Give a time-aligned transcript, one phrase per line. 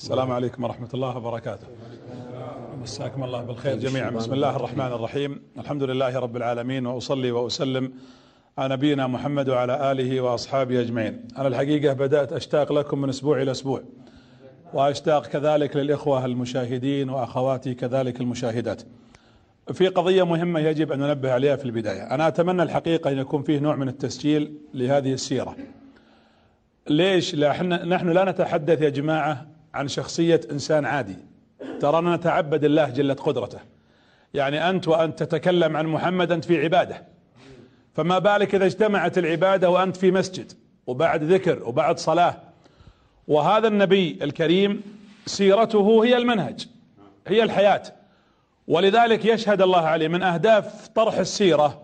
[0.00, 1.66] السلام عليكم ورحمة الله وبركاته.
[2.82, 4.10] مساكم الله بالخير جميعا.
[4.10, 5.42] بسم الله الرحمن الرحيم.
[5.58, 7.92] الحمد لله رب العالمين وأصلي وأسلم
[8.58, 11.28] على نبينا محمد وعلى آله وأصحابه أجمعين.
[11.38, 13.82] أنا الحقيقة بدأت أشتاق لكم من أسبوع إلى أسبوع
[14.74, 18.82] وأشتاق كذلك للإخوة المشاهدين وأخواتي كذلك المشاهدات.
[19.72, 22.02] في قضية مهمة يجب أن ننبه عليها في البداية.
[22.14, 25.56] أنا أتمنى الحقيقة أن يكون فيه نوع من التسجيل لهذه السيرة.
[26.88, 31.16] ليش؟ لا نحن لا نتحدث يا جماعة عن شخصية إنسان عادي.
[31.80, 33.58] ترانا نتعبد الله جلت قدرته.
[34.34, 37.06] يعني أنت وأنت تتكلم عن محمد أنت في عبادة.
[37.94, 40.52] فما بالك إذا اجتمعت العبادة وأنت في مسجد
[40.86, 42.36] وبعد ذكر وبعد صلاة.
[43.28, 44.82] وهذا النبي الكريم
[45.26, 46.68] سيرته هي المنهج
[47.26, 47.82] هي الحياة.
[48.68, 51.82] ولذلك يشهد الله عليه من أهداف طرح السيرة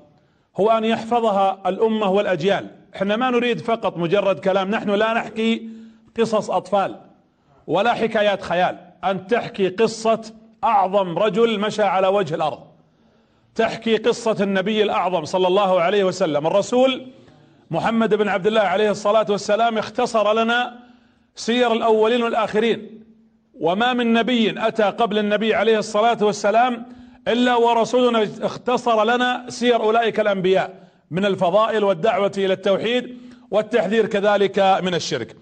[0.57, 2.71] هو أن يحفظها الأمة والأجيال.
[2.97, 5.69] إحنا ما نريد فقط مجرد كلام نحن لا نحكي
[6.19, 6.97] قصص أطفال.
[7.67, 8.79] ولا حكايات خيال.
[9.05, 10.21] أن تحكي قصة
[10.65, 12.59] أعظم رجل مشى على وجه الأرض.
[13.55, 16.47] تحكي قصة النبي الأعظم صلى الله عليه وسلم.
[16.47, 17.07] الرسول
[17.71, 20.79] محمد بن عبد الله عليه الصلاة والسلام اختصر لنا
[21.35, 23.05] سير الأولين والآخرين.
[23.61, 26.87] وما من نبي أتى قبل النبي عليه الصلاة والسلام
[27.29, 30.75] إلا ورسولنا اختصر لنا سير أولئك الأنبياء
[31.11, 33.19] من الفضائل والدعوة إلى التوحيد
[33.51, 35.37] والتحذير كذلك من الشرك.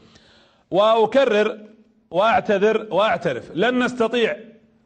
[0.71, 1.59] وأكرر
[2.15, 3.51] واعتذر واعترف.
[3.55, 4.37] لن نستطيع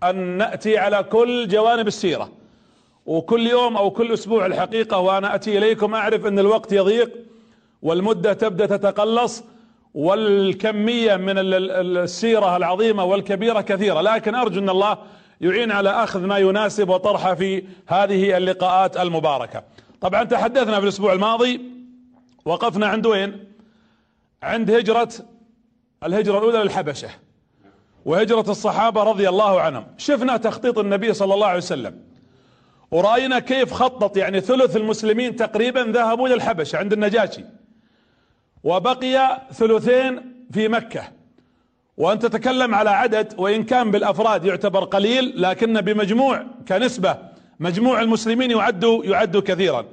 [0.03, 2.33] أن نأتي على كل جوانب السيرة.
[3.07, 7.11] وكل يوم أو كل أسبوع الحقيقة وأنا أتي إليكم أعرف أن الوقت يضيق
[7.83, 9.45] والمدة تبدأ تتقلص
[9.95, 14.01] والكمية من السيرة العظيمة والكبيرة كثيرة.
[14.01, 14.99] لكن أرجو أن الله
[15.41, 19.62] يعين على أخذ ما يناسب وطرحه في هذه اللقاءات المباركة.
[20.01, 21.61] طبعا تحدثنا في الأسبوع الماضي
[22.45, 23.45] وقفنا عند وين؟
[24.43, 25.09] عند هجرة
[26.05, 27.09] الهجرة الأولى للحبشة.
[28.05, 29.87] وهجرة الصحابة رضي الله عنهم.
[29.97, 32.01] شفنا تخطيط النبي صلى الله عليه وسلم.
[32.91, 37.45] ورأينا كيف خطط يعني ثلث المسلمين تقريبا ذهبوا للحبشة عند النجاشي.
[38.65, 41.03] وبقي ثلثين في مكة.
[41.97, 47.19] وأن تتكلم على عدد وإن كان بالأفراد يعتبر قليل لكن بمجموع كنسبة
[47.61, 49.84] مجموع المسلمين يعد يعد كثيرا.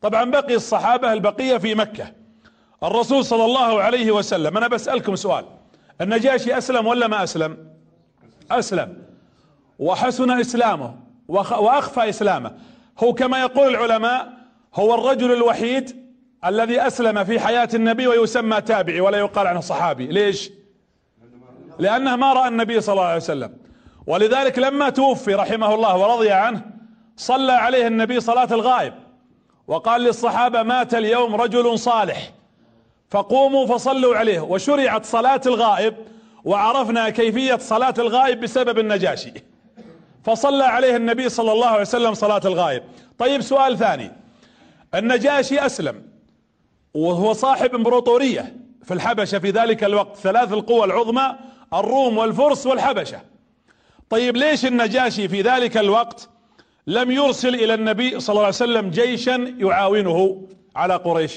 [0.00, 2.23] طبعا بقي الصحابة البقية في مكة.
[2.84, 5.44] الرسول صلى الله عليه وسلم أنا بسألكم سؤال
[6.00, 7.68] النجاشي أسلم ولا ما أسلم؟
[8.50, 8.96] أسلم.
[9.78, 10.96] وحسن إسلامه
[11.28, 12.52] وأخفى إسلامه.
[12.98, 14.32] هو كما يقول العلماء
[14.74, 16.04] هو الرجل الوحيد
[16.44, 20.06] الذي أسلم في حياة النبي ويسمى تابعي ولا يقال عنه صحابي.
[20.06, 20.50] ليش؟
[21.78, 23.56] لأنه ما رأى النبي صلى الله عليه وسلم.
[24.06, 26.62] ولذلك لما توفي رحمه الله ورضي عنه
[27.16, 28.94] صلى عليه النبي صلاة الغائب
[29.66, 32.32] وقال للصحابة مات اليوم رجل صالح.
[33.10, 34.40] فقوموا فصلوا عليه.
[34.40, 35.94] وشرعت صلاة الغائب
[36.44, 39.32] وعرفنا كيفية صلاة الغائب بسبب النجاشي.
[40.24, 42.82] فصلى عليه النبي صلى الله عليه وسلم صلاة الغائب.
[43.18, 44.10] طيب سؤال ثاني.
[44.94, 46.02] النجاشي أسلم
[46.94, 50.16] وهو صاحب امبراطورية في الحبشة في ذلك الوقت.
[50.16, 51.34] ثلاث القوى العظمى
[51.74, 53.20] الروم والفرس والحبشة.
[54.10, 56.28] طيب ليش النجاشي في ذلك الوقت
[56.86, 61.32] لم يرسل إلى النبي صلى الله عليه وسلم جيشا يعاونه على قريش؟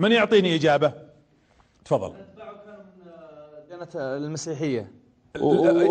[0.00, 0.92] من يعطيني إجابة؟
[1.84, 2.12] تفضل.
[3.68, 4.92] ديانة المسيحية.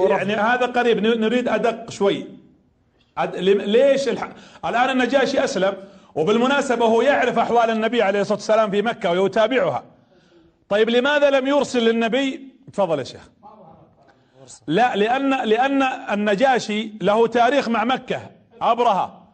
[0.10, 2.28] يعني هذا قريب نريد أدق شوي.
[3.44, 4.30] ليش الح...
[4.66, 5.74] الآن النجاشي أسلم
[6.16, 9.84] وبالمناسبة هو يعرف أحوال النبي عليه الصلاة والسلام في مكة ويتابعها.
[10.70, 13.30] طيب لماذا لم يرسل للنبي؟ تفضل يا شيخ.
[14.68, 18.22] لا لأن لأن النجاشي له تاريخ مع مكة
[18.62, 19.28] أبرهة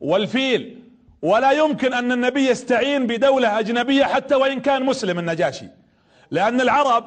[0.00, 0.77] والفيل.
[1.22, 5.66] ولا يمكن أن النبي يستعين بدولة أجنبية حتى وإن كان مسلم النجاشي.
[6.30, 7.04] لأن العرب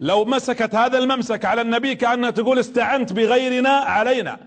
[0.00, 4.38] لو مسكت هذا الممسك على النبي كأنها تقول استعنت بغيرنا علينا.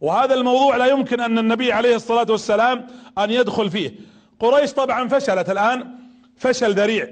[0.00, 2.86] وهذا الموضوع لا يمكن أن النبي عليه الصلاة والسلام
[3.18, 3.94] أن يدخل فيه.
[4.40, 5.88] قريش طبعا فشلت الآن
[6.36, 7.08] فشل ذريع.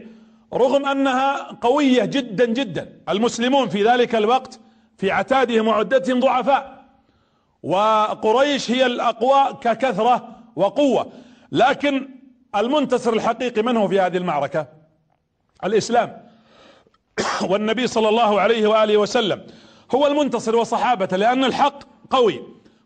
[0.55, 2.89] رغم أنها قوية جدا جدا.
[3.09, 4.61] المسلمون في ذلك الوقت
[4.99, 6.85] في عتادهم وعدتهم ضعفاء.
[7.63, 11.13] وقريش هي الأقوى ككثرة وقوة.
[11.55, 12.09] لكن
[12.57, 14.67] المنتصر الحقيقي من هو في هذه المعركة؟
[15.65, 16.23] الإسلام.
[17.51, 19.47] والنبي صلى الله عليه وآله وسلم
[19.95, 22.43] هو المنتصر وصحابته لأن الحق قوي.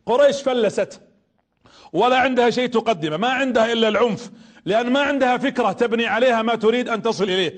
[0.06, 1.00] قريش فلست
[1.92, 4.30] ولا عندها شيء تقدمه ما عندها إلا العنف
[4.64, 7.54] لأن ما عندها فكرة تبني عليها ما تريد أن تصل إليه.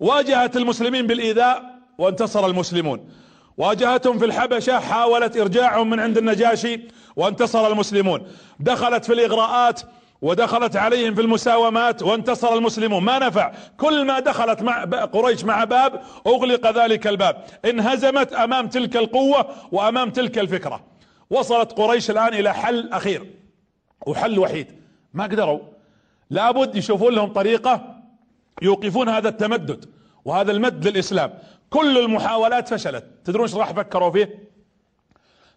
[0.00, 3.08] واجهت المسلمين بالإيذاء وانتصر المسلمون.
[3.56, 6.80] واجهتهم في الحبشة حاولت إرجاعهم من عند النجاشي
[7.16, 8.26] وانتصر المسلمون.
[8.60, 9.80] دخلت في الإغراءات
[10.22, 13.04] ودخلت عليهم في المساومات وانتصر المسلمون.
[13.04, 13.52] ما نفع.
[13.76, 17.44] كل ما دخلت مع قريش مع باب أغلق ذلك الباب.
[17.64, 20.84] انهزمت أمام تلك القوة وأمام تلك الفكرة.
[21.30, 23.34] وصلت قريش الآن إلى حل أخير
[24.06, 24.66] وحل وحيد.
[25.14, 25.60] ما قدروا.
[26.30, 27.96] لابد يشوفون لهم طريقة
[28.62, 29.84] يوقفون هذا التمدد
[30.24, 31.34] وهذا المد للإسلام.
[31.70, 33.04] كل المحاولات فشلت.
[33.24, 34.52] تدرون إيش راح فكروا فيه؟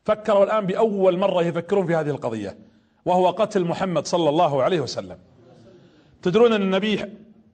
[0.05, 2.74] فكروا الآن بأول مرة يفكرون في هذه القضية.
[3.05, 5.17] وهو قتل محمد صلى الله عليه وسلم.
[6.21, 7.05] تدرون أن النبي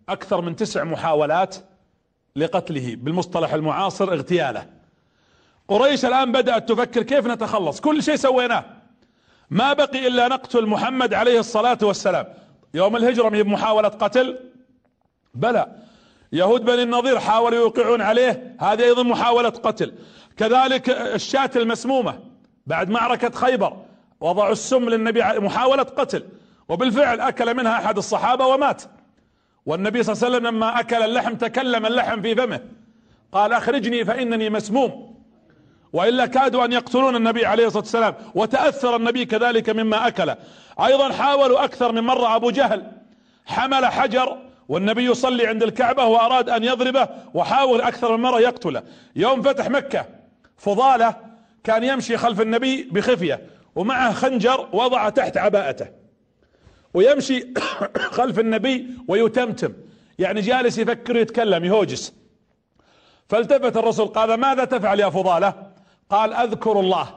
[0.10, 1.56] أكثر من تسع محاولات
[2.36, 4.66] لقتله بالمصطلح المعاصر اغتياله.
[5.68, 8.66] قريش الآن بدأت تفكر كيف نتخلص؟ كل شيء سويناه.
[9.50, 12.26] ما بقي إلا نقتل محمد عليه الصلاة والسلام.
[12.74, 14.40] يوم الهجرة من محاولة قتل؟
[15.34, 15.76] بلى.
[16.34, 19.94] يهود بني النظير حاولوا يوقعون عليه هذه أيضا محاولة قتل.
[20.38, 22.20] كذلك الشاة المسمومة
[22.68, 23.86] بعد معركة خيبر.
[24.22, 26.24] وضعوا السم للنبي محاولة قتل.
[26.70, 28.84] وبالفعل أكل منها أحد الصحابة ومات.
[29.66, 32.60] والنبي صلى الله عليه وسلم لما أكل اللحم تكلم اللحم في فمه.
[33.32, 35.16] قال أخرجني فإنني مسموم.
[35.94, 38.16] وإلا كادوا أن يقتلون النبي عليه الصلاة والسلام.
[38.36, 40.36] وتأثر النبي كذلك مما أكل.
[40.86, 42.92] أيضا حاولوا أكثر من مرة أبو جهل.
[43.46, 44.38] حمل حجر
[44.70, 48.84] والنبي يصلي عند الكعبة وأراد أن يضربه وحاول أكثر من مرة يقتله.
[49.16, 50.06] يوم فتح مكة
[50.58, 51.16] فضالة
[51.64, 53.42] كان يمشي خلف النبي بخفية.
[53.76, 55.88] ومعه خنجر وضع تحت عباءته.
[56.94, 57.54] ويمشي
[58.18, 59.74] خلف النبي ويتمتم.
[60.20, 62.14] يعني جالس يفكر يتكلم يهوجس.
[63.30, 65.54] فالتفت الرسول قال ماذا تفعل يا فضالة؟
[66.10, 67.16] قال أذكر الله.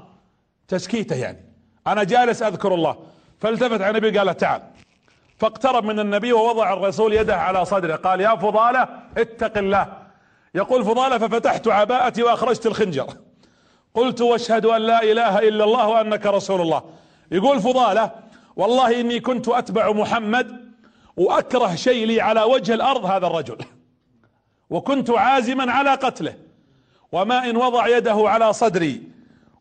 [0.68, 1.54] تسكيته يعني.
[1.86, 2.96] أنا جالس أذكر الله.
[3.40, 4.62] فالتفت على النبي قال تعال.
[5.38, 9.92] فاقترب من النبي ووضع الرسول يده على صدره قال يا فضالة اتق الله.
[10.54, 13.23] يقول فضالة ففتحت عباءتي وأخرجت الخنجر.
[13.94, 16.82] قلت واشهد أن لا إله إلا الله وأنك رسول الله.
[17.32, 18.10] يقول فضالة
[18.56, 20.74] والله إني كنت أتبع محمد
[21.16, 23.58] وأكره شيء لي على وجه الأرض هذا الرجل.
[24.70, 26.34] وكنت عازما على قتله
[27.12, 29.02] وما إن وضع يده على صدري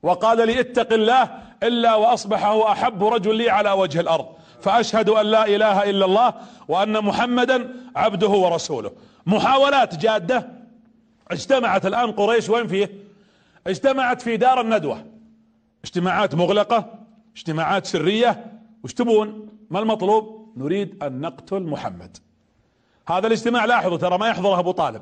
[0.03, 1.29] وقال لي اتق الله
[1.63, 4.25] إلا وأصبح هو أحب رجل لي على وجه الأرض.
[4.61, 6.33] فأشهد أن لا إله إلا الله
[6.67, 8.91] وأن محمدا عبده ورسوله.
[9.25, 10.49] محاولات جادة
[11.31, 13.03] اجتمعت الآن قريش وين فيه؟
[13.67, 15.05] اجتمعت في دار الندوة.
[15.83, 16.99] اجتماعات مغلقة
[17.35, 18.59] اجتماعات سرية.
[18.83, 22.17] وش تبون؟ ما المطلوب؟ نريد أن نقتل محمد.
[23.07, 25.01] هذا الاجتماع لاحظوا ترى ما يحضره أبو طالب.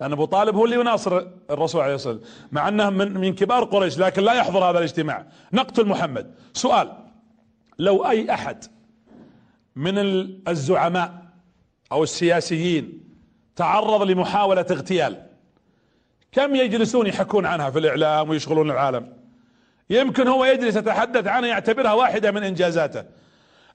[0.00, 2.34] لأن أبو طالب هو اللي يناصر الرسول عليه الصلاة والسلام.
[2.52, 5.26] مع أنه من من كبار قريش لكن لا يحضر هذا الاجتماع.
[5.52, 6.34] نقتل محمد.
[6.52, 6.92] سؤال.
[7.78, 8.64] لو أي أحد
[9.76, 9.98] من
[10.48, 11.22] الزعماء
[11.92, 13.04] أو السياسيين
[13.56, 15.29] تعرض لمحاولة اغتيال
[16.32, 19.12] كم يجلسون يحكون عنها في الإعلام ويشغلون العالم؟
[19.90, 23.04] يمكن هو يجلس يتحدث عنها يعتبرها واحدة من إنجازاته.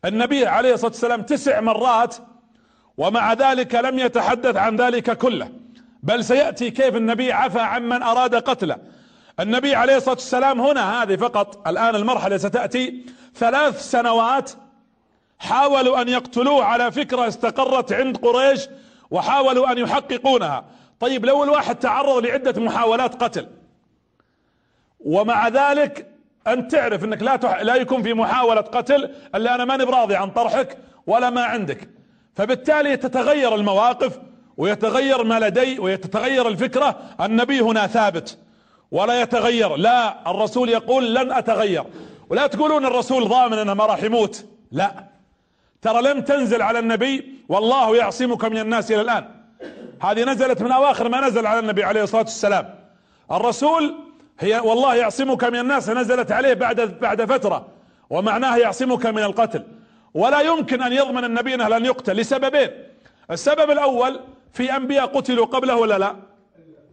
[0.06, 2.16] النبي عليه الصلاة والسلام تسع مرات
[2.98, 5.50] ومع ذلك لم يتحدث عن ذلك كله.
[6.04, 8.78] بل سيأتي كيف النبي عفى عمن أراد قتله.
[9.40, 13.06] النبي عليه الصلاة والسلام هنا هذه فقط الآن المرحلة ستأتي
[13.36, 14.52] ثلاث سنوات
[15.40, 18.68] حاولوا أن يقتلوه على فكرة استقرت عند قريش
[19.12, 20.66] وحاولوا أن يحققونها.
[21.00, 23.48] طيب لو الواحد تعرض لعدة محاولات قتل
[25.00, 26.08] ومع ذلك
[26.48, 27.62] أنت تعرف إنك لا تح...
[27.62, 30.78] لا يكون في محاولة قتل إلا أنا ماني براضي عن طرحك
[31.08, 31.90] ولا ما عندك.
[32.36, 34.20] فبالتالي تتغير المواقف
[34.58, 38.38] ويتغير ما لدي ويتتغير الفكرة النبي هنا ثابت.
[38.92, 41.84] ولا يتغير لا الرسول يقول لن أتغير.
[42.30, 44.92] ولا تقولون الرسول ضامن إنه ما راح يموت لا.
[45.82, 49.35] ترى لم تنزل على النبي والله يعصمك من الناس إلى الآن.
[50.02, 52.76] هذه نزلت من أواخر ما نزل على النبي عليه الصلاة والسلام.
[53.32, 53.96] الرسول
[54.40, 57.68] هي والله يعصمك من الناس نزلت عليه بعد بعد فترة
[58.10, 59.64] ومعناها يعصمك من القتل.
[60.14, 62.70] ولا يمكن أن يضمن النبي أنه لن يقتل لسببين.
[63.32, 64.20] السبب الأول
[64.54, 66.16] في أنبياء قتلوا قبله ولا لا؟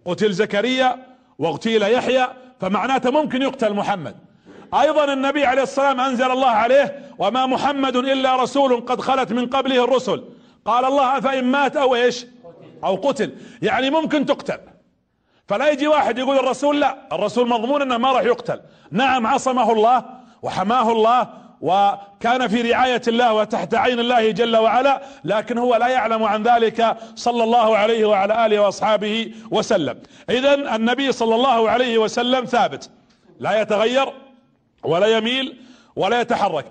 [0.05, 1.07] قتل زكريا
[1.39, 2.29] واغتيل يحيى
[2.61, 4.17] فمعناته ممكن يقتل محمد.
[4.81, 9.85] أيضا النبي عليه السلام أنزل الله عليه وما محمد إلا رسول قد خلت من قبله
[9.85, 10.25] الرسل.
[10.65, 12.27] قال الله أفإن مات أو إيش؟
[12.85, 13.35] أو قتل.
[13.63, 14.59] يعني ممكن تقتل.
[15.49, 16.99] فلا يجي واحد يقول الرسول لا.
[17.13, 18.61] الرسول مضمون إنه ما راح يقتل.
[18.91, 20.05] نعم عصمه الله
[20.43, 21.29] وحماه الله
[21.61, 26.97] وكان في رعاية الله وتحت عين الله جل وعلا لكن هو لا يعلم عن ذلك
[27.15, 29.99] صلى الله عليه وعلى آله وأصحابه وسلم.
[30.31, 32.91] إذا النبي صلى الله عليه وسلم ثابت.
[33.41, 34.13] لا يتغير
[34.85, 35.61] ولا يميل
[35.97, 36.67] ولا يتحرك.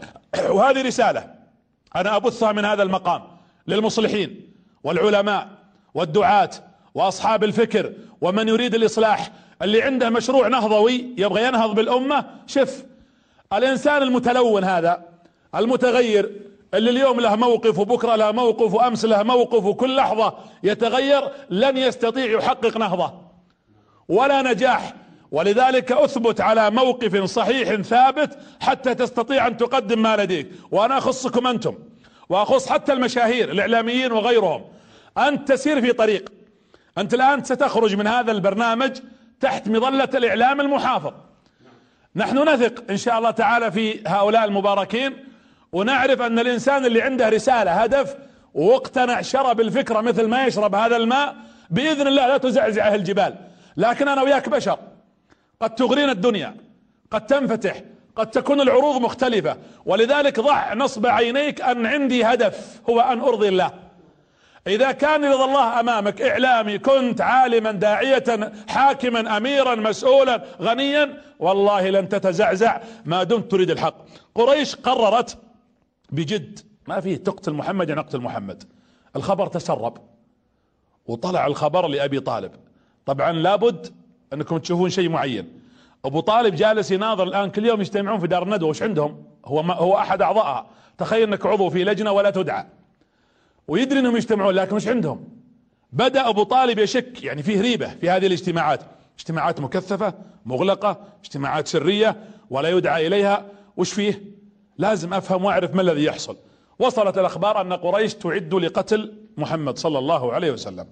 [0.49, 1.33] وهذه رسالة.
[1.95, 3.21] أنا أبثها من هذا المقام
[3.67, 4.53] للمصلحين
[4.83, 5.47] والعلماء.
[5.93, 6.49] والدعاة
[6.95, 9.31] وأصحاب الفكر ومن يريد الإصلاح
[9.61, 12.25] اللي عنده مشروع نهضوي يبغى ينهض بالأمة.
[12.47, 12.85] شف
[13.53, 15.03] الإنسان المتلون هذا
[15.55, 16.31] المتغير
[16.73, 20.33] اللي اليوم له موقف وبكرة له موقف وأمس له موقف وكل لحظة
[20.63, 23.13] يتغير لن يستطيع يحقق نهضة.
[24.09, 24.93] ولا نجاح.
[25.31, 30.47] ولذلك أثبت على موقف صحيح ثابت حتى تستطيع أن تقدم ما لديك.
[30.71, 31.75] وأنا أخصكم أنتم
[32.29, 34.61] وأخص حتى المشاهير الإعلاميين وغيرهم.
[35.17, 36.31] انت تسير في طريق.
[36.97, 38.91] أنت الآن ستخرج من هذا البرنامج
[39.39, 41.13] تحت مظلة الإعلام المحافظ.
[42.15, 45.25] نحن نثق إن شاء الله تعالى في هؤلاء المباركين
[45.71, 48.15] ونعرف أن الإنسان اللي عنده رسالة هدف
[48.53, 51.35] واقتنع شرب الفكرة مثل ما يشرب هذا الماء
[51.69, 53.35] بإذن الله لا تزعزعه الجبال.
[53.77, 54.79] لكن أنا وياك بشر.
[55.61, 56.55] قد تغرينا الدنيا
[57.11, 57.81] قد تنفتح
[58.15, 59.57] قد تكون العروض مختلفة.
[59.85, 63.71] ولذلك ضع نصب عينيك أن عندي هدف هو أن أرضي الله.
[64.67, 72.09] إذا كان رضا الله أمامك إعلامي كنت عالما داعية حاكما اميرا مسؤولا غنيا والله لن
[72.09, 73.95] تتزعزع ما دمت تريد الحق.
[74.35, 75.37] قريش قررت
[76.09, 78.63] بجد ما فيه تقتل محمد يعني اقتل محمد.
[79.15, 79.97] الخبر تسرب
[81.05, 82.51] وطلع الخبر لأبي طالب.
[83.05, 83.93] طبعا لابد
[84.33, 85.61] أنكم تشوفون شيء معين.
[86.05, 89.73] أبو طالب جالس يناظر الآن كل يوم يجتمعون في دار الندوة وش عندهم؟ هو ما
[89.73, 92.65] هو أحد اعضائها تخيل أنك عضو في لجنة ولا تدعى.
[93.71, 95.29] ويدري انهم يجتمعون لكن مش عندهم؟
[95.91, 98.81] بدأ أبو طالب يشك يعني فيه ريبة في هذه الاجتماعات.
[99.19, 100.13] اجتماعات مكثفة
[100.45, 103.45] مغلقة اجتماعات سرية ولا يدعى إليها.
[103.77, 104.21] وش فيه؟
[104.77, 106.37] لازم أفهم وأعرف ما الذي يحصل.
[106.79, 110.87] وصلت الأخبار أن قريش تعد لقتل محمد صلى الله عليه وسلم.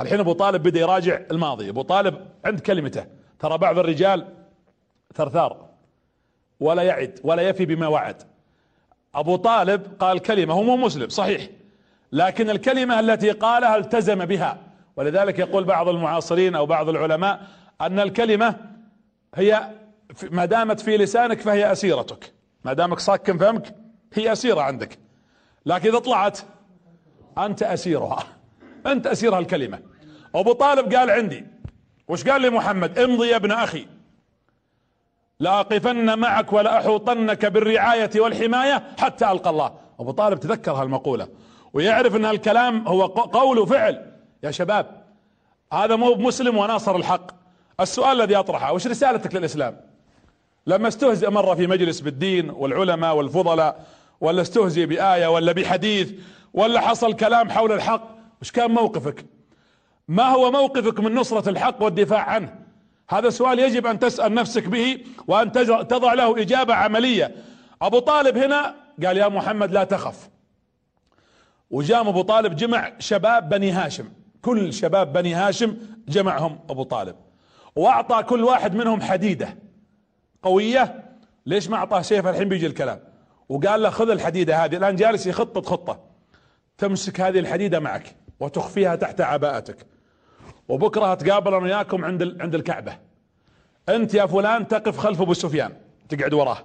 [0.00, 1.68] الحين أبو طالب بدا يراجع الماضي.
[1.68, 3.06] أبو طالب عند كلمته.
[3.38, 4.26] ترى بعض الرجال
[5.14, 5.68] ثرثار.
[6.60, 8.22] ولا يعد ولا يفي بما وعد.
[9.14, 11.48] أبو طالب قال كلمة هو مو مسلم صحيح.
[12.14, 14.58] لكن الكلمة التي قالها التزم بها.
[14.96, 17.40] ولذلك يقول بعض المعاصرين أو بعض العلماء
[17.80, 18.56] أن الكلمة
[19.34, 19.68] هي
[20.30, 22.32] ما دامت في لسانك فهي أسيرتك.
[22.64, 23.74] ما دامك صاكن فمك
[24.14, 24.98] هي أسيرة عندك.
[25.66, 26.38] لكن إذا طلعت
[27.38, 28.24] أنت أسيرها.
[28.86, 29.78] أنت اسير هالكلمة
[30.34, 31.46] أبو طالب قال عندي
[32.08, 33.86] وش قال لي محمد؟ امضي يا ابن أخي.
[35.40, 39.74] لاقفن معك ولاحوطنك بالرعاية والحماية حتى ألقى الله.
[40.00, 41.28] أبو طالب تذكر هالمقولة.
[41.74, 44.12] ويعرف إن هالكلام هو قول وفعل.
[44.42, 45.04] يا شباب
[45.72, 47.30] هذا مو مسلم وناصر الحق.
[47.80, 49.80] السؤال الذي أطرحه وش رسالتك للإسلام؟
[50.66, 53.86] لما استهزئ مرة في مجلس بالدين والعلماء والفضلاء
[54.20, 56.12] ولا استهزئ بآية ولا بحديث
[56.54, 58.08] ولا حصل كلام حول الحق
[58.42, 59.26] وش كان موقفك؟
[60.08, 62.54] ما هو موقفك من نصرة الحق والدفاع عنه؟
[63.10, 65.52] هذا سؤال يجب أن تسأل نفسك به وأن
[65.88, 67.34] تضع له إجابة عملية.
[67.82, 68.74] أبو طالب هنا
[69.06, 70.28] قال يا محمد لا تخف.
[71.70, 74.08] وجام أبو طالب جمع شباب بني هاشم.
[74.42, 75.76] كل شباب بني هاشم
[76.08, 77.16] جمعهم أبو طالب.
[77.76, 79.56] وأعطى كل واحد منهم حديدة
[80.42, 81.04] قوية.
[81.46, 83.00] ليش ما أعطاه سيف؟ الحين بيجي الكلام.
[83.48, 86.00] وقال له خذ الحديدة هذه الآن جالس يخطط خطة.
[86.78, 89.86] تمسك هذه الحديدة معك وتخفيها تحت عباءتك.
[90.68, 92.98] وبكرة اتقابل أنا وياكم عند عند الكعبة.
[93.88, 95.72] أنت يا فلان تقف خلف أبو سفيان
[96.08, 96.58] تقعد وراه.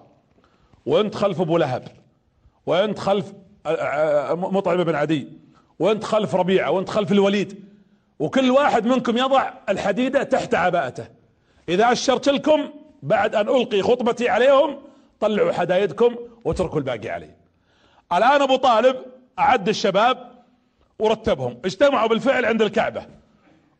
[0.85, 1.87] وأنت خلف أبو لهب.
[2.65, 3.33] وأنت خلف
[4.35, 5.27] مطعم بن عدي.
[5.79, 7.63] وانت خلف ربيعة وانت خلف الوليد.
[8.19, 11.07] وكل واحد منكم يضع الحديدة تحت عباءته.
[11.69, 12.69] إذا أشرت لكم
[13.03, 14.79] بعد أن ألقي خطبتي عليهم
[15.19, 17.29] طلعوا حدايدكم واتركوا الباقي علي
[18.13, 18.95] الآن أبو طالب
[19.39, 20.31] أعد الشباب
[20.99, 21.57] ورتبهم.
[21.65, 23.05] اجتمعوا بالفعل عند الكعبة.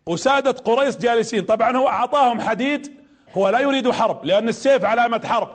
[0.06, 1.46] وسادة قريش جالسين.
[1.46, 2.92] طبعا هو أعطاهم حديد
[3.38, 5.50] هو لا يريد حرب لأن السيف علامة حرب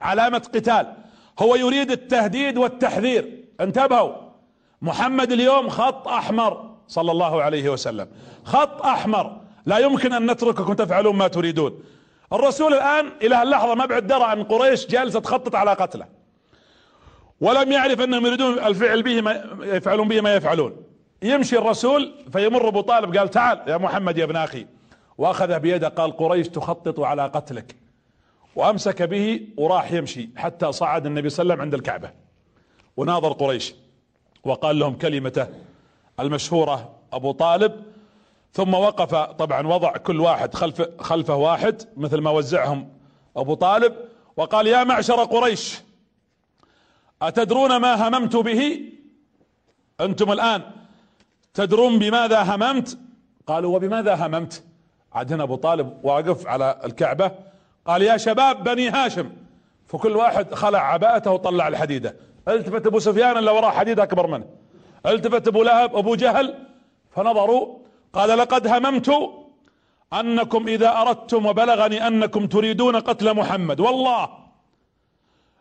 [0.00, 0.92] علامة قتال.
[1.38, 3.39] هو يريد التهديد والتحذير.
[3.60, 4.12] انتبهوا.
[4.82, 8.08] محمد اليوم خط أحمر صلى الله عليه وسلم.
[8.44, 9.40] خط أحمر.
[9.66, 11.82] لا يمكن أن نترككم تفعلون ما تريدون.
[12.32, 16.06] الرسول الآن إلى اللحظة ما بعد درى ان قريش جالسة تخطط على قتله.
[17.40, 20.76] ولم يعرف أنهم يريدون الفعل به ما يفعلون به ما يفعلون.
[21.22, 24.66] يمشي الرسول فيمر أبو طالب قال تعال يا محمد يا ابن أخي.
[25.18, 27.76] واخذه بيده قال قريش تخطط على قتلك.
[28.56, 32.19] وأمسك به وراح يمشي حتى صعد النبي صلى الله عليه وسلم عند الكعبة.
[32.96, 33.74] وناظر قريش
[34.44, 35.46] وقال لهم كلمته
[36.20, 37.82] المشهورة أبو طالب.
[38.52, 42.88] ثم وقف طبعا وضع كل واحد خلف خلفه واحد مثل ما وزعهم
[43.36, 43.94] أبو طالب
[44.36, 45.80] وقال يا معشر قريش
[47.22, 48.80] أتدرون ما هممت به؟
[50.00, 50.62] أنتم الآن
[51.54, 52.98] تدرون بماذا هممت؟
[53.46, 54.64] قالوا وبماذا هممت؟
[55.12, 57.32] عاد هنا أبو طالب واقف على الكعبة
[57.86, 59.32] قال يا شباب بني هاشم
[59.86, 62.16] فكل واحد خلع عباءته وطلع الحديدة.
[62.48, 64.46] التفت أبو سفيان اللي وراه حديد أكبر منه.
[65.06, 66.54] التفت أبو لهب أبو جهل
[67.10, 67.78] فنظروا
[68.12, 69.10] قال لقد هممت
[70.12, 73.80] أنكم إذا أردتم وبلغني أنكم تريدون قتل محمد.
[73.80, 74.28] والله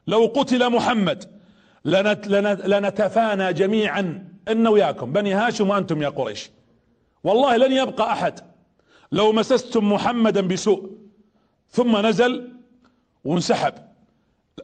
[0.08, 1.40] لو قتل محمد
[1.86, 6.52] لنت لنت لنتفانى جميعا ان وياكم بني هاشم وأنتم يا قريش.
[7.24, 8.40] والله لن يبقى أحد.
[9.12, 10.92] لو مسستم محمدا بسوء
[11.70, 12.54] ثم نزل
[13.24, 13.74] وانسحب.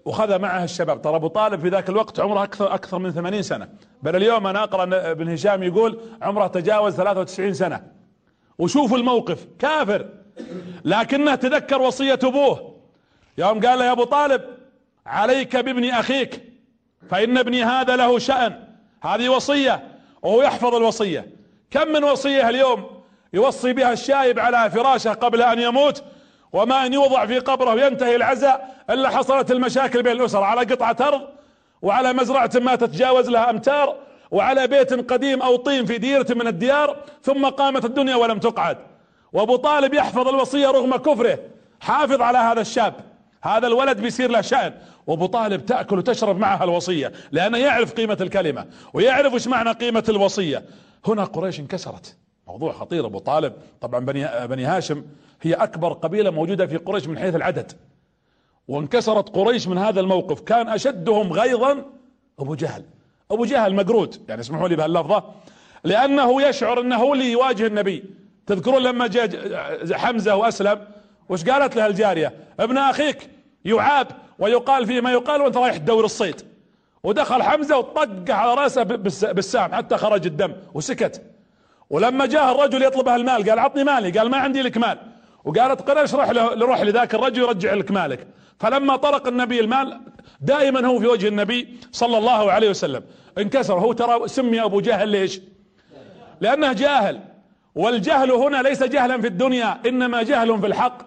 [0.05, 1.01] وخذ معه الشباب.
[1.01, 3.69] ترى أبو طالب في ذاك الوقت عمره أكثر أكثر من 80 سنة.
[4.03, 7.83] بل اليوم أنا أقرأ ابن هشام يقول عمره تجاوز 93 سنة.
[8.59, 10.05] وشوفوا الموقف كافر.
[10.85, 12.75] لكنه تذكر وصية أبوه.
[13.37, 14.41] يوم قال له يا أبو طالب
[15.05, 16.43] عليك بابن أخيك
[17.09, 18.63] فإن ابني هذا له شأن.
[19.01, 19.83] هذه وصية
[20.21, 21.29] وهو يحفظ الوصية.
[21.71, 23.01] كم من وصية اليوم
[23.33, 26.03] يوصي بها الشايب على فراشه قبل أن يموت؟
[26.55, 30.43] وما أن يوضع في قبره وينتهي العزاء إلا حصلت المشاكل بين الأسر.
[30.43, 31.21] على قطعة أرض
[31.81, 33.95] وعلى مزرعة ما تتجاوز لها أمتار
[34.31, 38.77] وعلى بيت قديم أو طين في ديرة من الديار ثم قامت الدنيا ولم تقعد.
[39.33, 41.39] وأبو طالب يحفظ الوصية رغم كفره.
[41.79, 42.93] حافظ على هذا الشاب.
[43.41, 44.73] هذا الولد بيصير له شأن.
[45.07, 50.63] وأبو طالب تأكل وتشرب معها الوصية لأنه يعرف قيمة الكلمة ويعرف إيش معنى قيمة الوصية.
[51.07, 52.17] هنا قريش انكسرت.
[52.47, 53.53] موضوع خطير أبو طالب.
[53.81, 55.03] طبعا بني, بني هاشم
[55.45, 57.71] هي أكبر قبيلة موجودة في قريش من حيث العدد.
[58.67, 60.41] وانكسرت قريش من هذا الموقف.
[60.41, 61.85] كان أشدهم غيظا
[62.39, 62.83] أبو جهل.
[63.31, 64.15] أبو جهل مقرود.
[64.29, 65.23] يعني اسمحوا لي بهاللفظة.
[65.83, 68.03] لأنه يشعر إنه هو اللي يواجه النبي.
[68.47, 69.29] تذكرون لما جاء
[69.93, 70.87] حمزة وأسلم؟
[71.29, 73.29] وش قالت له الجارية؟ ابن أخيك
[73.65, 74.07] يعاب
[74.39, 76.41] ويقال فيه ما يقال وأنت رايح تدور الصيد.
[77.03, 79.75] ودخل حمزة وطق على رأسه بالسام.
[79.75, 81.21] حتى خرج الدم وسكت.
[81.89, 84.19] ولما جاء الرجل يطلبه المال قال عطني مالي.
[84.19, 84.97] قال ما عندي لك مال.
[85.45, 88.27] وقالت قريش روح روح لذاك الرجل يرجع لك مالك.
[88.59, 90.01] فلما طرق النبي المال
[90.41, 93.03] دائما هو في وجه النبي صلى الله عليه وسلم.
[93.37, 93.79] انكسر.
[93.79, 95.41] هو ترى سمي أبو جهل ليش؟
[96.41, 97.19] لأنه جاهل.
[97.75, 100.97] والجهل هنا ليس جهلا في الدنيا إنما جهل في الحق.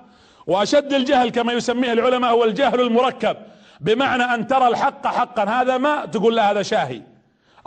[0.46, 3.36] وأشد الجهل كما يسميه العلماء هو الجهل المركب
[3.80, 5.44] بمعنى أن ترى الحق حقا.
[5.44, 7.02] هذا ماء تقول له هذا شاهي.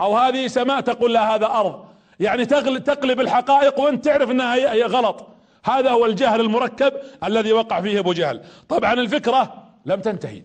[0.00, 1.84] أو هذه سماء تقول له هذا أرض.
[2.20, 5.28] يعني تقلب الحقائق وأنت تعرف إنها هي غلط.
[5.64, 6.92] هذا هو الجهل المركب
[7.24, 8.42] الذي وقع فيه أبو جهل.
[8.68, 10.42] طبعا الفكرة لم تنتهي.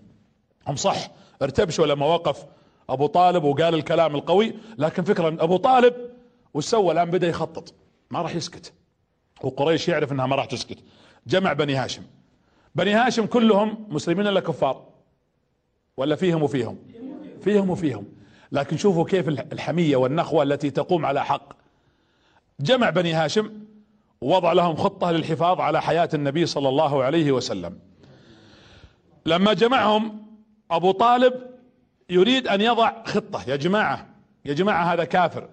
[0.68, 2.46] هم صح ارتبشوا لما وقف
[2.90, 5.94] أبو طالب وقال الكلام القوي لكن فكرة أبو طالب
[6.54, 7.74] وش سوى؟ الآن بدأ يخطط.
[8.12, 8.74] ما راح يسكت.
[9.44, 10.78] وقريش يعرف إنها ما راح تسكت.
[11.28, 12.04] جمع بني هاشم.
[12.76, 14.84] بني هاشم كلهم مسلمين ولا كفار؟
[15.98, 16.78] ولا فيهم وفيهم؟
[17.44, 18.06] فيهم وفيهم.
[18.52, 21.54] لكن شوفوا كيف الحمية والنخوة التي تقوم على حق.
[22.60, 23.67] جمع بني هاشم
[24.22, 27.80] ووضع لهم خطة للحفاظ على حياة النبي صلى الله عليه وسلم.
[29.26, 30.26] لما جمعهم
[30.72, 31.34] أبو طالب
[32.10, 33.50] يريد أن يضع خطة.
[33.50, 34.06] يا جماعة
[34.46, 35.50] يا جماعة هذا كافر.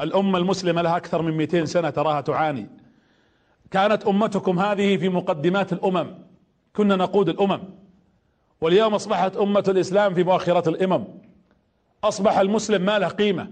[0.00, 2.68] الأمة المسلمة لها أكثر من 200 سنة تراها تعاني.
[3.70, 6.14] كانت أمتكم هذه في مقدمات الأمم.
[6.76, 7.60] كنا نقود الأمم.
[8.60, 11.04] واليوم أصبحت أمة الإسلام في مؤخرة الإمم.
[12.04, 13.50] أصبح المسلم ما له قيمة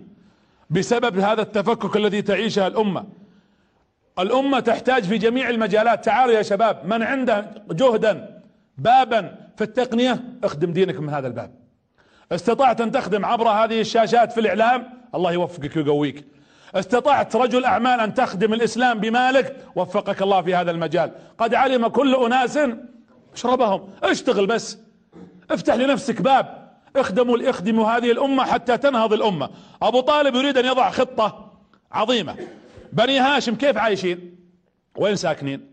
[0.71, 3.05] بسبب هذا التفكك الذي تعيشه الأمة.
[4.19, 6.05] الأمة تحتاج في جميع المجالات.
[6.05, 8.41] تعالوا يا شباب من عنده جهدا
[8.79, 11.55] بابا في التقنية اخدم دينك من هذا الباب.
[12.33, 16.25] استطعت أن تخدم عبر هذه الشاشات في الإعلام؟ الله يوفقك ويقويك.
[16.75, 21.11] استطعت رجل أعمال أن تخدم الإسلام بمالك؟ وفقك الله في هذا المجال.
[21.39, 22.59] قد علم كل أناس
[23.35, 24.79] اشربهم اشتغل بس.
[25.51, 26.65] افتح لنفسك باب.
[26.97, 29.51] اخدموا اخدموا هذه الأمة حتى تنهض الأمة.
[29.83, 31.53] أبو طالب يريد أن يضع خطة
[31.93, 32.37] عظيمة.
[32.95, 34.37] بني هاشم كيف عايشين؟
[34.97, 35.67] وين ساكنين؟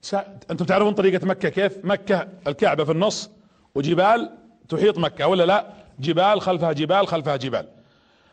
[0.00, 0.38] سا...
[0.50, 3.30] أنتم تعرفون طريقة مكة كيف؟ مكة الكعبة في النص
[3.74, 4.30] وجبال
[4.68, 7.68] تحيط مكة ولا لا؟ جبال خلفها جبال خلفها جبال.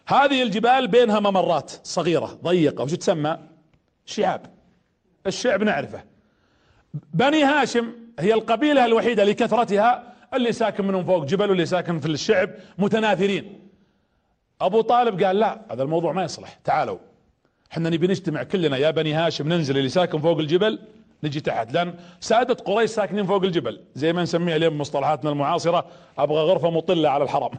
[0.08, 3.40] هذه الجبال بينها ممرات صغيرة ضيقة وش تسمى؟
[4.06, 4.42] شعاب
[5.28, 6.04] الشعب نعرفه.
[7.14, 12.50] بني هاشم هي القبيلة الوحيدة لكثرتها اللي ساكن منهم فوق جبل واللي ساكن في الشعب
[12.78, 13.70] متناثرين.
[14.62, 16.98] أبو طالب قال لا هذا الموضوع ما يصلح تعالوا.
[17.74, 18.78] إحنا نبي نجتمع كلنا.
[18.78, 20.80] يا بني هاشم ننزل اللي ساكن فوق الجبل
[21.24, 21.74] نجي تحت.
[21.74, 23.80] لأن سادة قريش ساكنين فوق الجبل.
[23.96, 25.86] زي ما نسميها اليوم مصطلحاتنا المعاصرة
[26.18, 27.50] أبغى غرفة مطلة على الحرم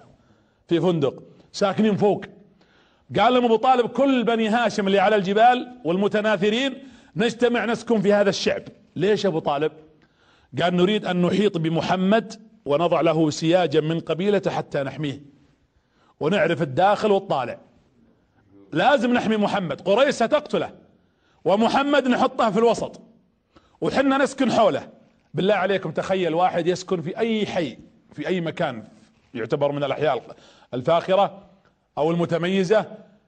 [0.69, 1.23] في فندق.
[1.53, 2.25] ساكنين فوق.
[3.19, 6.75] قال لهم أبو طالب كل بني هاشم اللي على الجبال والمتناثرين
[7.17, 8.63] نجتمع نسكن في هذا الشعب.
[8.97, 9.73] ليش أبو طالب؟
[10.63, 15.23] قال نريد أن نحيط بمحمد ونضع له سياجا من قبيلته حتى نحميه.
[16.21, 17.59] ونعرف الداخل والطالع.
[18.75, 19.81] لازم نحمي محمد.
[19.81, 20.71] قريش ستقتله.
[21.45, 23.01] ومحمد نحطه في الوسط.
[23.81, 24.89] وحنا نسكن حوله.
[25.35, 27.79] بالله عليكم تخيل واحد يسكن في أي حي
[28.13, 28.85] في أي مكان
[29.35, 30.37] يعتبر من الأحياء
[30.75, 31.43] الفاخرة
[31.99, 32.85] أو المتميزة.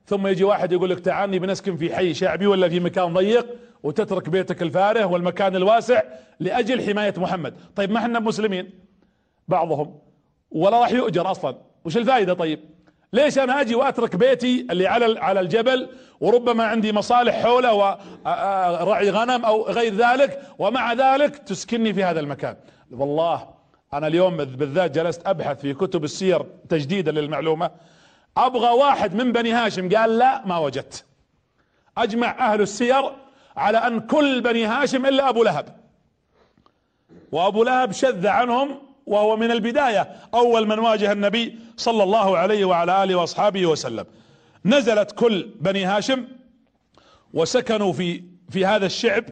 [0.07, 3.47] ثم يجي واحد يقول لك تعالني بنسكن في حي شعبي ولا في مكان ضيق
[3.83, 6.03] وتترك بيتك الفارغ والمكان الواسع
[6.41, 7.55] لأجل حماية محمد.
[7.77, 8.71] طيب ما إحنا مسلمين؟
[9.49, 9.99] بعضهم.
[10.51, 11.57] ولا راح يؤجر أصلا.
[11.85, 12.76] وش الفائدة طيب؟
[13.13, 15.89] ليش أنا أجي وأترك بيتي اللي على على الجبل
[16.21, 22.57] وربما عندي مصالح حوله ورعي غنم أو غير ذلك ومع ذلك تسكنني في هذا المكان.
[22.91, 23.49] والله
[23.95, 27.71] أنا اليوم بالذات جلست أبحث في كتب السير تجديدا للمعلومة.
[28.37, 31.05] أبغى واحد من بني هاشم قال لا ما وجدت.
[31.99, 33.13] أجمع أهل السير
[33.57, 35.77] على أن كل بني هاشم إلا أبو لهب.
[37.33, 43.05] وأبو لهب شذ عنهم وهو من البداية أول من واجه النبي صلى الله عليه وعلى
[43.05, 44.05] آله وأصحابه وسلم.
[44.65, 46.27] نزلت كل بني هاشم
[47.35, 49.25] وسكنوا في في هذا الشعب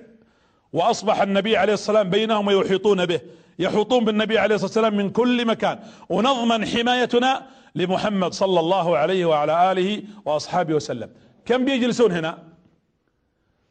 [0.72, 3.20] وأصبح النبي عليه الصلاة والسلام بينهم ويحيطون به.
[3.58, 5.78] يحوطون بالنبي عليه الصلاة والسلام من كل مكان.
[6.08, 11.10] ونضمن حمايتنا لمحمد صلى الله عليه وعلى آله وأصحابه وسلم.
[11.44, 12.38] كم بيجلسون هنا؟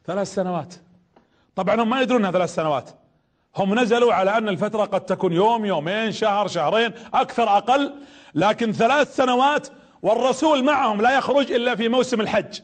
[0.06, 0.74] ثلاث سنوات.
[1.56, 2.90] طبعا هم ما يدرون إنها ثلاث سنوات.
[3.56, 7.94] هم نزلوا على أن الفترة قد تكون يوم يومين شهر شهرين أكثر أقل
[8.34, 9.68] لكن ثلاث سنوات
[10.02, 12.60] والرسول معهم لا يخرج إلا في موسم الحج.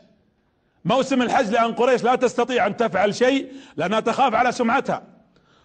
[0.85, 5.03] موسم الحج لأن قريش لا تستطيع أن تفعل شيء لأنها تخاف على سمعتها.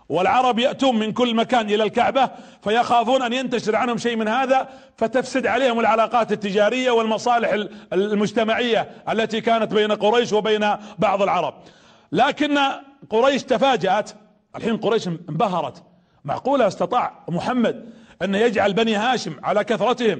[0.10, 2.30] والعرب يأتون من كل مكان إلى الكعبة
[2.64, 9.74] فيخافون أن ينتشر عنهم شيء من هذا فتفسد عليهم العلاقات التجارية والمصالح المجتمعية التي كانت
[9.74, 11.54] بين قريش وبين بعض العرب.
[12.12, 12.60] لكن
[13.10, 14.12] قريش تفاجأت
[14.56, 15.84] الحين قريش انبهرت.
[16.26, 17.86] معقولة استطاع محمد
[18.22, 20.20] أن يجعل بني هاشم على كثرتهم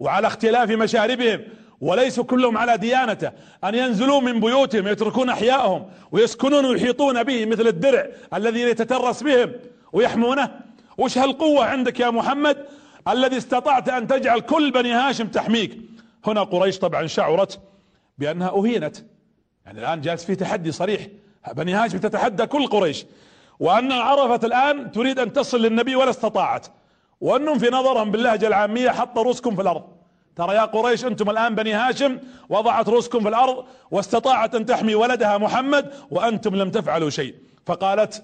[0.00, 1.40] وعلى اختلاف مشاربهم
[1.80, 3.30] وليسوا كلهم على ديانته
[3.64, 9.52] أن ينزلوا من بيوتهم يتركون احياءهم ويسكنون ويحيطون به مثل الدرع الذي يتترس بهم
[9.92, 10.50] ويحمونه؟
[10.98, 12.66] وش هالقوة عندك يا محمد
[13.08, 15.78] الذي استطعت أن تجعل كل بني هاشم تحميك؟
[16.26, 17.60] هنا قريش طبعا شعرت
[18.18, 18.96] بأنها أهينت.
[19.66, 21.06] يعني الآن جالس في تحدي صريح.
[21.52, 23.06] بني هاشم تتحدى كل قريش.
[23.60, 26.66] وأن عرفت الآن تريد أن تصل للنبي ولا استطاعت.
[27.20, 29.84] وأنهم في نظرهم باللهجة العامية حط رؤوسكم في الأرض.
[30.36, 35.38] ترى يا قريش أنتم الآن بني هاشم وضعت رؤوسكم في الأرض واستطاعت أن تحمي ولدها
[35.38, 37.34] محمد وأنتم لم تفعلوا شيء.
[37.66, 38.22] فقالت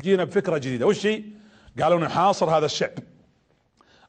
[0.00, 0.86] جينا بفكرة جديدة.
[0.86, 1.24] وش هي؟
[1.82, 2.92] قالوا نحاصر هذا الشعب.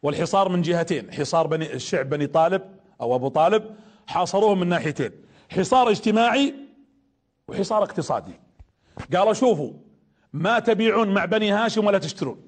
[0.03, 1.13] والحصار من جهتين.
[1.13, 2.61] حصار بني الشعب بني طالب
[3.01, 3.75] أو أبو طالب
[4.07, 5.11] حاصروهم من ناحيتين.
[5.51, 6.55] حصار اجتماعي
[7.47, 8.39] وحصار اقتصادي.
[9.15, 9.73] قالوا شوفوا
[10.37, 12.41] ما تبيعون مع بني هاشم ولا تشترون.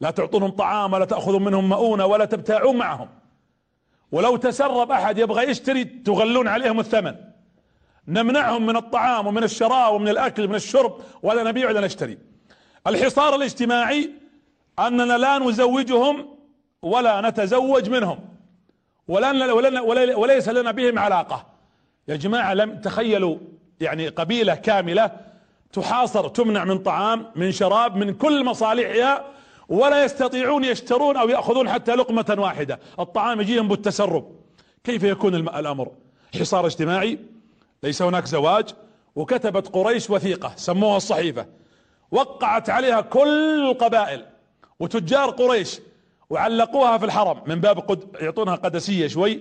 [0.00, 3.08] لا تعطونهم طعام ولا تأخذون منهم مؤونة ولا تبتاعون معهم.
[4.12, 7.14] ولو تسرب أحد يبغى يشتري تغلون عليهم الثمن.
[8.08, 12.18] نمنعهم من الطعام ومن الشراء ومن الأكل ومن الشرب ولا نبيع ولا نشتري.
[12.86, 14.10] الحصار الاجتماعي
[14.78, 16.36] أننا لا نزوجهم
[16.82, 18.18] ولا نتزوج منهم.
[19.08, 19.78] ولن
[20.14, 21.46] وليس لنا بهم علاقة.
[22.08, 23.36] يا جماعة لم تخيلوا
[23.80, 25.10] يعني قبيلة كاملة
[25.74, 29.24] تحاصر تمنع من طعام من شراب من كل مصالحها
[29.68, 32.80] ولا يستطيعون يشترون أو يأخذون حتى لقمة واحدة.
[33.00, 34.32] الطعام يجيهم بالتسرب.
[34.84, 35.90] كيف يكون الأمر؟
[36.40, 37.18] حصار اجتماعي
[37.82, 38.68] ليس هناك زواج.
[39.16, 41.46] وكتبت قريش وثيقة سموها الصحيفة.
[42.10, 44.26] وقعت عليها كل القبائل.
[44.80, 45.80] وتجار قريش
[46.30, 47.40] وعلقوها في الحرم.
[47.46, 49.40] من باب قد يعطونها قدسية شوي.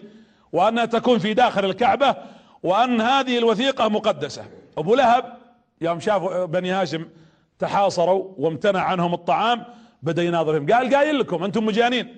[0.52, 2.16] وأنها تكون في داخل الكعبة.
[2.64, 4.46] وأن هذه الوثيقة مقدسة.
[4.78, 5.43] أبو لهب
[5.84, 7.06] يوم شافوا بني هاشم
[7.60, 9.64] تحاصروا وامتنع عنهم الطعام
[10.04, 10.72] بدأ يناظرهم.
[10.74, 12.16] قال قايل لكم أنتم مجانين.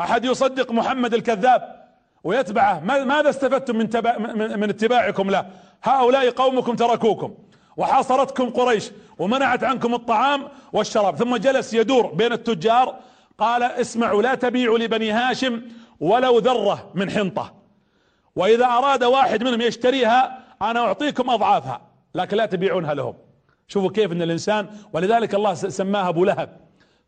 [0.00, 1.86] أحد يصدق محمد الكذاب
[2.24, 5.46] ويتبعه؟ ماذا استفدتم من, تبع من اتباعكم له؟
[5.82, 7.34] هؤلاء قومكم تركوكم
[7.76, 11.16] وحاصرتكم قريش ومنعت عنكم الطعام والشراب.
[11.16, 12.96] ثم جلس يدور بين التجار
[13.38, 15.62] قال اسمعوا لا تبيعوا لبني هاشم
[16.00, 17.54] ولو ذرة من حنطة.
[18.36, 21.89] وإذا أراد واحد منهم يشتريها أنا أعطيكم أضعافها.
[22.14, 23.14] لكن لا تبيعونها لهم.
[23.68, 26.56] شوفوا كيف إن الإنسان ولذلك الله سماها أبو لهب.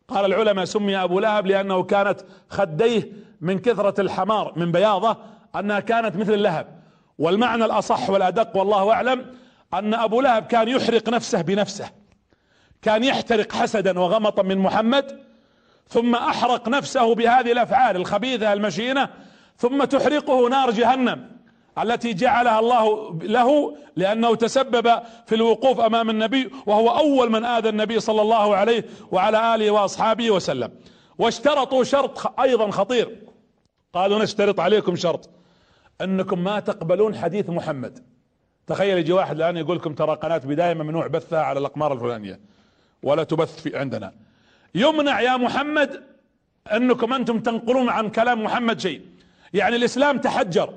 [0.07, 3.11] قال العلماء سمي أبو لهب لأنه كانت خديه
[3.41, 5.17] من كثرة الحمار من بياضة
[5.55, 6.83] أنها كانت مثل اللهب.
[7.17, 9.25] والمعنى الأصح والأدق والله أعلم
[9.73, 11.89] أن أبو لهب كان يحرق نفسه بنفسه.
[12.81, 15.19] كان يحترق حسدا وغمطا من محمد
[15.87, 19.09] ثم أحرق نفسه بهذه الأفعال الخبيثة المشينة
[19.57, 21.42] ثم تحرقه نار جهنم.
[21.81, 27.99] التي جعلها الله له لأنه تسبب في الوقوف أمام النبي وهو أول من آذى النبي
[27.99, 30.71] صلى الله عليه وعلى آله وأصحابه وسلم.
[31.17, 33.19] واشترطوا شرط أيضا خطير.
[33.93, 35.29] قالوا نشترط عليكم شرط.
[36.01, 37.99] أنكم ما تقبلون حديث محمد.
[38.67, 42.39] تخيل يجي واحد الآن يقول لكم ترى قناة بداية ممنوع بثها على الأقمار الفلانية.
[43.03, 44.13] ولا تبث في عندنا.
[44.75, 46.03] يمنع يا محمد
[46.73, 49.01] أنكم أنتم تنقلون عن كلام محمد شيء.
[49.53, 50.73] يعني الإسلام تحجر.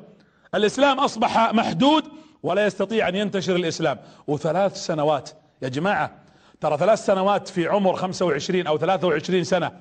[0.54, 2.04] الإسلام أصبح محدود
[2.42, 3.98] ولا يستطيع أن ينتشر الإسلام.
[4.26, 5.30] وثلاث سنوات
[5.62, 6.10] يا جماعة
[6.60, 9.72] ترى ثلاث سنوات في عمر 25 أو 23 سنة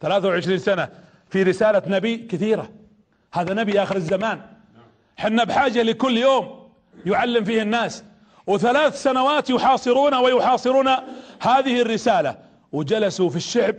[0.00, 0.88] 23 سنة
[1.30, 2.70] في رسالة نبي كثيرة.
[3.32, 4.40] هذا نبي آخر الزمان.
[5.16, 6.68] حنا بحاجة لكل يوم
[7.06, 8.04] يعلم فيه الناس.
[8.46, 10.88] وثلاث سنوات يحاصرون ويحاصرون
[11.40, 12.38] هذه الرسالة.
[12.72, 13.74] وجلسوا في الشعب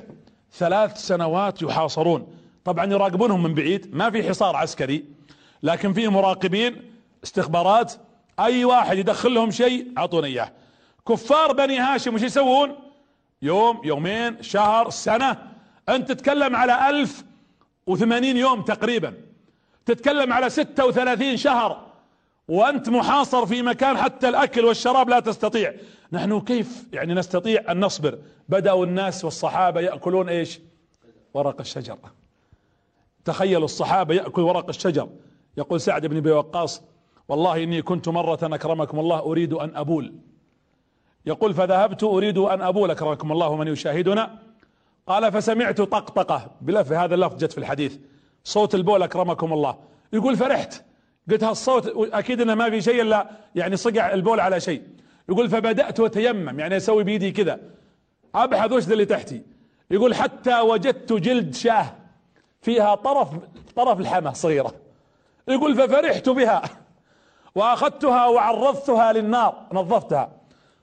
[0.53, 2.27] ثلاث سنوات يحاصرون.
[2.65, 5.05] طبعا يراقبونهم من بعيد ما في حصار عسكري.
[5.65, 6.91] لكن فيه مراقبين
[7.23, 7.93] استخبارات
[8.39, 10.51] أي واحد يدخل لهم شيء اعطونا إياه.
[11.07, 12.75] كفار بني هاشم وش يسوون؟
[13.41, 15.37] يوم يومين شهر سنة.
[15.89, 17.23] أنت تتكلم على ألف
[17.87, 19.13] وثمانين يوم تقريبا.
[19.85, 21.85] تتكلم على ستة وثلاثين شهر.
[22.47, 25.73] وأنت محاصر في مكان حتى الأكل والشراب لا تستطيع.
[26.11, 30.59] نحن كيف يعني نستطيع أن نصبر؟ بدأوا الناس والصحابة يأكلون إيش؟
[31.33, 31.97] ورق الشجر.
[33.25, 35.09] تخيلوا الصحابة يأكل ورق الشجر.
[35.57, 36.83] يقول سعد بن أبي وقاص
[37.27, 40.15] والله إني كنت مرة أكرمكم الله أريد أن أبول.
[41.25, 44.39] يقول فذهبت أريد أن أبول أكرمكم الله ومن يشاهدنا.
[45.07, 47.97] قال فسمعت طقطقة بلف هذا اللفظ جت في الحديث.
[48.43, 49.77] صوت البول أكرمكم الله.
[50.13, 50.83] يقول فرحت.
[51.31, 54.81] قلت هالصوت أكيد إنه ما في شيء إلا يعني صقع البول على شيء.
[55.29, 57.59] يقول فبدأت أتيمم يعني أسوي بيدي كذا.
[58.35, 59.41] أبحث وش اللي تحتي.
[59.91, 61.93] يقول حتى وجدت جلد شاه
[62.61, 63.29] فيها طرف
[63.75, 64.84] طرف الحمى صغيرة.
[65.47, 66.61] يقول ففرحت بها
[67.55, 70.31] وأخذتها وعرضتها للنار نظفتها.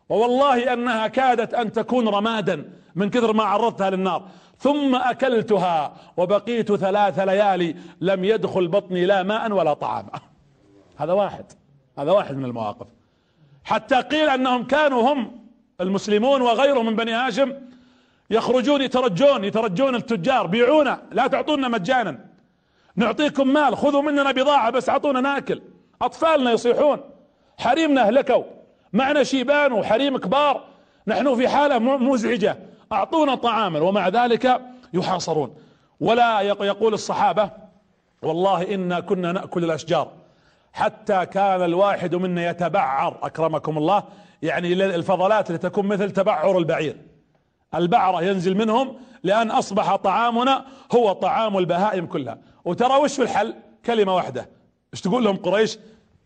[0.09, 4.23] ووالله أنها كادت أن تكون رمادا من كثر ما عرضتها للنار.
[4.59, 10.07] ثم أكلتها وبقيت ثلاث ليالي لم يدخل بطني لا ماء ولا طعام.
[10.97, 11.45] هذا واحد
[11.99, 12.87] هذا واحد من المواقف.
[13.65, 15.43] حتى قيل أنهم كانوا هم
[15.81, 17.53] المسلمون وغيرهم من بني هاشم
[18.31, 22.32] يخرجون يترجون يترجون التجار بيعونا لا تعطونا مجانا.
[22.97, 25.63] نعطيكم مال خذوا مننا بضاعة بس اعطونا ناكل.
[26.03, 27.01] أطفالنا يصيحون
[27.59, 28.45] حريمنا أهلكوا.
[28.93, 30.65] معنا شيبان وحريم كبار.
[31.07, 32.59] نحن في حالة مزعجة.
[32.93, 34.61] أعطونا طعاما ومع ذلك
[34.95, 35.55] يحاصرون.
[36.01, 37.51] ولا يقول الصحابة
[38.23, 40.13] والله إنا كنا نأكل الأشجار.
[40.73, 44.03] حتى كان الواحد منا يتبعر أكرمكم الله.
[44.43, 46.97] يعني الفضلات اللي تكون مثل تبعر البعير.
[47.75, 52.39] البعرة ينزل منهم لأن أصبح طعامنا هو طعام البهائم كلها.
[52.65, 53.55] وترى وش في الحل؟
[53.87, 54.49] كلمة واحدة.
[54.93, 55.79] إيش تقول لهم قريش؟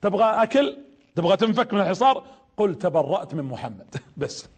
[0.03, 0.77] تبغى أكل؟
[1.15, 2.25] تبغى تنفك من الحصار؟
[2.57, 3.97] قل تبرأت من محمد.
[4.17, 4.49] بس.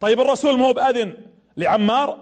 [0.00, 1.14] طيب الرسول مو بأذن
[1.56, 2.18] لعمار؟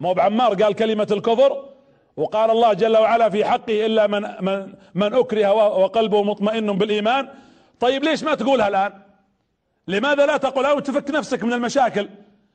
[0.00, 1.68] مو بعمار قال كلمة الكفر؟
[2.16, 7.28] وقال الله جل وعلا في حقه إلا من من من أكره وقلبه مطمئن بالإيمان.
[7.80, 8.92] طيب ليش ما تقولها الآن؟
[9.88, 12.08] لماذا لا تقول أو تفك نفسك من المشاكل؟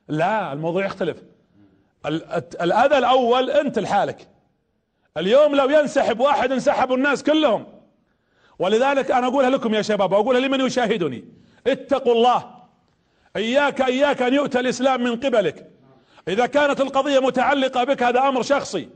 [0.08, 1.22] لا الموضوع يختلف.
[2.60, 4.28] الأذى الأول أنت لحالك.
[5.16, 7.66] اليوم لو ينسحب واحد انسحبوا الناس كلهم.
[8.58, 11.24] ولذلك أنا أقولها لكم يا شباب وأقولها لمن يشاهدني.
[11.66, 12.44] اتقوا الله.
[13.36, 15.70] إياك إياك أن يؤتى الإسلام من قبلك.
[16.28, 18.88] إذا كانت القضية متعلقة بك هذا أمر شخصي.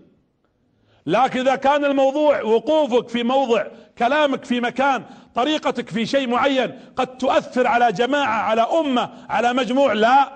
[1.07, 3.67] لكن إذا كان الموضوع وقوفك في موضع
[3.99, 9.93] كلامك في مكان طريقتك في شيء معين قد تؤثر على جماعة على أمة على مجموع
[9.93, 10.33] لا.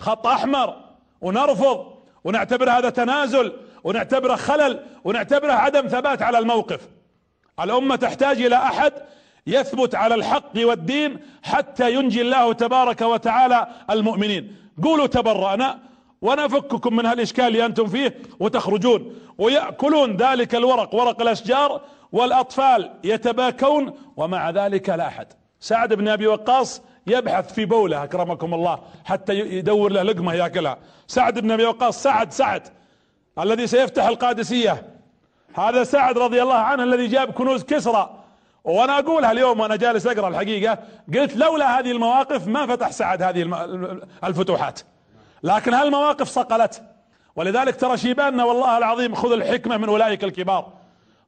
[0.00, 0.76] خط أحمر.
[1.20, 1.94] ونرفض.
[2.24, 3.52] ونعتبر هذا تنازل.
[3.84, 6.88] ونعتبره خلل ونعتبره عدم ثبات على الموقف.
[7.60, 8.92] الأمة تحتاج إلى أحد
[9.46, 14.56] يثبت على الحق والدين حتى ينجي الله تبارك وتعالى المؤمنين.
[14.82, 15.78] قولوا تبرأنا
[16.22, 19.16] ونفككم من هالإشكال اللي أنتم فيه وتخرجون.
[19.38, 21.80] ويأكلون ذلك الورق ورق الأشجار
[22.12, 25.26] والأطفال يتباكون ومع ذلك لا أحد.
[25.60, 30.78] سعد بن أبي وقاص يبحث في بوله أكرمكم الله حتى يدور له لقمة يأكلها.
[31.06, 32.62] سعد بن أبي وقاص سعد سعد.
[33.38, 34.82] الذي سيفتح القادسية.
[35.54, 38.10] هذا سعد رضي الله عنه الذي جاب كنوز كسرى.
[38.64, 40.78] وأنا اقولها اليوم وأنا جالس أقرأ الحقيقة
[41.14, 43.66] قلت لولا هذه المواقف ما فتح سعد هذه
[44.24, 44.80] الفتوحات.
[45.42, 46.82] لكن هالمواقف صقلت.
[47.36, 50.72] ولذلك ترى شيباننا والله العظيم خذ الحكمة من أولئك الكبار.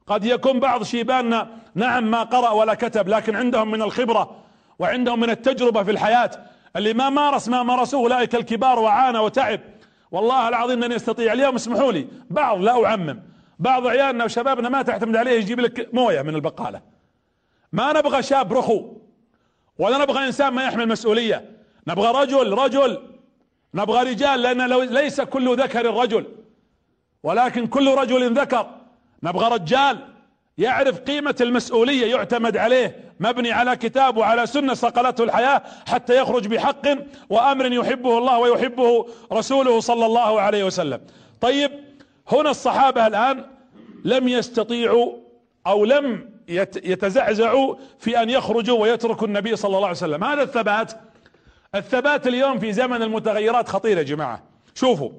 [0.06, 4.36] قد يكون بعض شيباننا نعم ما قرأ ولا كتب لكن عندهم من الخبرة
[4.78, 6.30] وعندهم من التجربة في الحياة.
[6.76, 9.60] اللي ما مارس ما مارسوه أولئك الكبار وعانى وتعب.
[10.16, 13.22] والله العظيم انني استطيع اليوم اسمحوا لي بعض لا أعمم.
[13.58, 16.82] بعض عيالنا وشبابنا ما تعتمد عليه يجيب لك مويه من البقالة.
[17.72, 18.96] ما نبغى شاب رخو
[19.78, 21.56] ولا نبغى إنسان ما يحمل مسؤولية.
[21.86, 23.02] نبغى رجل رجل.
[23.74, 26.26] نبغى رجال لأن لو ليس كل ذكر رجل.
[27.22, 28.66] ولكن كل رجل ذكر.
[29.22, 29.98] نبغى رجال.
[30.58, 36.82] يعرف قيمة المسؤولية يعتمد عليه مبني على كتاب وعلى سنة صقلته الحياة حتى يخرج بحق
[37.30, 41.00] وأمر يحبه الله ويحبه رسوله صلى الله عليه وسلم.
[41.40, 41.70] طيب
[42.28, 43.44] هنا الصحابة الآن
[44.04, 45.12] لم يستطيعوا
[45.66, 46.30] أو لم
[46.84, 50.24] يتزعزعوا في أن يخرجوا ويتركوا النبي صلى الله عليه وسلم.
[50.24, 50.92] هذا الثبات
[51.74, 54.42] الثبات اليوم في زمن المتغيرات خطير يا جماعة.
[54.74, 55.10] شوفوا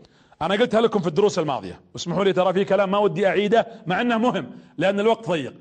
[0.41, 1.81] أنا قلتها لكم في الدروس الماضية.
[1.93, 5.53] واسمحوا لي ترى في كلام ما ودي أعيده مع إنه مهم لأن الوقت ضيق.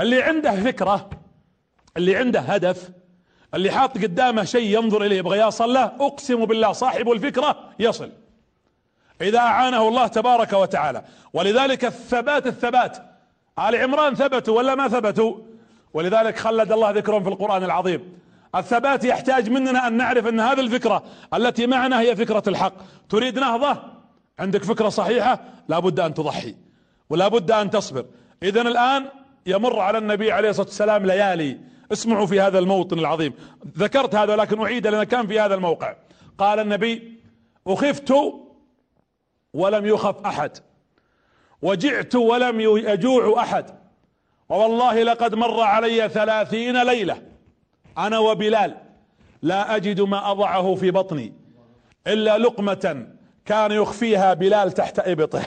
[0.00, 1.10] اللي عنده فكرة
[1.96, 2.90] اللي عنده هدف
[3.54, 8.10] اللي حاط قدامه شيء ينظر إليه يبغى يصل له أقسم بالله صاحب الفكرة يصل.
[9.20, 11.04] إذا أعانه الله تبارك وتعالى.
[11.32, 12.98] ولذلك الثبات الثبات.
[13.58, 15.34] آل عمران ثبتوا ولا ما ثبتوا؟
[15.94, 18.18] ولذلك خلد الله ذكرهم في القرآن العظيم.
[18.54, 21.02] الثبات يحتاج مننا أن نعرف أن هذه الفكرة
[21.34, 22.74] التي معنا هي فكرة الحق.
[23.08, 23.91] تريد نهضة؟
[24.42, 26.54] عندك فكرة صحيحة؟ لابد أن تضحي
[27.10, 28.04] ولا بد أن تصبر.
[28.42, 29.04] اذا الآن
[29.46, 31.58] يمر على النبي عليه الصلاة والسلام ليالي.
[31.92, 33.32] اسمعوا في هذا الموطن العظيم.
[33.78, 35.94] ذكرت هذا لكن أعيد لنا كان في هذا الموقع.
[36.38, 37.20] قال النبي
[37.66, 38.14] أخفت
[39.54, 40.50] ولم يخف أحد
[41.62, 43.64] وجعت ولم يجوع أحد
[44.48, 47.22] ووالله لقد مر علي ثلاثين ليلة
[47.98, 48.76] أنا وبلال
[49.42, 51.32] لا أجد ما أضعه في بطني
[52.06, 53.06] إلا لقمة
[53.44, 55.42] كان يخفيها بلال تحت إبطه.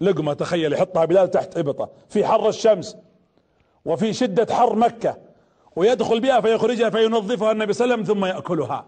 [0.00, 1.90] لقمة تخيل يحطها بلال تحت إبطه.
[2.08, 2.96] في حر الشمس
[3.84, 5.18] وفي شدة حر مكة.
[5.76, 8.86] ويدخل بها فيخرجها فينظفها النبي صلى الله عليه وسلم ثم يأكلها.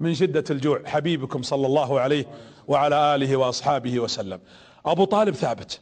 [0.00, 2.24] من شدة الجوع حبيبكم صلى الله عليه
[2.68, 4.40] وعلى آله وأصحابه وسلم.
[4.86, 5.80] أبو طالب ثابت.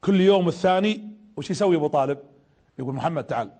[0.00, 2.18] كل يوم الثاني وش يسوي أبو طالب؟
[2.78, 3.50] يقول محمد تعال.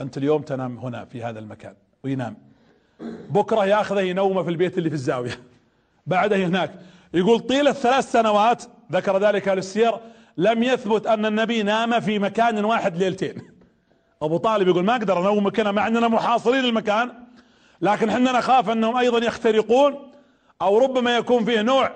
[0.00, 1.74] أنت اليوم تنام هنا في هذا المكان
[2.04, 2.36] وينام.
[3.30, 5.40] بكرة ياخذه ينومه في البيت اللي في الزاوية.
[6.06, 6.74] بعده هناك.
[7.14, 8.62] يقول طيلة ثلاث سنوات
[8.92, 9.92] ذكر ذلك السير
[10.36, 13.42] لم يثبت أن النبي نام في مكان واحد ليلتين.
[14.22, 17.12] أبو طالب يقول ما أقدر انومك هنا مع أننا محاصرين المكان
[17.80, 20.12] لكن حنا نخاف أنهم أيضا يخترقون
[20.62, 21.92] أو ربما يكون فيه نوع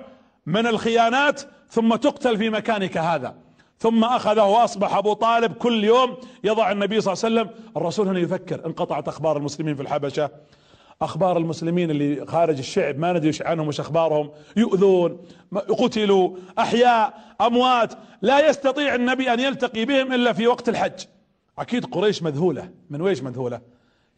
[0.46, 3.34] من الخيانات ثم تقتل في مكانك هذا.
[3.78, 8.18] ثم أخذه وأصبح أبو طالب كل يوم يضع النبي صلى الله عليه وسلم الرسول هنا
[8.18, 10.30] يفكر انقطعت أخبار المسلمين في الحبشة.
[11.02, 14.30] أخبار المسلمين اللي خارج الشعب ما ندري إيش عنهم وش أخبارهم.
[14.56, 15.20] يؤذون
[15.54, 17.94] قتلوا أحياء أموات.
[18.22, 21.04] لا يستطيع النبي أن يلتقي بهم إلا في وقت الحج.
[21.58, 22.70] أكيد قريش مذهولة.
[22.90, 23.60] من ويش مذهولة؟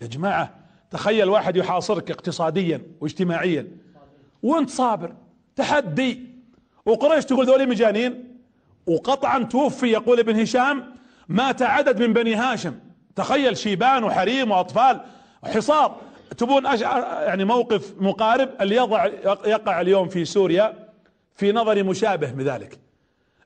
[0.00, 0.54] يا جماعة
[0.90, 3.68] تخيل واحد يحاصرك اقتصاديا واجتماعيا.
[4.42, 5.12] وأنت صابر
[5.56, 6.20] تحدي.
[6.86, 8.36] وقريش تقول ذولي مجانين؟
[8.86, 10.94] وقطعا توفي يقول ابن هشام
[11.28, 12.74] مات عدد من بني هاشم.
[13.16, 15.00] تخيل شيبان وحريم وأطفال.
[15.44, 15.96] حصار.
[16.38, 16.80] تبون أش...
[16.80, 19.06] يعني موقف مقارب اللي يضع
[19.46, 20.88] يقع اليوم في سوريا
[21.34, 22.78] في نظري مشابه بذلك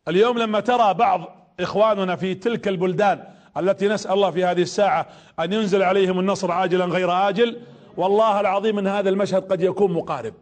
[0.08, 1.20] اليوم لما ترى بعض
[1.60, 3.24] إخواننا في تلك البلدان
[3.56, 5.06] التي نسأل الله في هذه الساعة
[5.40, 7.60] أن ينزل عليهم النصر عاجلا غير آجل
[7.96, 10.34] والله العظيم إن هذا المشهد قد يكون مقارب.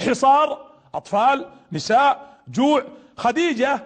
[0.00, 2.82] حصار أطفال نساء جوع.
[3.16, 3.82] خديجة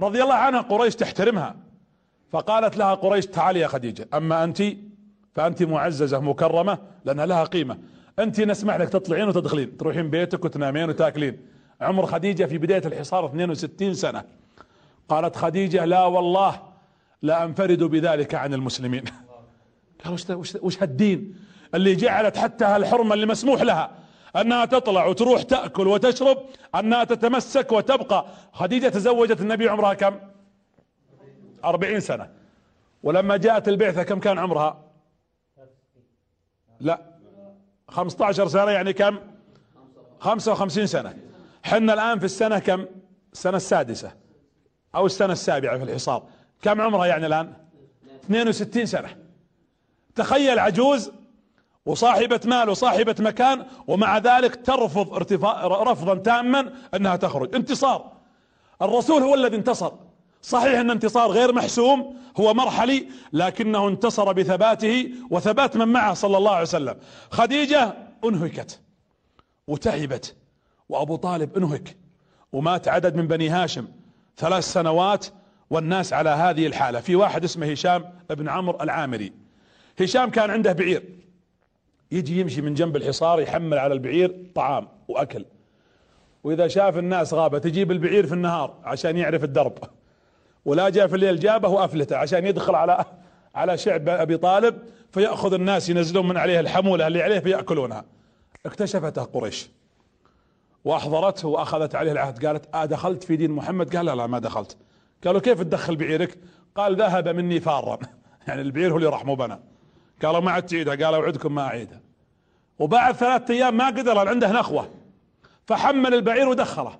[0.00, 1.56] رضي الله عنها قريش تحترمها
[2.32, 4.62] فقالت لها قريش تعالي يا خديجة أما أنت؟
[5.34, 7.78] فأنت معززة مكرمة لأنها لها قيمة.
[8.18, 9.76] أنت نسمح لك تطلعين وتدخلين.
[9.76, 11.38] تروحين بيتك وتنامين وتاكلين.
[11.80, 14.24] عمر خديجة في بداية الحصار 62 سنة.
[15.08, 16.62] قالت خديجة لا والله
[17.22, 19.04] لا أنفرد بذلك عن المسلمين.
[20.04, 21.36] قال وش, وش هالدين؟
[21.74, 23.90] اللي جعلت حتى هالحرمة اللي مسموح لها.
[24.36, 26.38] أنها تطلع وتروح تأكل وتشرب
[26.74, 28.26] أنها تتمسك وتبقى.
[28.52, 30.14] خديجة تزوجت النبي عمرها كم؟
[31.64, 32.28] أربعين سنة.
[33.02, 34.81] ولما جاءت البعثة كم كان عمرها؟
[36.82, 37.00] لا.
[37.88, 39.18] خمسة عشر سنة يعني كم؟
[40.20, 41.16] خمسة وخمسين سنة.
[41.62, 42.86] حنا الآن في السنة كم؟
[43.32, 44.12] السنة السادسة
[44.94, 46.22] أو السنة السابعة في الحصار
[46.62, 47.52] كم عمرها يعني الآن؟
[48.24, 49.16] 62 سنة.
[50.14, 51.12] تخيل عجوز
[51.86, 57.54] وصاحبة مال وصاحبة مكان ومع ذلك ترفض ارتفاع رفضا تاما أنها تخرج.
[57.54, 58.12] انتصار.
[58.82, 59.92] الرسول هو الذي انتصر.
[60.42, 66.50] صحيح إن انتصار غير محسوم هو مرحلي لكنه انتصر بثباته وثبات من معه صلى الله
[66.50, 66.96] عليه وسلم.
[67.30, 68.80] خديجة أنهكت
[69.66, 70.36] وتعبت
[70.88, 71.96] وأبو طالب أنهك
[72.52, 73.86] ومات عدد من بني هاشم
[74.36, 75.26] ثلاث سنوات
[75.70, 77.00] والناس على هذه الحالة.
[77.00, 79.32] في واحد اسمه هشام ابن عمرو العامري.
[80.00, 81.02] هشام كان عنده بعير.
[82.12, 85.44] يجي يمشي من جنب الحصار يحمل على البعير طعام وأكل.
[86.44, 89.78] وإذا شاف الناس غابة تجيب البعير في النهار عشان يعرف الدرب.
[90.64, 93.04] ولا جاء في الليل جابه وأفلته عشان يدخل على
[93.54, 94.78] على شعب أبي طالب
[95.12, 98.04] فيأخذ الناس ينزلون من عليه الحمولة اللي عليه فيأكلونها.
[98.66, 99.70] اكتشفته قريش.
[100.84, 102.46] وأحضرته وأخذت عليه العهد.
[102.46, 104.76] قالت آه دخلت في دين محمد؟ قال لا لا ما دخلت.
[105.24, 106.38] قالوا كيف تدخل بعيرك؟
[106.74, 107.98] قال ذهب مني فارا.
[108.48, 109.60] يعني البعير هو اللي راح مو بنا.
[110.22, 110.94] قالوا ما عاد تعيدها.
[110.94, 112.00] قال أوعدكم ما أعيدها.
[112.78, 114.90] وبعد ثلاثة أيام ما قدر عنده نخوة.
[115.66, 116.98] فحمل البعير ودخله.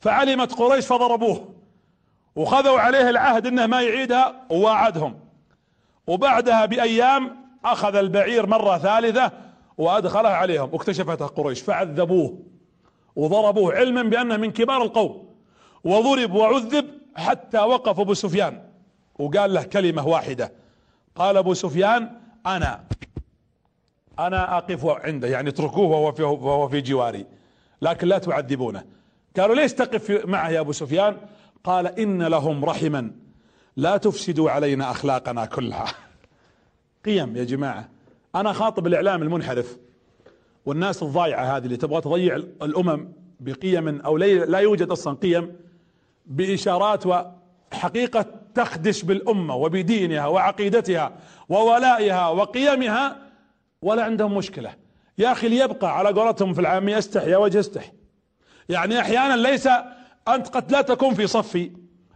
[0.00, 1.59] فعلمت قريش فضربوه.
[2.36, 5.18] وخذوا عليه العهد إنه ما يعيدها وواعدهم.
[6.06, 9.32] وبعدها بأيام أخذ البعير مرة ثالثة
[9.78, 10.68] وأدخلها عليهم.
[10.72, 12.38] واكتشفتها قريش فعذبوه
[13.16, 15.34] وضربوه علما بأنه من كبار القوم.
[15.84, 18.62] وضرب وعذب حتى وقف أبو سفيان.
[19.18, 20.52] وقال له كلمة واحدة.
[21.16, 22.10] قال أبو سفيان
[22.46, 22.84] أنا
[24.18, 27.26] أنا أقف عنده يعني اتركوه وهو في, وهو في جواري
[27.82, 28.84] لكن لا تعذبونه.
[29.36, 31.16] قالوا ليش تقف معه يا أبو سفيان؟
[31.64, 33.10] قال إن لهم رحما.
[33.76, 35.86] لا تفسدوا علينا أخلاقنا كلها.
[37.04, 37.88] قيم يا جماعة.
[38.34, 39.76] أنا خاطب الإعلام المنحرف.
[40.66, 43.08] والناس الضايعة هذه اللي تبغى تضيع الأمم
[43.40, 45.56] بقيم أو لا يوجد أصلا قيم
[46.26, 51.12] بإشارات وحقيقة تخدش بالأمة وبدينها وعقيدتها
[51.48, 53.16] وولائها وقيمها
[53.82, 54.74] ولا عندهم مشكلة.
[55.18, 57.92] يا أخي ليبقى على قولتهم في العامية استح يا وجه استح
[58.68, 59.68] يعني أحيانا ليس
[60.28, 61.70] أنت قد لا تكون في صفي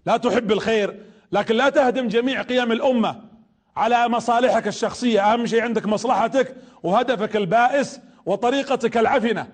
[0.06, 1.00] لا تحب الخير
[1.32, 3.20] لكن لا تهدم جميع قيم الأمة
[3.76, 5.32] على مصالحك الشخصية.
[5.32, 9.48] أهم شيء عندك مصلحتك وهدفك البائس وطريقتك العفنة.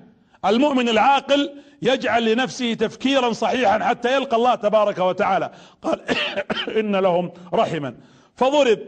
[0.44, 5.50] المؤمن العاقل يجعل لنفسه تفكيرا صحيحا حتى يلقى الله تبارك وتعالى.
[5.82, 6.00] قال
[6.80, 7.94] إن لهم رحما.
[8.36, 8.78] فضرب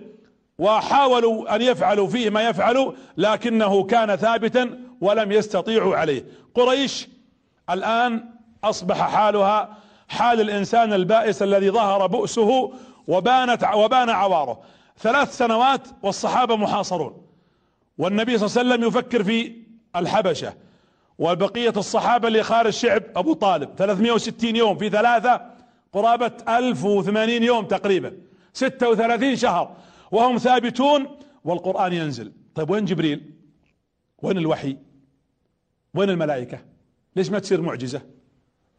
[0.59, 6.25] وحاولوا أن يفعلوا فيه ما يفعلوا لكنه كان ثابتا ولم يستطيعوا عليه.
[6.55, 7.09] قريش
[7.71, 8.32] الآن
[8.65, 9.77] أصبح حالها
[10.09, 12.73] حال الإنسان البائس الذي ظهر بؤسه
[13.09, 14.61] وبانت وبان عواره.
[14.99, 17.27] ثلاث سنوات والصحابة محاصرون.
[17.99, 19.57] والنبي صلى الله عليه وسلم يفكر في
[19.97, 20.55] الحبشة
[21.19, 23.71] وبقية الصحابة اللي خارج الشعب أبو طالب.
[23.77, 24.79] 360 يوم.
[24.79, 25.41] في ثلاثة
[25.93, 28.13] قرابة 1080 يوم تقريبا.
[28.53, 29.77] 36 شهر.
[30.11, 31.07] وهم ثابتون
[31.45, 32.33] والقرآن ينزل.
[32.55, 33.31] طيب وين جبريل؟
[34.23, 34.77] وين الوحي؟
[35.95, 36.59] وين الملائكة؟
[37.17, 38.03] ليش ما تصير معجزة؟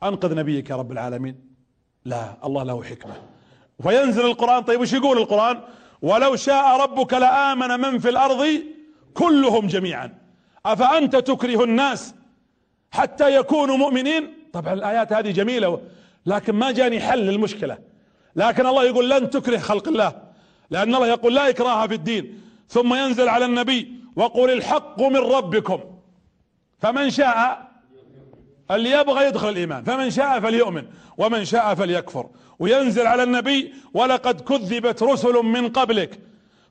[0.08, 1.36] أنقذ نبيك يا رب العالمين.
[2.06, 3.14] لا الله له حكمة.
[3.82, 4.64] فينزل القرآن.
[4.64, 5.62] طيب وش يقول القرآن؟
[6.02, 8.48] ولو شاء ربك لآمن من في الأرض
[9.14, 10.18] كلهم جميعا.
[10.66, 12.16] أفأنت تكره الناس
[12.92, 15.82] حتى يكونوا مؤمنين؟ طبعا الآيات هذه جميلة
[16.26, 17.78] لكن ما جاني حل للمشكلة.
[18.36, 20.22] لكن الله يقول لن تكره خلق الله
[20.70, 22.42] لأن الله يقول لا إكراه في الدين.
[22.70, 25.80] ثم ينزل على النبي وقل الحق من ربكم.
[26.80, 27.68] فمن شاء
[28.72, 29.84] اللي يبغى يدخل الإيمان.
[29.84, 30.84] فمن شاء فليؤمن
[31.18, 32.30] ومن شاء فليكفر.
[32.60, 36.20] وينزل على النبي ولقد كذبت رسل من قبلك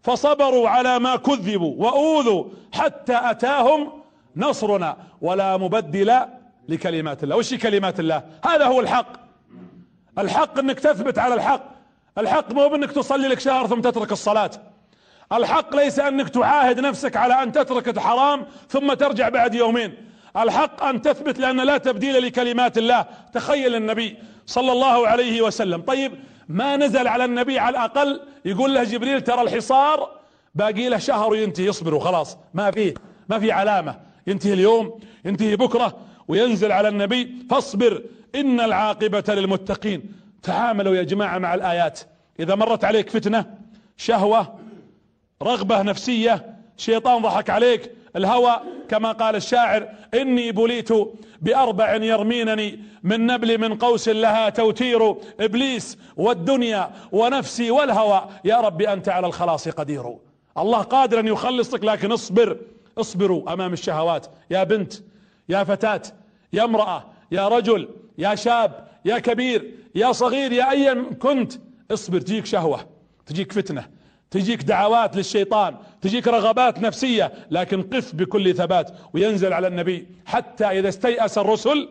[0.03, 3.93] فصبروا على ما كذبوا وأوذوا حتى أتاهم
[4.37, 4.97] نصرنا.
[5.21, 6.21] ولا مبدل
[6.69, 7.37] لكلمات الله.
[7.37, 9.13] وش كلمات الله؟ هذا هو الحق.
[10.19, 11.65] الحق إنك تثبت على الحق.
[12.19, 14.51] الحق مو بإنك تصلي لك شهر ثم تترك الصلاة.
[15.33, 20.12] الحق ليس إنك تعاهد نفسك على أن تترك الحرام ثم ترجع بعد يومين.
[20.37, 23.07] الحق أن تثبت لأن لا تبديل لكلمات الله.
[23.33, 24.17] تخيل النبي
[24.47, 25.81] صلى الله عليه وسلم.
[25.81, 26.13] طيب
[26.49, 30.11] ما نزل على النبي على الأقل يقول له جبريل ترى الحصار؟
[30.55, 32.95] باقي له شهر وينتهي يصبر وخلاص ما فيه
[33.29, 34.01] ما في علامة.
[34.27, 35.97] ينتهي اليوم ينتهي بكرة
[36.29, 37.35] وينزل على النبي.
[37.51, 38.03] فاصبر
[38.35, 40.13] إن العاقبة للمتقين.
[40.43, 42.01] تعاملوا يا جماعة مع الآيات.
[42.41, 43.47] إذا مرت عليك فتنة
[43.97, 44.59] شهوة
[45.43, 50.89] رغبة نفسية شيطان ضحك عليك الهوى كما قال الشاعر إني بليت
[51.41, 58.29] بأربع يرمينني من نبل من قوس لها توتير إبليس والدنيا ونفسي والهوى.
[58.45, 60.17] يا رب أنت على الخلاص قدير.
[60.59, 62.57] الله قادر أن يخلصك لكن اصبر
[62.99, 64.27] اصبروا أمام الشهوات.
[64.51, 64.93] يا بنت
[65.49, 66.03] يا فتاة
[66.53, 67.89] يا امرأة يا رجل
[68.19, 71.53] يا شاب يا كبير يا صغير يا ايا كنت
[71.91, 72.87] اصبر تجيك شهوة
[73.27, 74.02] تجيك فتنة.
[74.33, 80.89] تجيك دعوات للشيطان تجيك رغبات نفسية لكن قف بكل ثبات وينزل على النبي حتى إذا
[80.89, 81.89] استيأس الرسل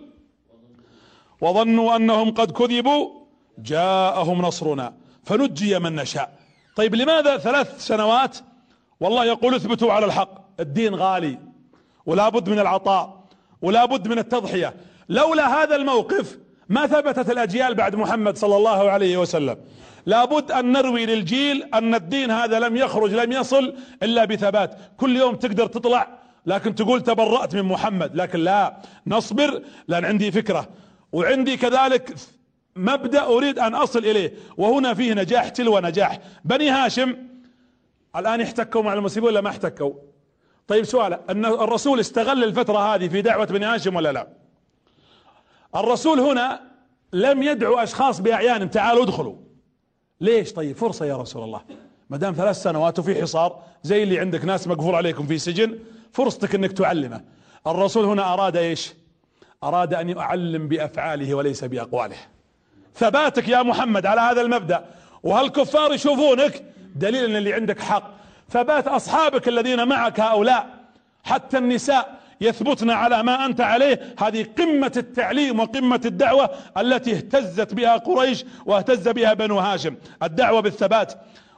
[1.42, 3.10] وظنوا أنهم قد كذبوا
[3.58, 6.40] جاءهم نصرنا فنجي من نشاء.
[6.76, 8.38] طيب لماذا ثلاث سنوات؟
[9.00, 11.40] والله يقول اثبتوا على الحق الدين غالي
[12.06, 13.24] ولا بد من العطاء
[13.62, 14.74] ولا بد من التضحية.
[15.10, 16.38] لولا هذا الموقف
[16.70, 19.58] ما ثبتت الأجيال بعد محمد صلى الله عليه وسلم.
[20.06, 24.78] لابد أن نروي للجيل أن الدين هذا لم يخرج لم يصل إلا بثبات.
[24.98, 26.08] كل يوم تقدر تطلع
[26.46, 28.16] لكن تقول تبرأت من محمد.
[28.16, 28.78] لكن لا
[29.08, 30.70] نصبر لأن عندي فكرة.
[31.12, 32.16] وعندي كذلك
[32.76, 34.34] مبدأ أريد أن أصل إليه.
[34.58, 36.20] وهنا فيه نجاح تلو نجاح.
[36.46, 37.16] بني هاشم
[38.16, 39.94] الآن احتكوا مع المسلمين ولا ما احتكوا؟
[40.68, 44.28] طيب سؤال أن الرسول استغل الفترة هذه في دعوة بني هاشم ولا لا؟
[45.76, 46.62] الرسول هنا
[47.14, 49.36] لم يدعو أشخاص بأعيان تعالوا ادخلوا.
[50.22, 51.62] ليش؟ طيب فرصة يا رسول الله.
[52.10, 55.80] ما دام ثلاث سنوات وفي حصار زي اللي عندك ناس مقفول عليكم في سجن
[56.12, 57.22] فرصتك إنك تعلمه.
[57.68, 58.94] الرسول هنا أراد إيش؟
[59.64, 62.16] أراد أن يعلم بأفعاله وليس بأقواله.
[62.96, 64.86] ثباتك يا محمد على هذا المبدأ.
[65.24, 66.64] وهالكفار يشوفونك؟
[66.96, 68.12] دليل ان اللي عندك حق.
[68.50, 70.68] ثبات أصحابك الذين معك هؤلاء
[71.24, 72.21] حتى النساء.
[72.42, 74.16] يثبتن على ما أنت عليه.
[74.20, 79.96] هذه قمة التعليم وقمة الدعوة التي اهتزت بها قريش واهتز بها بنو هاشم.
[80.24, 81.14] الدعوة بالثبات.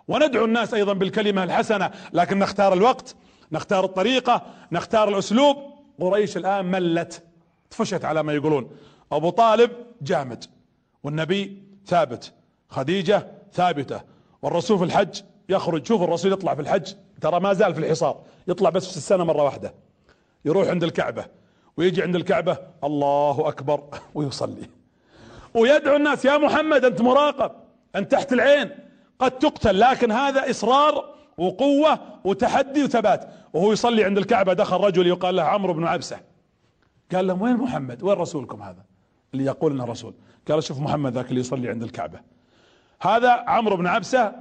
[0.07, 3.15] وندعو الناس أيضا بالكلمة الحسنة لكن نختار الوقت
[3.51, 5.57] نختار الطريقة نختار الأسلوب.
[5.99, 7.23] قريش الآن ملت
[7.69, 8.69] تفشت على ما يقولون.
[9.11, 9.71] أبو طالب
[10.01, 10.45] جامد
[11.03, 12.33] والنبي ثابت
[12.69, 14.01] خديجة ثابتة
[14.41, 15.87] والرسول في الحج يخرج.
[15.87, 19.43] شوف الرسول يطلع في الحج ترى ما زال في الحصار يطلع بس في السنة مرة
[19.43, 19.73] واحدة.
[20.45, 21.25] يروح عند الكعبة
[21.77, 23.83] ويجي عند الكعبة الله أكبر
[24.15, 24.69] ويصلي.
[25.53, 27.51] ويدعو الناس يا محمد أنت مراقب
[27.95, 28.69] أنت تحت العين
[29.19, 33.29] قد تقتل لكن هذا إصرار وقوة وتحدي وثبات.
[33.53, 36.19] وهو يصلي عند الكعبة دخل رجل يقال له عمرو بن عبسة.
[37.15, 38.83] قال لهم وين محمد؟ وين رسولكم هذا؟
[39.33, 40.13] اللي يقول إنه رسول.
[40.47, 42.19] قال شوف محمد ذاك اللي يصلي عند الكعبة.
[43.01, 44.35] هذا عمرو بن عبسة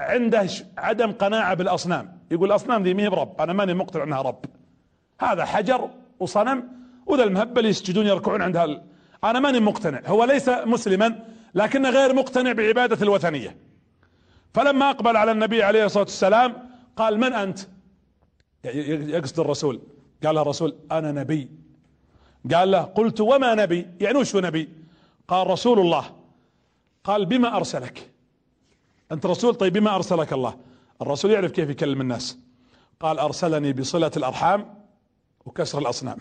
[0.00, 0.46] عنده
[0.78, 2.18] عدم قناعة بالأصنام.
[2.30, 4.44] يقول الاصنام ذي مهي برب أنا ماني مقتنع إنها رب.
[5.20, 5.90] هذا حجر
[6.20, 6.68] وصنم
[7.06, 8.82] وذا المهبل يسجدون يركعون عند هال
[9.24, 13.56] أنا ماني مقتنع هو ليس مسلما لكنه غير مقتنع بعبادة الوثنية.
[14.54, 17.58] فلما أقبل على النبي عليه الصلاة والسلام قال من أنت؟
[18.64, 19.80] يقصد الرسول.
[20.24, 21.48] قال له الرسول أنا نبي.
[22.54, 24.68] قال له قلت وما نبي؟ يعني وش نبي؟
[25.28, 26.04] قال رسول الله.
[27.04, 28.10] قال بما أرسلك.
[29.12, 30.58] أنت رسول؟ طيب بما أرسلك الله؟
[31.02, 32.38] الرسول يعرف كيف يكلم الناس.
[33.00, 34.77] قال أرسلني بصلة الأرحام
[35.48, 36.18] وكسر الأصنام.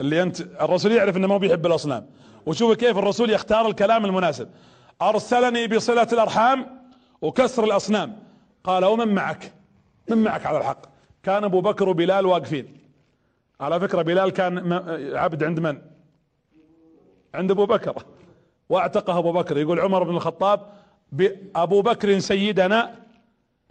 [0.00, 2.06] اللي انت الرسول يعرف إنه ما بيحب الأصنام.
[2.46, 4.48] وشوف كيف الرسول يختار الكلام المناسب.
[5.02, 6.80] أرسلني بصلة الأرحام
[7.22, 8.18] وكسر الأصنام.
[8.64, 9.52] قال ومن معك؟
[10.08, 10.82] من معك على الحق.
[11.22, 12.76] كان أبو بكر وبلال واقفين.
[13.60, 14.72] على فكرة بلال كان
[15.16, 15.78] عبد عند من؟
[17.34, 18.04] عند أبو بكر.
[18.68, 19.58] واعتقه أبو بكر.
[19.58, 20.72] يقول عمر بن الخطاب
[21.56, 22.94] أبو بكر سيدنا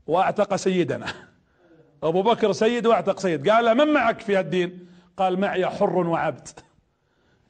[0.07, 1.05] واعتق سيدنا.
[2.03, 3.49] أبو بكر سيد واعتق سيد.
[3.49, 4.87] قال من معك في الدين
[5.17, 6.47] قال معي حر وعبد.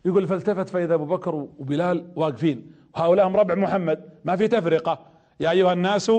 [0.06, 2.72] يقول فالتفت فإذا أبو بكر وبلال واقفين.
[2.96, 4.10] وهؤلاء هم ربع محمد.
[4.26, 5.00] ما في تفرقة.
[5.40, 6.12] يا أيها الناس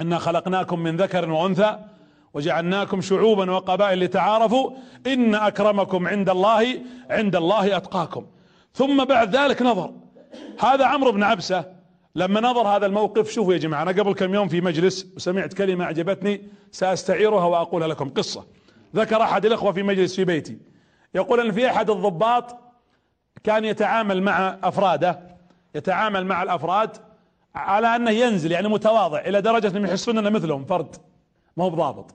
[0.00, 1.78] إنا خلقناكم من ذكر وأنثى
[2.34, 4.70] وجعلناكم شعوبا وقبائل لتعارفوا.
[5.06, 8.26] إن أكرمكم عند الله عند الله أتقاكم.
[8.72, 9.92] ثم بعد ذلك نظر.
[10.60, 11.64] هذا عمرو بن عبسة
[12.14, 15.84] لما نظر هذا الموقف شوفوا يا جماعة أنا قبل كم يوم في مجلس وسمعت كلمة
[15.84, 18.44] أعجبتني سأستعيرها وأقولها لكم قصة.
[18.96, 20.58] ذكر أحد الإخوة في مجلس في بيتي
[21.14, 22.56] يقول إن في أحد الضباط
[23.44, 25.20] كان يتعامل مع أفراده
[25.74, 26.96] يتعامل مع الأفراد
[27.54, 30.96] على أنه ينزل يعني متواضع إلى درجة أنهم يحسون إنه مثلهم فرد
[31.56, 32.14] ما هو بضابط.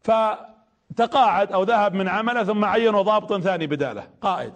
[0.00, 4.52] فتقاعد أو ذهب من عمله ثم عينوا ضابط ثاني بدالة قائد.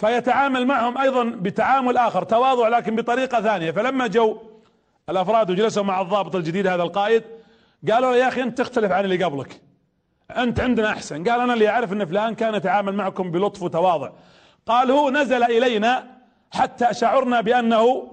[0.00, 3.70] فيتعامل معهم أيضا بتعامل آخر تواضع لكن بطريقة ثانية.
[3.70, 4.38] فلما جو
[5.08, 7.22] الأفراد وجلسوا مع الضابط الجديد هذا القائد
[7.90, 9.60] قالوا يا أخي أنت تختلف عن اللي قبلك.
[10.30, 11.28] أنت عندنا أحسن.
[11.28, 14.10] قال أنا اللي أعرف إن فلان كان يتعامل معكم بلطف وتواضع.
[14.66, 16.06] قال هو نزل إلينا
[16.50, 18.12] حتى شعرنا بأنه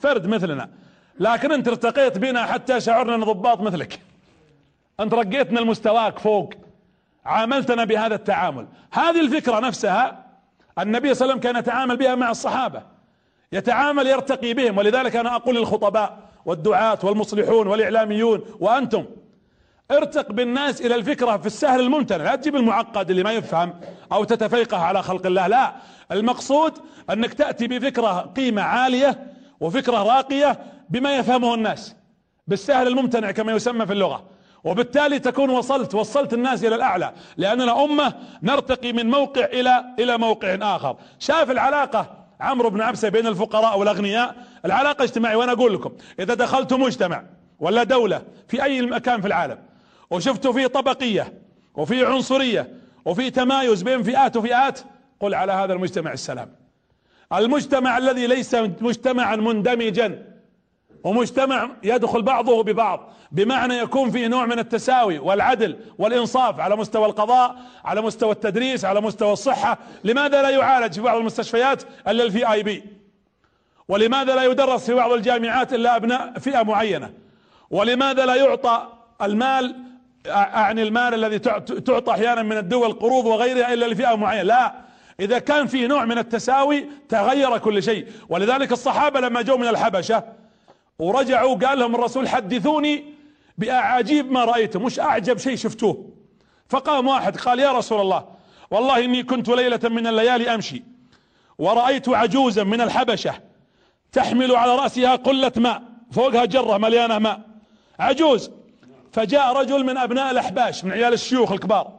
[0.00, 0.70] فرد مثلنا.
[1.20, 4.00] لكن أنت ارتقيت بنا حتى شعرنا ان ضباط مثلك.
[5.00, 6.54] أنت رقيتنا لمستواك فوق.
[7.24, 8.66] عاملتنا بهذا التعامل.
[8.92, 10.23] هذه الفكرة نفسها
[10.78, 12.82] النبي صلى الله عليه وسلم كان يتعامل بها مع الصحابة
[13.52, 19.04] يتعامل يرتقي بهم ولذلك أنا أقول للخطباء والدعاة والمصلحون والإعلاميون وأنتم
[19.90, 23.80] ارتق بالناس إلى الفكرة في السهل الممتنع لا تجيب المعقد اللي ما يفهم
[24.12, 25.72] أو تتفيقه على خلق الله لا
[26.12, 26.72] المقصود
[27.10, 29.26] أنك تأتي بفكرة قيمة عالية
[29.60, 30.58] وفكرة راقية
[30.90, 31.96] بما يفهمه الناس
[32.46, 34.24] بالسهل الممتنع كما يسمى في اللغة.
[34.64, 40.58] وبالتالي تكون وصلت وصلت الناس إلى الأعلى لأننا أمة نرتقي من موقع إلى إلى موقع
[40.76, 40.96] آخر.
[41.18, 42.10] شاف العلاقة
[42.40, 44.34] عمرو بن عبسة بين الفقراء والأغنياء؟
[44.64, 45.36] العلاقة اجتماعية.
[45.36, 47.24] وأنا أقول لكم إذا دخلت مجتمع
[47.60, 49.58] ولا دولة في أي مكان في العالم
[50.10, 51.32] وشفتوا فيه طبقية
[51.74, 52.68] وفي عنصرية
[53.04, 54.80] وفي تمايز بين فئات وفئات
[55.20, 56.48] قل على هذا المجتمع السلام.
[57.32, 60.33] المجتمع الذي ليس مجتمعا مندمجا
[61.04, 67.56] ومجتمع يدخل بعضه ببعض بمعنى يكون فيه نوع من التساوي والعدل والإنصاف على مستوى القضاء
[67.84, 69.78] على مستوى التدريس على مستوى الصحة.
[70.04, 72.84] لماذا لا يعالج في بعض المستشفيات إلا ال VIP
[73.88, 77.12] ولماذا لا يدرس في بعض الجامعات إلا أبناء فئة معينة؟
[77.70, 78.88] ولماذا لا يعطى
[79.22, 79.76] المال
[80.26, 84.74] أعني المال الذي تعطى أحيانا من الدول قروض وغيرها إلا لفئة معينة؟ لا.
[85.20, 88.06] إذا كان فيه نوع من التساوي تغير كل شيء.
[88.28, 90.24] ولذلك الصحابة لما جو من الحبشة
[90.98, 93.04] ورجعوا قال لهم الرسول حدثوني
[93.58, 96.10] بأعاجيب ما رأيتم مش أعجب شيء شفتوه.
[96.68, 98.24] فقام واحد قال يا رسول الله
[98.70, 100.82] والله إني كنت ليلة من الليالي أمشي
[101.58, 103.34] ورأيت عجوزا من الحبشة
[104.12, 105.82] تحمل على رأسها قلة ماء
[106.12, 107.40] فوقها جرة مليانة ماء.
[107.98, 108.50] عجوز.
[109.12, 111.92] فجاء رجل من أبناء الأحباش من عيال الشيوخ الكبار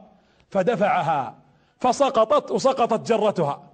[0.50, 1.38] فدفعها
[1.80, 3.70] فسقطت وسقطت جرتها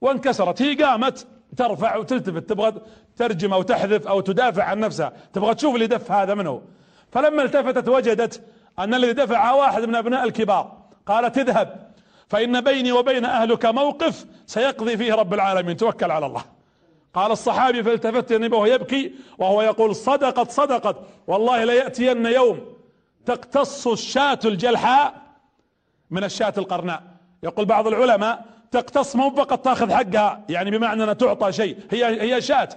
[0.00, 0.62] وانكسرت.
[0.62, 1.26] هي قامت
[1.56, 2.72] ترفع وتلتفت تبغى
[3.16, 6.62] ترجم أو تحذف أو تدافع عن نفسها تبغى تشوف اللي دف هذا منه.
[7.12, 8.42] فلما التفتت وجدت
[8.78, 10.72] أن الذي دفعها واحد من أبناء الكبار
[11.06, 11.90] قالت اذهب
[12.28, 16.44] فإن بيني وبين أهلك موقف سيقضي فيه رب العالمين توكل على الله.
[17.14, 20.96] قال الصحابي فالتفت النبي وهو يبكي وهو يقول صدقت صدقت
[21.26, 22.60] والله ليأتين يوم
[23.26, 25.14] تقتص الشاة الجلحاء
[26.10, 27.02] من الشاة القرناء.
[27.42, 28.44] يقول بعض العلماء
[28.74, 32.68] تقتص مو فقط تاخذ حقها يعني بمعنى أنها تعطى شيء هي هي شاة.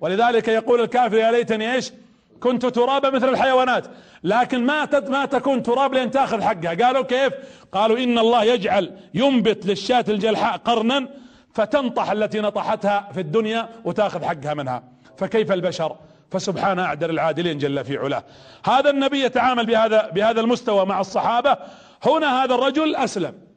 [0.00, 1.92] ولذلك يقول الكافر يا ليتني إيش؟
[2.40, 3.86] كنت ترابا مثل الحيوانات.
[4.24, 6.84] لكن ما ما تكون تراب لين تاخذ حقها.
[6.84, 7.32] قالوا كيف؟
[7.72, 11.08] قالوا إن الله يجعل ينبت للشاة الجلحاء قرنا
[11.54, 14.82] فتنطح التي نطحتها في الدنيا وتاخذ حقها منها.
[15.16, 15.96] فكيف البشر؟
[16.30, 18.22] فسبحان أعدل العادلين جل في علاه.
[18.64, 21.56] هذا النبي يتعامل بهذا بهذا المستوى مع الصحابة.
[22.04, 23.47] هنا هذا الرجل أسلم.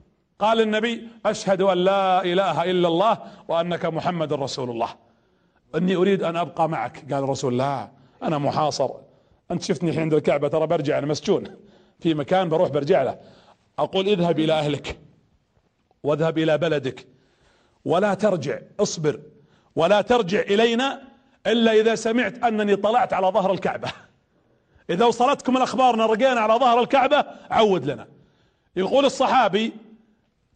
[0.41, 3.17] قال النبي أشهد أن لا إله إلا الله
[3.47, 4.89] وأنك محمد رسول الله.
[5.75, 7.13] إني أريد أن أبقى معك.
[7.13, 7.89] قال الرسول لا
[8.23, 8.89] أنا محاصر.
[9.51, 11.43] أنت شفتني الحين عند الكعبة ترى برجع أنا مسجون.
[11.99, 13.19] في مكان بروح برجع له.
[13.79, 14.99] أقول اذهب إلى أهلك
[16.03, 17.07] واذهب إلى بلدك.
[17.85, 18.59] ولا ترجع.
[18.79, 19.19] اصبر.
[19.75, 21.01] ولا ترجع إلينا
[21.47, 23.91] إلا إذا سمعت أنني طلعت على ظهر الكعبة.
[24.89, 28.07] إذا وصلتكم الأخبار أن رقينا على ظهر الكعبة عود لنا.
[28.75, 29.73] يقول الصحابي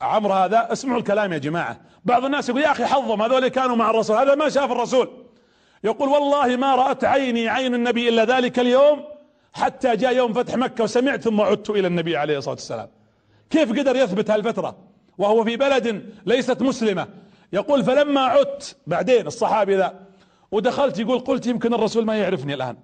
[0.01, 1.81] عمرو هذا اسمعوا الكلام يا جماعة.
[2.05, 5.09] بعض الناس يقول يا أخي حظهم هذول كانوا مع الرسول هذا ما شاف الرسول.
[5.83, 9.03] يقول والله ما رأت عيني عين النبي إلا ذلك اليوم
[9.53, 12.89] حتى جاء يوم فتح مكة وسمعت ثم عدت إلى النبي عليه الصلاة والسلام.
[13.49, 14.77] كيف قدر يثبت هالفترة؟
[15.17, 17.07] وهو في بلد ليست مسلمة.
[17.53, 19.99] يقول فلما عدت بعدين الصحابي ذا
[20.51, 22.77] ودخلت يقول قلت يمكن الرسول ما يعرفني الآن.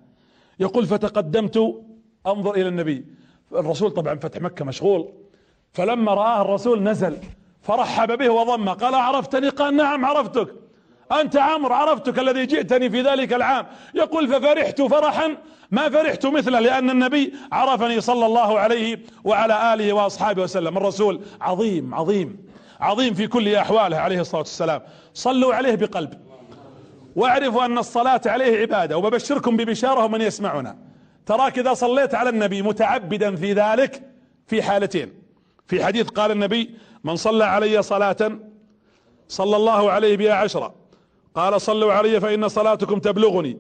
[0.60, 1.84] يقول فتقدمت
[2.28, 3.06] أنظر إلى النبي.
[3.52, 5.14] الرسول طبعا فتح مكة مشغول.
[5.74, 7.18] فلما رآه الرسول نزل
[7.62, 10.48] فرحب به وضمه قال عرفتني؟ قال نعم عرفتك.
[11.12, 13.66] أنت عمرو عرفتك الذي جئتني في ذلك العام.
[13.94, 15.38] يقول ففرحت فرحا
[15.72, 20.78] ما فرحت مثله لأن النبي عرفني صلى الله عليه وعلى آله وأصحابه وسلم.
[20.78, 22.46] الرسول عظيم عظيم
[22.80, 24.82] عظيم في كل أحواله عليه الصلاة والسلام.
[25.14, 26.14] صلوا عليه بقلب
[27.16, 30.78] واعرفوا أن الصلاة عليه عبادة وببشركم ببشارة من يسمعنا.
[31.26, 34.04] تراك إذا صليت على النبي متعبدا في ذلك
[34.48, 35.21] في حالتين.
[35.72, 38.40] في حديث قال النبي من صلى علي صلاة
[39.28, 40.74] صلى الله عليه بها عشرة.
[41.36, 43.58] قال صلوا علي فإن صلاتكم تبلغني.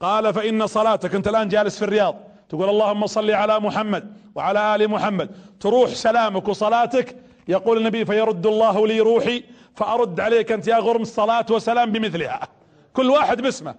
[0.00, 1.14] قال فإن صلاتك.
[1.14, 2.16] أنت الآن جالس في الرياض.
[2.48, 5.30] تقول اللهم صل على محمد وعلى آل محمد.
[5.60, 7.16] تروح سلامك وصلاتك.
[7.48, 9.44] يقول النبي فيرد الله لي روحي
[9.74, 12.48] فأرد عليك أنت يا غرم الصلاة وسلام بمثلها.
[12.92, 13.74] كل واحد باسمه.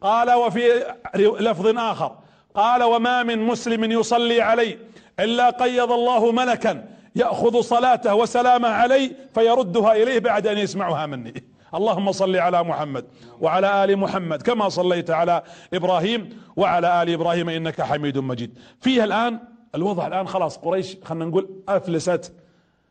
[0.00, 2.16] قال وفي لفظ آخر.
[2.54, 4.78] قال وما من مسلم يصلي علي
[5.20, 6.84] إلا قيض الله ملكا
[7.16, 11.44] يأخذ صلاته وسلامه علي فيردها إليه بعد أن يسمعها مني.
[11.74, 13.04] اللهم صل على محمد
[13.40, 15.42] وعلى آل محمد كما صليت على
[15.74, 18.58] إبراهيم وعلى آل إبراهيم إنك حميد مجيد.
[18.80, 19.38] فيها الآن
[19.74, 22.32] الوضع الآن خلاص قريش خلنا نقول أفلست.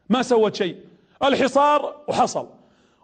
[0.09, 0.75] ما سوت شيء؟
[1.23, 2.47] الحصار وحصل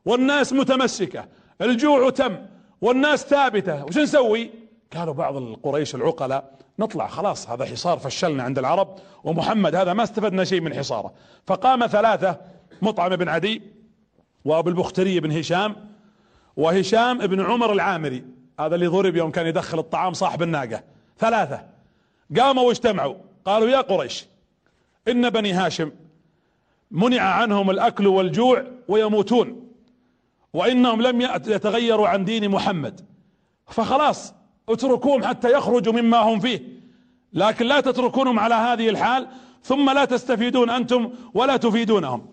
[0.06, 1.26] والناس متمسكة
[1.62, 2.38] الجوع تم
[2.82, 3.86] والناس ثابتة.
[3.86, 4.52] وش نسوي؟
[4.94, 10.44] قالوا بعض القريش العقلاء نطلع خلاص هذا حصار فشلنا عند العرب ومحمد هذا ما استفدنا
[10.44, 11.14] شيء من حصاره.
[11.48, 12.40] فقام ثلاثة
[12.82, 13.62] مطعم بن عدي
[14.46, 15.76] وأبو البختري بن هشام
[16.58, 18.24] وهشام بن عمر العامري
[18.60, 20.84] هذا اللي ضرب يوم كان يدخل الطعام صاحب الناقة.
[21.20, 21.66] ثلاثة
[22.38, 23.16] قاموا واجتمعوا
[23.46, 24.26] قالوا يا قريش
[25.08, 25.92] إن بني هاشم
[26.92, 29.68] منع عنهم الأكل والجوع ويموتون
[30.54, 33.02] وإنهم لم يتغيروا عن دين محمد.
[33.68, 34.34] فخلاص
[34.70, 36.62] اتركوهم حتى يخرجوا مما هم فيه.
[37.34, 39.28] لكن لا تتركونهم على هذه الحال
[39.64, 42.28] ثم لا تستفيدون أنتم ولا تفيدونهم.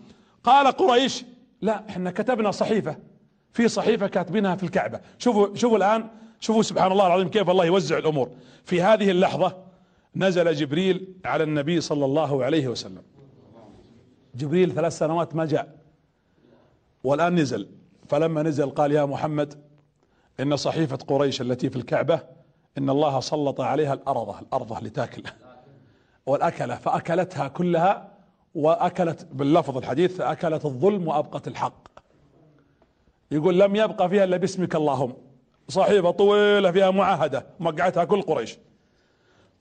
[0.44, 1.24] قال قريش
[1.62, 2.96] لا إحنا كتبنا صحيفة.
[3.52, 5.00] في صحيفة كاتبينها في الكعبة.
[5.18, 6.08] شوفوا شوفوا الآن
[6.40, 8.30] شوفوا سبحان الله العظيم كيف الله يوزع الأمور.
[8.64, 9.56] في هذه اللحظة
[10.16, 13.02] نزل جبريل على النبي صلى الله عليه وسلم.
[14.34, 15.76] جبريل ثلاث سنوات ما جاء
[17.04, 17.68] والآن نزل.
[18.08, 19.54] فلما نزل قال يا محمد
[20.40, 22.20] إن صحيفة قريش التي في الكعبة
[22.78, 25.22] إن الله سلط عليها الارضة الارضة لتأكل.
[26.26, 28.08] والاكلة فأكلتها كلها
[28.54, 31.88] وأكلت باللفظ الحديث اكلت الظلم وأبقت الحق.
[33.30, 35.14] يقول لم يبقى فيها إلا باسمك اللهم.
[35.68, 38.58] صحيفة طويلة فيها معاهدة مقعتها كل قريش.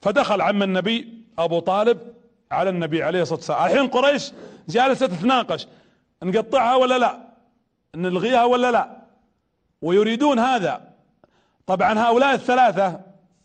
[0.00, 1.98] فدخل عم النبي أبو طالب
[2.50, 3.64] على النبي عليه الصلاة والسلام.
[3.64, 4.32] الحين قريش
[4.68, 5.68] جالسة تتناقش
[6.22, 7.18] نقطعها ولا لا؟
[7.96, 9.01] نلغيها ولا لا؟
[9.82, 10.92] ويريدون هذا.
[11.66, 13.00] طبعا هؤلاء الثلاثة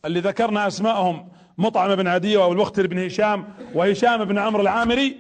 [0.06, 5.18] اللي ذكرنا اسمائهم مطعم بن عدي وابو البختر بن هشام وهشام بن عمرو العامري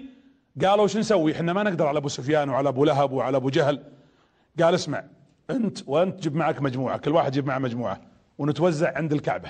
[0.65, 3.83] قالوا وش نسوي؟ إحنا ما نقدر على أبو سفيان وعلى أبو لهب وعلى أبو جهل.
[4.61, 5.03] قال اسمع
[5.49, 8.01] أنت وأنت جيب معك مجموعة كل واحد يجيب معه مجموعة
[8.37, 9.49] ونتوزع عند الكعبة.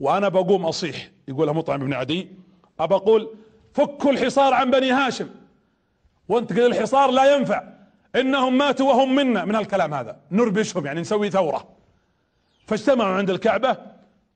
[0.00, 2.28] وأنا بقوم أصيح يقولها مطعم بن عدي
[2.80, 3.34] ابى أقول
[3.72, 5.28] فكوا الحصار عن بني هاشم.
[6.28, 7.62] وأنت قل الحصار لا ينفع.
[8.16, 9.44] إنهم ماتوا وهم منا.
[9.44, 10.16] من الكلام هذا.
[10.30, 11.68] نربشهم يعني نسوي ثورة.
[12.66, 13.76] فاجتمعوا عند الكعبة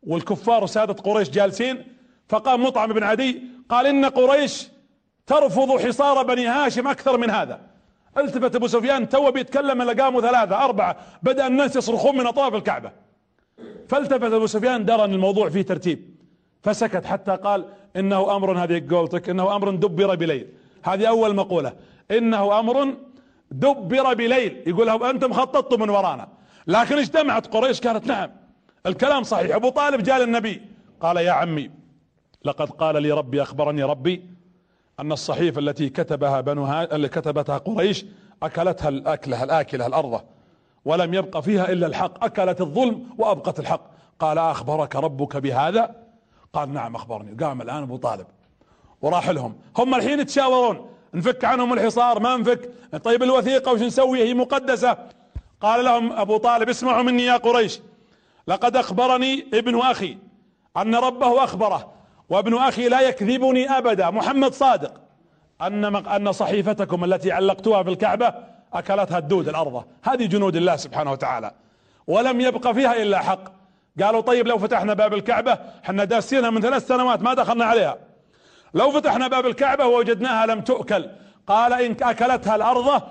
[0.02, 1.84] والكفار وسادة قريش جالسين.
[2.28, 4.68] فقام مطعم بن عدي قال إن قريش
[5.26, 7.60] ترفض حصار بني هاشم أكثر من هذا.
[8.18, 10.96] التفت أبو سفيان تو بيتكلم إلا قاموا ثلاثة أربعة.
[11.22, 12.92] بدأ الناس يصرخون من أطراف الكعبة.
[13.88, 16.16] فالتفت أبو سفيان درى ان الموضوع فيه ترتيب.
[16.62, 17.64] فسكت حتى قال
[17.96, 20.48] إنه أمر هذه قولتك إنه أمر دبر بليل.
[20.82, 21.72] هذه أول مقولة.
[22.10, 22.94] إنه أمر
[23.50, 24.62] دبر بليل.
[24.66, 26.28] يقول أنتم خططتوا من ورانا.
[26.66, 28.30] لكن اجتمعت قريش قالت نعم.
[28.86, 29.54] الكلام صحيح.
[29.56, 30.62] أبو طالب جاء للنبي.
[31.00, 31.70] قال يا عمي
[32.44, 34.30] لقد قال لي ربي أخبرني ربي
[35.00, 38.06] أن الصحيفة التي كتبها بنو اللي كتبتها قريش
[38.42, 40.24] أكلتها الأكلة الأكلة الارضة
[40.84, 42.24] ولم يبق فيها إلا الحق.
[42.24, 43.90] أكلت الظلم وأبقت الحق.
[44.18, 45.94] قال أخبرك ربك بهذا؟
[46.52, 47.44] قال نعم أخبرني.
[47.44, 48.26] قام الآن أبو طالب.
[49.02, 49.58] وراح لهم.
[49.78, 50.90] هم الحين يتشاورون.
[51.16, 52.70] نفك عنهم الحصار ما نفك.
[53.04, 54.96] طيب الوثيقة وش نسوي؟ هي مقدسة.
[55.60, 57.80] قال لهم أبو طالب اسمعوا مني يا قريش.
[58.48, 60.18] لقد أخبرني ابن أخي
[60.76, 61.92] أن ربه أخبره
[62.28, 65.00] وابن أخي لا يكذبني أبدا محمد صادق.
[65.60, 68.34] أن أن صحيفتكم التي علقتوها في الكعبة
[68.72, 71.50] أكلتها الدود الأرض هذه جنود الله سبحانه وتعالى.
[72.06, 73.40] ولم يبق فيها إلا حق.
[74.02, 77.98] قالوا طيب لو فتحنا باب الكعبة إحنا داسينها من ثلاث سنوات ما دخلنا عليها.
[78.76, 81.06] لو فتحنا باب الكعبة ووجدناها لم تؤكل.
[81.46, 83.02] قال إن أكلتها الأرض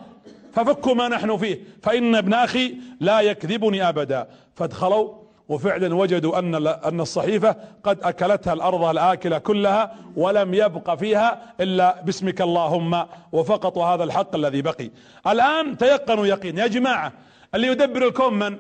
[0.54, 1.60] ففكوا ما نحن فيه.
[1.84, 4.28] فإن ابن أخي لا يكذبني أبدا.
[4.56, 5.14] فادخلوا
[5.50, 12.42] وفعلا وجدوا أن أن الصحيفة قد أكلتها الأرض الآكلة كلها ولم يبق فيها إلا باسمك
[12.42, 13.06] اللهم.
[13.32, 14.90] وفقط هذا الحق الذي بقي.
[15.28, 16.58] الآن تيقنوا يقين.
[16.58, 17.14] يا جماعة
[17.56, 18.58] اللي يدبر الكون من؟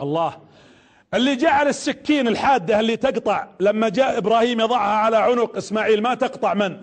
[0.00, 0.45] الله.
[1.16, 6.54] اللي جعل السكين الحادة اللي تقطع لما جاء إبراهيم يضعها على عنق إسماعيل ما تقطع
[6.54, 6.76] من؟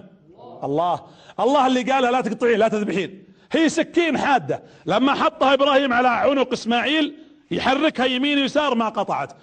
[0.63, 1.01] الله.
[1.39, 3.23] الله اللي قالها لا تقطعين لا تذبحين.
[3.51, 4.63] هي سكين حادة.
[4.85, 7.15] لما حطها إبراهيم على عنق إسماعيل
[7.51, 9.33] يحركها يمين يسار ما قطعت.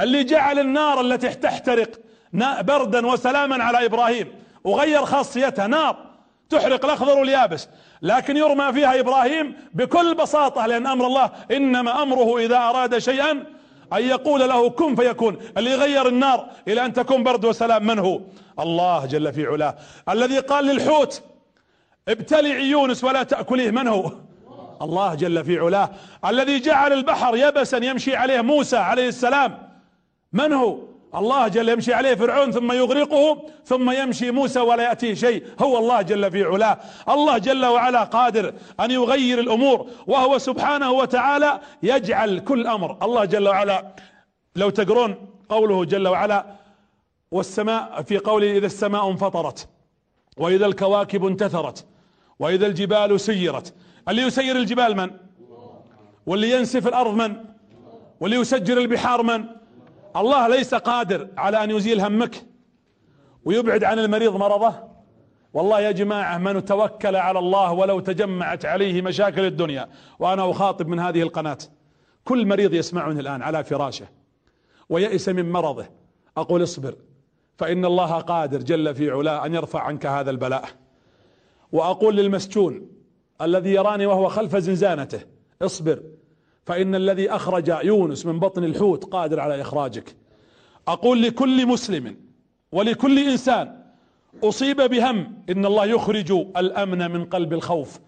[0.00, 1.90] اللي جعل النار التي تحترق
[2.60, 4.28] بردا وسلاما على إبراهيم
[4.64, 5.96] وغير خاصيتها نار
[6.48, 7.68] تحرق الأخضر واليابس.
[8.02, 13.44] لكن يرمى فيها إبراهيم بكل بساطة لأن أمر الله إنما أمره إذا أراد شيئا
[13.92, 18.20] أن يقول له كن فيكون اللي يغير النار إلى أن تكون برد وسلام من هو؟
[18.60, 19.76] الله جل في علاه.
[20.08, 21.22] الذي قال للحوت
[22.08, 24.12] ابتلعي يونس ولا تأكليه من هو؟
[24.82, 25.90] الله جل في علاه.
[26.26, 29.58] الذي جعل البحر يبسا يمشي عليه موسى عليه السلام
[30.32, 30.78] من هو؟
[31.14, 35.44] الله جل يمشي عليه فرعون ثم يغرقه ثم يمشي موسى ولا يأتيه شيء.
[35.62, 36.78] هو الله جل في علاه.
[37.08, 42.96] الله جل وعلا قادر أن يغير الأمور وهو سبحانه وتعالى يجعل كل أمر.
[43.02, 43.94] الله جل وعلا
[44.56, 46.46] لو تقرون قوله جل وعلا
[47.30, 49.68] والسماء في قوله إذا السماء انفطرت
[50.36, 51.86] وإذا الكواكب انتثرت
[52.38, 53.74] وإذا الجبال سيرت.
[54.08, 55.10] اللي يسير الجبال من؟
[56.26, 57.36] واللي ينسف الأرض من؟
[58.20, 59.44] واللي يسجر البحار من؟
[60.16, 62.46] الله ليس قادر على أن يزيل همك
[63.44, 64.74] ويبعد عن المريض مرضه.
[65.54, 69.88] والله يا جماعة من توكل على الله ولو تجمعت عليه مشاكل الدنيا.
[70.18, 71.58] وأنا أخاطب من هذه القناة.
[72.24, 74.08] كل مريض يسمعني الآن على فراشه
[74.88, 75.86] ويئس من مرضه.
[76.36, 76.94] أقول اصبر
[77.58, 80.64] فإن الله قادر جل في علاه أن يرفع عنك هذا البلاء.
[81.72, 82.88] وأقول للمسجون
[83.42, 85.20] الذي يراني وهو خلف زنزانته
[85.62, 86.02] اصبر
[86.66, 90.16] فإن الذي أخرج يونس من بطن الحوت قادر على إخراجك.
[90.88, 92.16] أقول لكل مسلم
[92.72, 93.80] ولكل إنسان
[94.44, 97.98] أصيب بهم إن الله يخرج الأمن من قلب الخوف.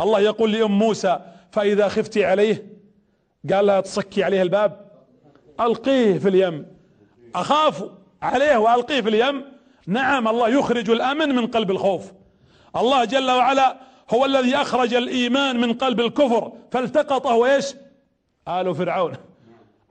[0.00, 2.66] الله يقول لأم موسى فإذا خفت عليه؟
[3.52, 4.90] قال لها تصكي عليه الباب.
[5.60, 6.66] ألقيه في اليم.
[7.34, 7.84] أخاف
[8.22, 9.44] عليه وألقيه في اليم.
[9.86, 12.12] نعم الله يخرج الأمن من قلب الخوف.
[12.76, 13.76] الله جل وعلا
[14.10, 17.74] هو الذي أخرج الإيمان من قلب الكفر فالتقطه إيش؟
[18.48, 19.12] آل فرعون.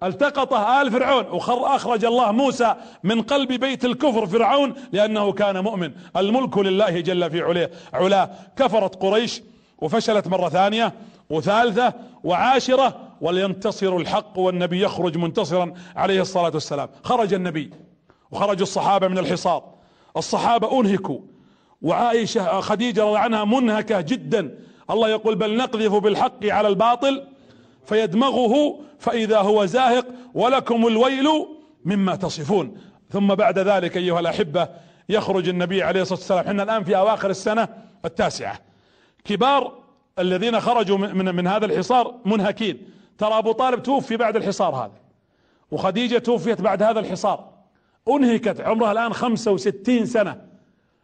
[0.03, 1.25] التقطه آل فرعون.
[1.49, 5.91] واخرج الله موسى من قلب بيت الكفر فرعون لأنه كان مؤمن.
[6.17, 8.29] الملك لله جل في علاه علاه.
[8.57, 9.41] كفرت قريش
[9.77, 10.93] وفشلت مرة ثانية
[11.29, 11.93] وثالثة
[12.23, 12.95] وعاشرة.
[13.21, 16.89] ولينتصر الحق والنبي يخرج منتصرا عليه الصلاة والسلام.
[17.03, 17.69] خرج النبي
[18.31, 19.63] وخرج الصحابة من الحصار.
[20.17, 21.19] الصحابة أنهكوا.
[21.81, 24.59] وعائشة خديجة رضي عنها منهكة جدا.
[24.89, 27.23] الله يقول بل نقذف بالحق على الباطل
[27.87, 31.27] فيدمغه فإذا هو زاهق ولكم الويل
[31.85, 32.77] مما تصفون.
[33.09, 34.69] ثم بعد ذلك أيها الأحبة
[35.09, 37.67] يخرج النبي عليه الصلاة والسلام إحنا الآن في أواخر السنة
[38.05, 38.59] التاسعة.
[39.25, 39.73] كبار
[40.19, 42.89] الذين خرجوا من, من, هذا الحصار منهكين.
[43.17, 44.91] ترى أبو طالب توفي بعد الحصار هذا
[45.71, 47.49] وخديجة توفيت بعد هذا الحصار.
[48.09, 50.41] أنهكت عمرها الآن 65 سنة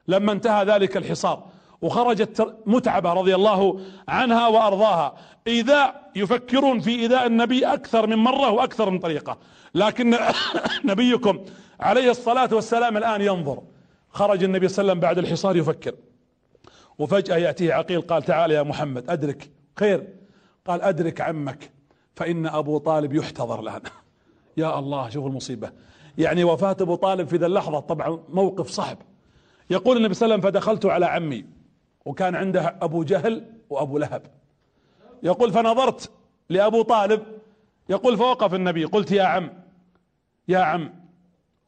[0.07, 1.43] لما انتهى ذلك الحصار.
[1.83, 5.15] وخرجت متعبة رضي الله عنها وأرضاها.
[5.47, 9.37] ايذاء يفكرون في ايذاء النبي أكثر من مرة وأكثر من طريقة.
[9.75, 10.17] لكن
[10.85, 11.45] نبيكم
[11.79, 13.61] عليه الصلاة والسلام الآن ينظر.
[14.09, 15.95] خرج النبي صلى الله عليه وسلم بعد الحصار يفكر.
[16.99, 19.51] وفجأة يأتيه عقيل قال تعال يا محمد أدرك.
[19.75, 20.07] خير.
[20.67, 21.71] قال أدرك عمك
[22.15, 23.81] فإن أبو طالب يحتضر الآن.
[24.57, 25.71] يا الله شوف المصيبة.
[26.17, 28.97] يعني وفاة أبو طالب في ذا اللحظة طبعا موقف صعب.
[29.69, 31.62] يقول النبي صلى الله عليه وسلم فدخلت على عمي.
[32.05, 34.21] وكان عنده أبو جهل وأبو لهب.
[35.23, 36.11] يقول فنظرت
[36.49, 37.23] لأبو طالب
[37.89, 39.53] يقول فوقف النبي قلت يا عم
[40.47, 40.93] يا عم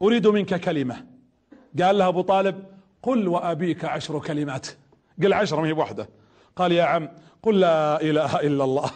[0.02, 1.06] أريد منك كلمة.
[1.82, 2.64] قال له أبو طالب
[3.02, 4.66] قل وأبيك عشر كلمات.
[5.22, 6.08] قل عشرة ما هي بوحدة.
[6.56, 7.08] قال يا عم
[7.42, 8.90] قل لا إله إلا الله.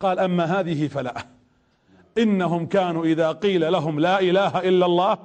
[0.00, 1.14] قال أما هذه فلا.
[2.18, 5.18] إنهم كانوا إذا قيل لهم لا إله إلا الله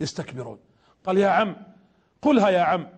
[0.00, 0.58] يستكبرون.
[1.06, 1.56] قال يا عم
[2.22, 2.88] قلها يا عم.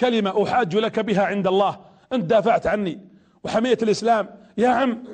[0.00, 1.78] كلمة أحاج لك بها عند الله.
[2.12, 3.00] أنت دافعت عني.
[3.44, 4.28] وحميت الإسلام.
[4.58, 5.04] يا عم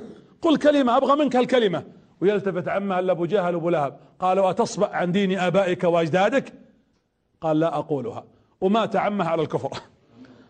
[0.42, 1.84] قل كلمة أبغى منك الكلمة
[2.20, 4.00] ويلتفت عمه الا أبو جهل وابو لهب.
[4.18, 6.52] قالوا أتصبأ عن دين آبائك وأجدادك؟
[7.40, 8.24] قال لا أقولها.
[8.60, 9.70] ومات عمه على الكفر.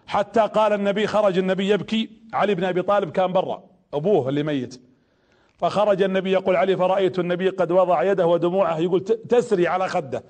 [0.07, 2.11] حتى قال النبي خرج النبي يبكي.
[2.33, 3.63] علي بن أبي طالب كان برا.
[3.95, 4.81] أبوه اللي ميت.
[5.57, 8.79] فخرج النبي يقول علي فرأيت النبي قد وضع يده ودموعه.
[8.79, 10.25] يقول تسري على خده.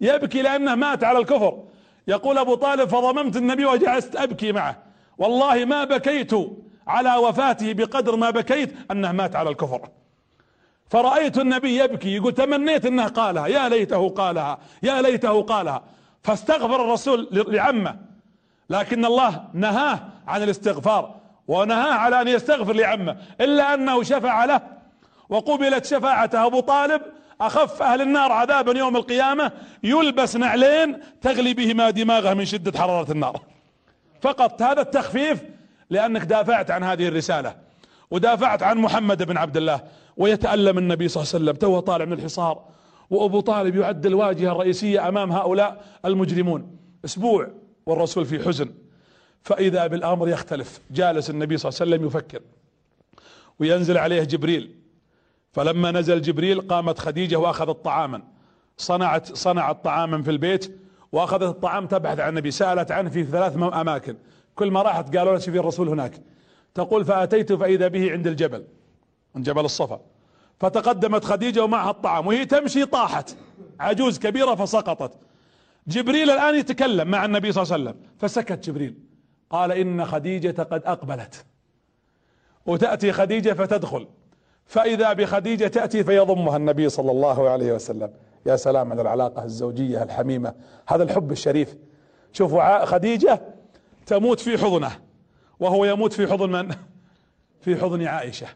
[0.00, 1.64] يبكي لأنه مات على الكفر.
[2.08, 4.76] يقول أبو طالب فضممت النبي وجلست أبكي معه.
[5.18, 6.30] والله ما بكيت
[6.86, 9.88] على وفاته بقدر ما بكيت أنه مات على الكفر.
[10.90, 15.82] فرأيت النبي يبكي يقول تمنيت أنه قالها يا ليته قالها يا ليته قالها.
[16.22, 17.96] فاستغفر الرسول لعمه.
[18.70, 21.14] لكن الله نهاه عن الاستغفار
[21.48, 24.60] ونهاه على أن يستغفر لعمه إلا أنه شفع له
[25.28, 27.02] وقبلت شفاعته أبو طالب
[27.40, 33.42] أخف أهل النار عذابا يوم القيامة يلبس نعلين تغلي بهما دماغه من شدة حرارة النار.
[34.20, 35.42] فقط هذا التخفيف
[35.90, 37.56] لأنك دافعت عن هذه الرسالة
[38.10, 39.80] ودافعت عن محمد بن عبد الله
[40.16, 42.64] ويتألم النبي صلى الله عليه وسلم تو طالع من الحصار
[43.10, 46.76] وأبو طالب يعد الواجهة الرئيسية أمام هؤلاء المجرمون.
[47.04, 47.48] أسبوع
[47.86, 48.70] والرسول في حزن.
[49.42, 52.40] فإذا بالأمر يختلف جالس النبي صلى الله عليه وسلم يفكر
[53.58, 54.79] وينزل عليه جبريل
[55.52, 58.22] فلما نزل جبريل قامت خديجة وأخذت طعاما.
[58.76, 60.80] صنعت صنعت طعاما في البيت
[61.12, 64.16] وأخذت الطعام تبحث عن النبي سألت عنه في ثلاث أماكن.
[64.54, 66.20] كل ما راحت قالوا لها شوفي الرسول هناك.
[66.74, 68.64] تقول فأتيت فإذا به عند الجبل
[69.36, 70.00] عند جبل الصفا.
[70.60, 73.36] فتقدمت خديجة ومعها الطعام وهي تمشي طاحت.
[73.80, 75.12] عجوز كبيرة فسقطت.
[75.86, 78.02] جبريل الآن يتكلم مع النبي صلى الله عليه وسلم.
[78.18, 78.98] فسكت جبريل.
[79.50, 81.44] قال إن خديجة قد أقبلت.
[82.66, 84.06] وتأتي خديجة فتدخل.
[84.70, 88.10] فإذا بخديجة تأتي فيضمها النبي صلى الله عليه وسلم.
[88.46, 90.54] يا سلام على العلاقة الزوجية الحميمة.
[90.88, 91.76] هذا الحب الشريف.
[92.32, 93.42] شوفوا خديجة
[94.06, 94.90] تموت في حضنه.
[95.60, 96.74] وهو يموت في حضن من؟
[97.64, 98.46] في حضن عائشة.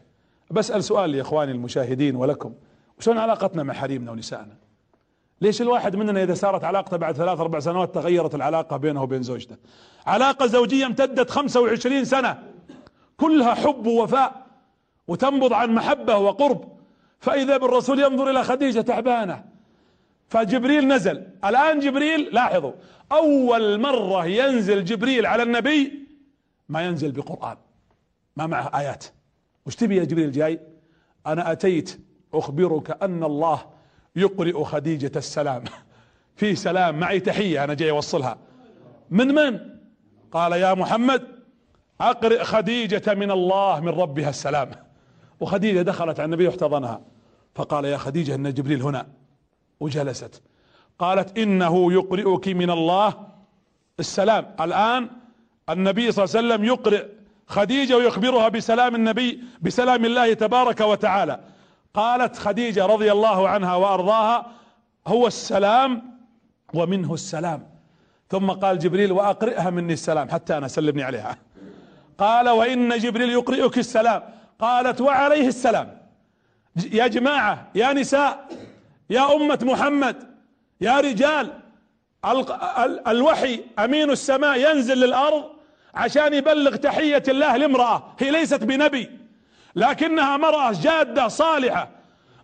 [0.51, 2.53] بسأل سؤال يا إخواني المشاهدين ولكم.
[2.99, 4.55] شلون علاقتنا مع حريمنا ونسائنا؟
[5.41, 9.55] ليش الواحد مننا إذا صارت علاقته بعد ثلاث أربع سنوات تغيرت العلاقة بينه وبين زوجته؟
[10.07, 12.43] علاقة زوجية امتدت 25 سنة.
[13.17, 14.44] كلها حب ووفاء.
[15.07, 16.75] وتنبض عن محبة وقرب.
[17.19, 19.45] فإذا بالرسول ينظر إلى خديجة تعبانة
[20.27, 21.27] فجبريل نزل.
[21.45, 22.71] الآن جبريل لاحظوا
[23.11, 26.07] أول مرة ينزل جبريل على النبي
[26.69, 27.57] ما ينزل بقرآن
[28.35, 29.05] ما معه آيات.
[29.65, 30.59] وش تبي يا جبريل جاي؟
[31.27, 31.99] أنا أتيت
[32.33, 33.65] أخبرك أن الله
[34.15, 35.63] يقرئ خديجة السلام.
[36.35, 38.37] في سلام معي تحية أنا جاي أوصلها.
[39.09, 39.59] من من؟
[40.31, 41.27] قال يا محمد
[42.01, 44.84] أقرئ خديجة من الله من ربها السلام.
[45.39, 47.01] وخديجة دخلت على النبي واحتضنها.
[47.55, 49.07] فقال يا خديجة إن جبريل هنا.
[49.79, 50.41] وجلست.
[50.99, 53.27] قالت إنه يقرئك من الله
[53.99, 54.55] السلام.
[54.61, 55.09] الآن
[55.69, 57.05] النبي صلى الله عليه وسلم يقرئ
[57.47, 61.39] خديجة ويخبرها بسلام النبي بسلام الله تبارك وتعالى.
[61.93, 64.51] قالت خديجة رضي الله عنها وأرضاها
[65.07, 66.17] هو السلام
[66.73, 67.67] ومنه السلام.
[68.29, 71.37] ثم قال جبريل وأقرئها مني السلام حتى أنا سلمني عليها.
[72.17, 74.23] قال وإن جبريل يقرئك السلام.
[74.59, 75.97] قالت وعليه السلام.
[76.91, 78.47] يا جماعة يا نساء
[79.09, 80.35] يا أمة محمد
[80.81, 81.53] يا رجال
[83.07, 85.43] الوحي أمين السماء ينزل للأرض
[85.93, 88.03] عشان يبلغ تحية الله لامرأة.
[88.19, 89.09] هي ليست بنبي
[89.75, 91.89] لكنها مرأة جادة صالحة.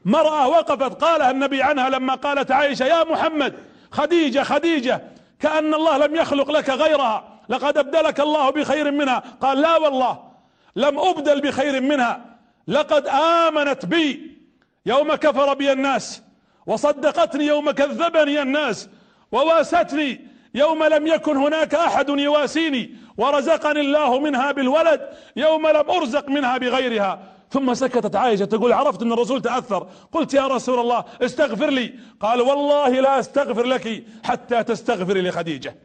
[0.05, 3.53] مرأة وقفت قالها النبي عنها لما قالت عائشة يا محمد
[3.91, 5.01] خديجة خديجة
[5.39, 9.23] كأن الله لم يخلق لك غيرها لقد أبدلك الله بخير منها.
[9.41, 10.30] قال لا والله
[10.75, 12.25] لم أبدل بخير منها.
[12.67, 14.37] لقد آمنت بي
[14.85, 16.21] يوم كفر بي الناس
[16.65, 18.89] وصدقتني يوم كذبني الناس
[19.31, 26.57] وواستني يوم لم يكن هناك أحد يواسيني ورزقني الله منها بالولد يوم لم أرزق منها
[26.57, 27.19] بغيرها.
[27.49, 29.87] ثم سكتت عائشة تقول عرفت أن الرسول تأثر.
[30.11, 31.93] قلت يا رسول الله استغفر لي.
[32.19, 35.75] قال والله لا أستغفر لك حتى تستغفري لخديجة.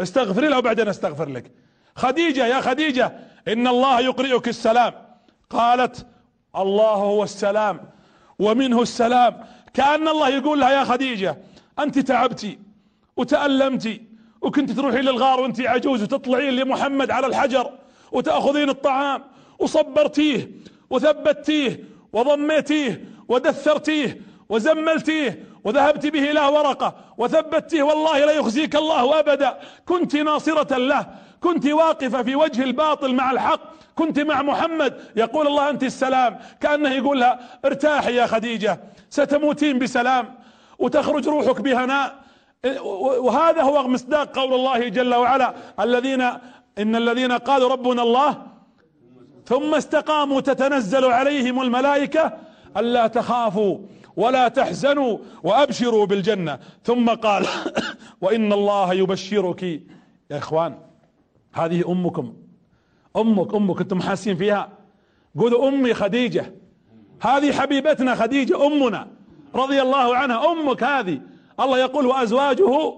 [0.00, 1.52] استغفري لها وبعدين أستغفر لك.
[1.96, 3.12] خديجة يا خديجة
[3.48, 4.92] إن الله يقرئك السلام.
[5.50, 6.06] قالت
[6.56, 7.80] الله هو السلام
[8.38, 9.44] ومنه السلام.
[9.74, 11.38] كأن الله يقول لها يا خديجة
[11.78, 12.58] أنت تعبتي
[13.16, 14.02] وتألمتي
[14.42, 17.70] وكنت تروحين للغار وأنت عجوز وتطلعين لمحمد على الحجر
[18.12, 19.22] وتأخذين الطعام
[19.58, 20.50] وصبرتيه
[20.90, 29.58] وثبتيه وضميتيه ودثرتيه وزملتيه وذهبت به إلى ورقة وثبتيه والله لا يخزيك الله أبدا.
[29.86, 31.06] كنت ناصرة له.
[31.40, 33.60] كنت واقفة في وجه الباطل مع الحق
[33.94, 38.80] كنت مع محمد يقول الله أنت السلام كأنه يقول لها ارتاحي يا خديجة
[39.10, 40.34] ستموتين بسلام
[40.78, 42.28] وتخرج روحك بهناء.
[43.18, 46.20] وهذا هو مصداق قول الله جل وعلا الذين
[46.78, 48.42] إن الذين قالوا ربنا الله
[49.46, 52.32] ثم استقاموا تتنزل عليهم الملائكة
[52.76, 53.78] ألا تخافوا
[54.16, 56.58] ولا تحزنوا وأبشروا بالجنة.
[56.84, 57.46] ثم قال
[58.22, 59.62] وإن الله يبشرك
[60.30, 60.87] يا إخوان.
[61.52, 62.34] هذه أمكم.
[63.16, 64.68] أمك أمك أنتم حاسين فيها؟
[65.38, 66.54] قولوا أمي خديجة.
[67.22, 69.08] هذه حبيبتنا خديجة أمنا.
[69.54, 71.20] رضي الله عنها أمك هذه.
[71.60, 72.94] الله يقول وأزواجه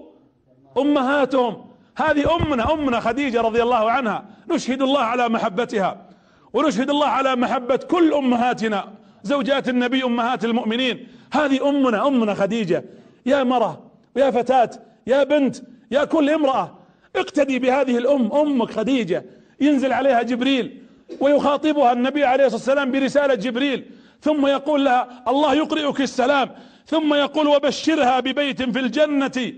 [0.77, 1.65] أمهاتهم.
[1.97, 4.25] هذه أمنا أمنا خديجة رضي الله عنها.
[4.51, 6.09] نشهد الله على محبتها.
[6.53, 8.93] ونشهد الله على محبة كل أمهاتنا.
[9.23, 11.07] زوجات النبي أمهات المؤمنين.
[11.33, 12.85] هذه أمنا أمنا خديجة.
[13.25, 13.81] يا مرة
[14.15, 14.69] يا فتاة
[15.07, 15.55] يا بنت
[15.91, 16.80] يا كل امرأة.
[17.15, 19.25] اقتدي بهذه الأم أمك خديجة.
[19.61, 20.83] ينزل عليها جبريل
[21.19, 23.85] ويخاطبها النبي عليه الصلاة والسلام برسالة جبريل.
[24.21, 26.55] ثم يقول لها الله يقرئك السلام.
[26.85, 29.53] ثم يقول وبشرها ببيت في الجنة.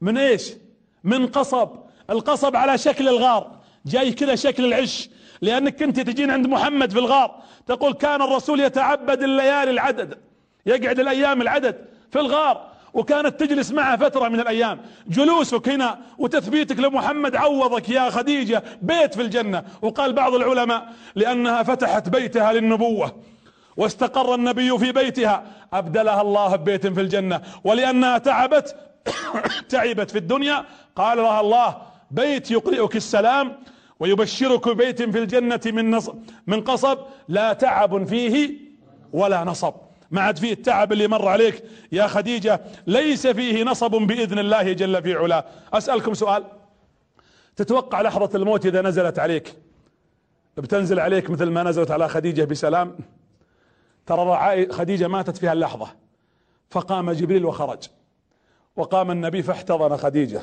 [0.00, 0.52] من إيش؟
[1.04, 1.68] من قصب.
[2.10, 3.60] القصب على شكل الغار.
[3.86, 5.10] جاي كذا شكل العش.
[5.40, 7.42] لأنك كنت تجين عند محمد في الغار.
[7.66, 10.18] تقول كان الرسول يتعبد الليالي العدد
[10.66, 12.71] يقعد الأيام العدد في الغار.
[12.94, 14.80] وكانت تجلس معه فترة من الأيام.
[15.08, 19.64] جلوسك هنا وتثبيتك لمحمد عوضك يا خديجة بيت في الجنة.
[19.82, 23.12] وقال بعض العلماء لأنها فتحت بيتها للنبوة
[23.76, 27.40] واستقر النبي في بيتها أبدلها الله ببيت في الجنة.
[27.64, 28.76] ولأنها تعبت
[29.68, 30.64] تعبت في الدنيا
[30.96, 31.76] قال لها الله
[32.10, 33.58] بيت يقرئك السلام
[34.00, 36.14] ويبشرك ببيت في الجنة من نصب
[36.46, 38.58] من قصب لا تعب فيه
[39.12, 39.74] ولا نصب.
[40.12, 41.64] ما عاد فيه التعب اللي مر عليك.
[41.92, 45.44] يا خديجة ليس فيه نصب بإذن الله جل في علاه.
[45.72, 46.44] أسألكم سؤال.
[47.56, 49.54] تتوقع لحظة الموت إذا نزلت عليك؟
[50.56, 52.96] بتنزل عليك مثل ما نزلت على خديجة بسلام؟
[54.06, 55.86] ترى خديجة ماتت فيها اللحظة
[56.70, 57.88] فقام جبريل وخرج.
[58.76, 60.40] وقام النبي فاحتضن خديجة.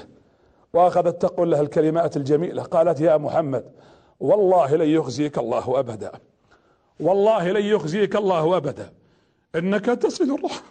[0.73, 2.63] وأخذت تقول له الكلمات الجميلة.
[2.63, 3.65] قالت يا محمد
[4.19, 6.11] والله لن يخزيك الله أبدا.
[6.99, 8.93] والله لن يخزيك الله أبدا.
[9.55, 10.65] إنك تصل الرحم.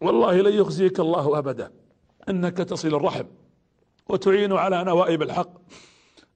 [0.00, 1.72] والله لن يخزيك الله أبدا.
[2.28, 3.24] إنك تصل الرحم.
[4.08, 5.52] وتعين على نوائب الحق.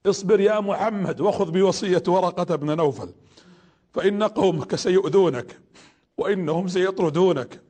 [0.07, 3.15] اصبر يا محمد وخذ بوصية ورقة بن نوفل.
[3.95, 5.61] فإن قومك سيؤذونك
[6.19, 7.66] وإنهم سيطردونك.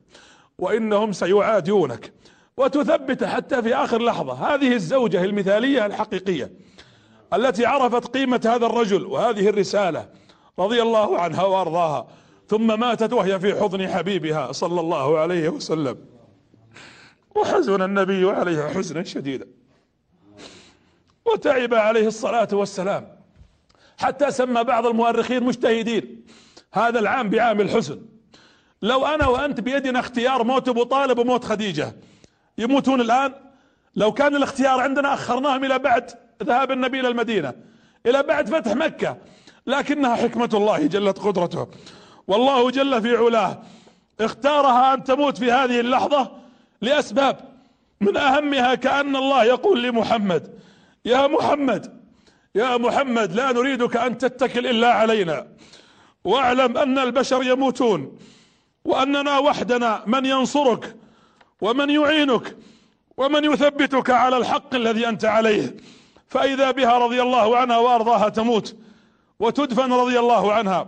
[0.59, 2.13] وإنهم سيعادونك.
[2.57, 4.33] وتثبت حتى في آخر لحظة.
[4.33, 6.51] هذه الزوجة المثالية الحقيقية
[7.33, 10.09] التي عرفت قيمة هذا الرجل وهذه الرسالة
[10.59, 12.07] رضي الله عنها وأرضاها
[12.47, 15.97] ثم ماتت وهي في حضن حبيبها صلى الله عليه وسلم.
[17.35, 19.47] وحزن النبي عليها حزنا شديدا.
[21.25, 23.17] وتعب عليه الصلاة والسلام.
[23.97, 26.25] حتى سمى بعض المؤرخين مجتهدين.
[26.73, 28.01] هذا العام بعام الحزن.
[28.81, 31.95] لو أنا وأنت بيدنا اختيار موت أبو طالب وموت خديجة
[32.57, 33.33] يموتون الآن؟
[33.95, 36.11] لو كان الاختيار عندنا أخرناهم إلى بعد
[36.43, 37.53] ذهاب النبي إلى المدينة
[38.05, 39.17] إلى بعد فتح مكة
[39.67, 41.67] لكنها حكمة الله جلت قدرته.
[42.27, 43.61] والله جل في علاه
[44.19, 46.31] اختارها أن تموت في هذه اللحظة
[46.81, 47.37] لأسباب
[48.01, 50.59] من أهمها كأن الله يقول لمحمد
[51.05, 52.01] يا محمد
[52.55, 55.47] يا محمد لا نريدك أن تتكل إلا علينا
[56.23, 58.17] واعلم أن البشر يموتون
[58.87, 60.95] وأننا وحدنا من ينصرك
[61.61, 62.55] ومن يعينك
[63.17, 65.75] ومن يثبتك على الحق الذي أنت عليه.
[66.27, 68.75] فإذا بها رضي الله عنها وأرضاها تموت
[69.39, 70.87] وتدفن رضي الله عنها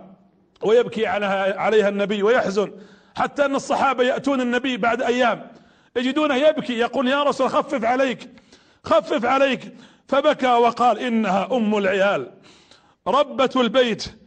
[0.64, 2.72] ويبكي عليها, النبي ويحزن
[3.18, 5.52] حتى أن الصحابة يأتون النبي بعد أيام.
[5.96, 8.30] يجدونه يبكي يقول يا رسول خفف عليك
[8.84, 9.76] خفف عليك.
[10.08, 12.32] فبكى وقال إنها أم العيال
[13.08, 14.19] ربة البيت.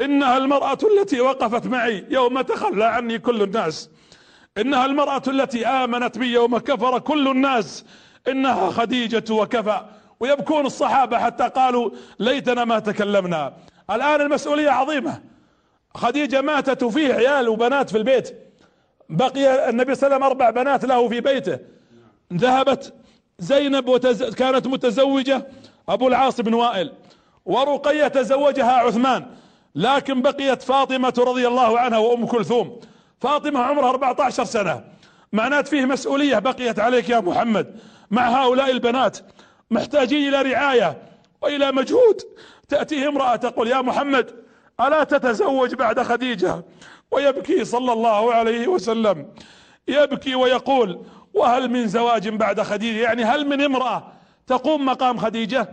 [0.00, 3.90] إنها المرأة التي وقفت معي يوم تخلى عني كل الناس.
[4.58, 7.84] إنها المرأة التي آمنت بي يوم كفر كل الناس.
[8.28, 9.80] إنها خديجة وكفى.
[10.20, 13.52] ويبكون الصحابة حتى قالوا ليتنا ما تكلمنا.
[13.90, 15.22] الآن المسؤولية عظيمة.
[15.94, 18.52] خديجة ماتت وفيه عيال وبنات في البيت.
[19.08, 21.58] بقي النبي صلى الله عليه وسلم أربع بنات له في بيته.
[22.32, 22.94] ذهبت
[23.38, 24.34] زينب وتز...
[24.34, 25.46] كانت متزوجة
[25.88, 26.92] أبو العاص بن وائل.
[27.44, 29.26] ورقية تزوجها عثمان.
[29.76, 32.80] لكن بقيت فاطمة رضي الله عنها وأم كلثوم.
[33.20, 34.84] فاطمة عمرها 14 سنة.
[35.32, 37.80] معنات فيه مسؤولية بقيت عليك يا محمد.
[38.10, 39.18] مع هؤلاء البنات
[39.70, 41.02] محتاجين إلى رعاية
[41.42, 42.20] وإلى مجهود.
[42.68, 44.30] تأتيه امرأة تقول يا محمد
[44.80, 46.64] ألا تتزوج بعد خديجة؟
[47.10, 49.28] ويبكي صلى الله عليه وسلم.
[49.88, 54.12] يبكي ويقول وهل من زواج بعد خديجة؟ يعني هل من امرأة
[54.46, 55.68] تقوم مقام خديجة؟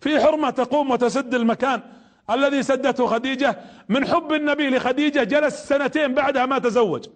[0.00, 1.82] في حرمة تقوم وتسد المكان.
[2.30, 3.58] الذي سدته خديجة
[3.88, 7.06] من حب النبي لخديجة جلس سنتين بعدها ما تزوج.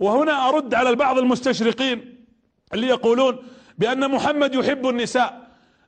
[0.00, 2.24] وهنا أرد على البعض المستشرقين
[2.74, 3.36] اللي يقولون
[3.78, 5.40] بأن محمد يحب النساء.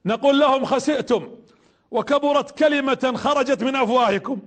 [0.06, 1.28] نقول لهم خسئتم
[1.90, 4.38] وكبرت كلمة خرجت من أفواهكم.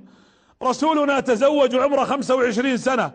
[0.64, 3.12] رسولنا تزوج عمره خمسة وعشرين سنة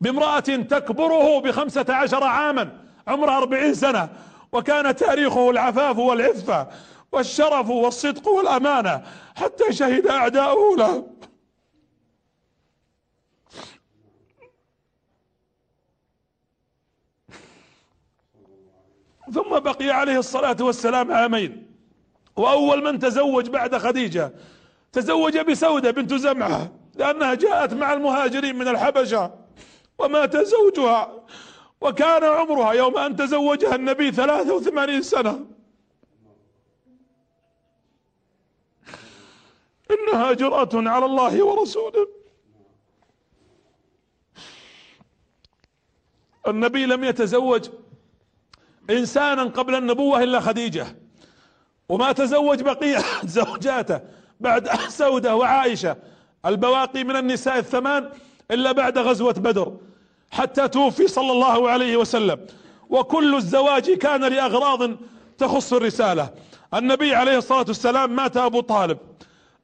[0.00, 2.72] بامرأة تكبره بخمسة عشر عاما
[3.08, 4.08] عمرها أربعين سنة
[4.52, 6.68] وكان تاريخه العفاف والعفة
[7.12, 9.02] والشرف والصدق والأمانة.
[9.36, 11.06] حتى شهد أعداؤه له.
[19.34, 21.66] ثم بقي عليه الصلاة والسلام عامين.
[22.36, 24.32] وأول من تزوج بعد خديجة.
[24.92, 29.30] تزوج بسودة بنت زمعة لأنها جاءت مع المهاجرين من الحبشة.
[29.98, 31.26] ومات زوجها.
[31.80, 35.46] وكان عمرها يوم أن تزوجها النبي ثلاثة وثمانين سنة.
[39.90, 42.08] إنها جرأة على الله ورسوله.
[46.48, 47.68] النبي لم يتزوج
[48.90, 50.86] إنسانا قبل النبوة إلا خديجة
[51.88, 54.00] وما تزوج بقية زوجاته
[54.40, 54.68] بعد
[55.00, 55.96] سودة وعائشة.
[56.46, 58.10] البواقي من النساء الثمان
[58.50, 59.76] إلا بعد غزوة بدر
[60.30, 62.46] حتى توفي صلى الله عليه وسلم.
[62.90, 64.90] وكل الزواج كان لأغراض
[65.38, 66.30] تخص الرسالة.
[66.74, 68.98] النبي عليه الصلاة والسلام مات أبو طالب.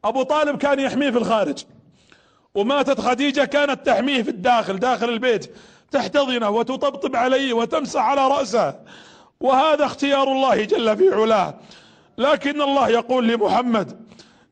[0.05, 1.65] أبو طالب كان يحميه في الخارج.
[2.55, 5.55] وماتت خديجة كانت تحميه في الداخل داخل البيت.
[5.91, 8.75] تحتضنه وتطبطب عليه وتمسح على رأسه.
[9.41, 11.55] وهذا اختيار الله جل في علاه.
[12.19, 14.07] لكن الله يقول لمحمد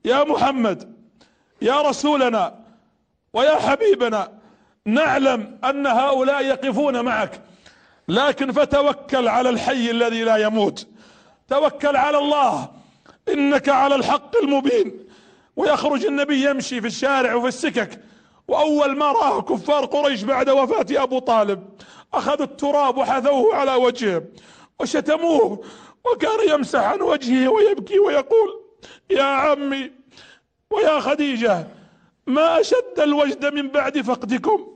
[0.04, 0.96] يا محمد
[1.62, 2.54] يا رسولنا
[3.32, 4.32] ويا حبيبنا
[4.84, 7.40] نعلم أن هؤلاء يقفون معك.
[8.08, 10.86] لكن فتوكل على الحي الذي لا يموت.
[11.48, 12.68] توكل على الله.
[13.28, 15.05] إنك على الحق المبين.
[15.56, 18.00] ويخرج النبي يمشي في الشارع وفي السكك.
[18.48, 21.68] وأول ما راه كفار قريش بعد وفاة أبو طالب
[22.14, 24.22] اخذوا التراب وحثوه على وجهه
[24.80, 25.64] وشتموه
[26.12, 28.60] وكان يمسح عن وجهه ويبكي ويقول
[29.10, 29.92] يا عمي
[30.70, 31.66] ويا خديجة
[32.26, 34.75] ما أشد الوجد من بعد فقدكم؟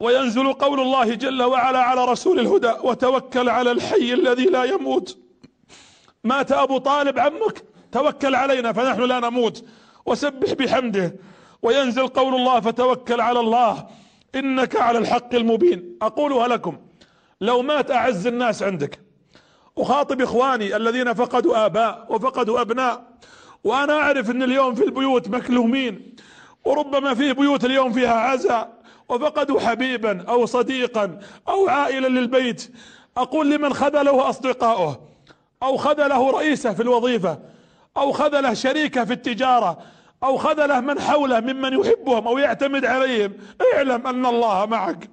[0.00, 5.18] وينزل قول الله جل وعلا على رسول الهدى وتوكل على الحي الذي لا يموت.
[6.24, 9.64] مات أبو طالب عمك؟ توكل علينا فنحن لا نموت.
[10.06, 11.16] وسبح بحمده.
[11.62, 13.86] وينزل قول الله فتوكل على الله
[14.34, 15.98] إنك على الحق المبين.
[16.02, 16.76] أقولها لكم
[17.40, 19.00] لو مات أعز الناس عندك.
[19.78, 23.04] أخاطب إخواني الذين فقدوا آباء وفقدوا أبناء
[23.64, 26.16] وأنا أعرف إن اليوم في البيوت مكلومين
[26.64, 28.75] وربما في بيوت اليوم فيها عزاء.
[29.08, 32.72] وفقدوا حبيبا أو صديقا أو عائلا للبيت.
[33.16, 35.00] أقول لمن خذله اصدقائه
[35.62, 37.38] أو خذله رئيسه في الوظيفة
[37.96, 39.78] أو خذله شريكه في التجارة
[40.22, 43.32] أو خذله من حوله ممن يحبهم أو يعتمد عليهم.
[43.74, 45.10] اعلم أن الله معك.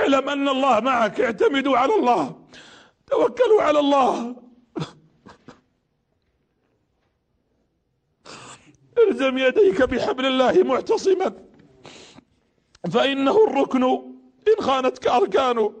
[0.00, 1.20] اعلم أن الله معك.
[1.20, 2.36] اعتمدوا على الله.
[3.06, 4.36] توكلوا على الله.
[9.08, 11.47] الزم يديك بحبل الله معتصما.
[12.92, 13.84] فإنه الركن
[14.48, 15.72] إن خانتك أركانه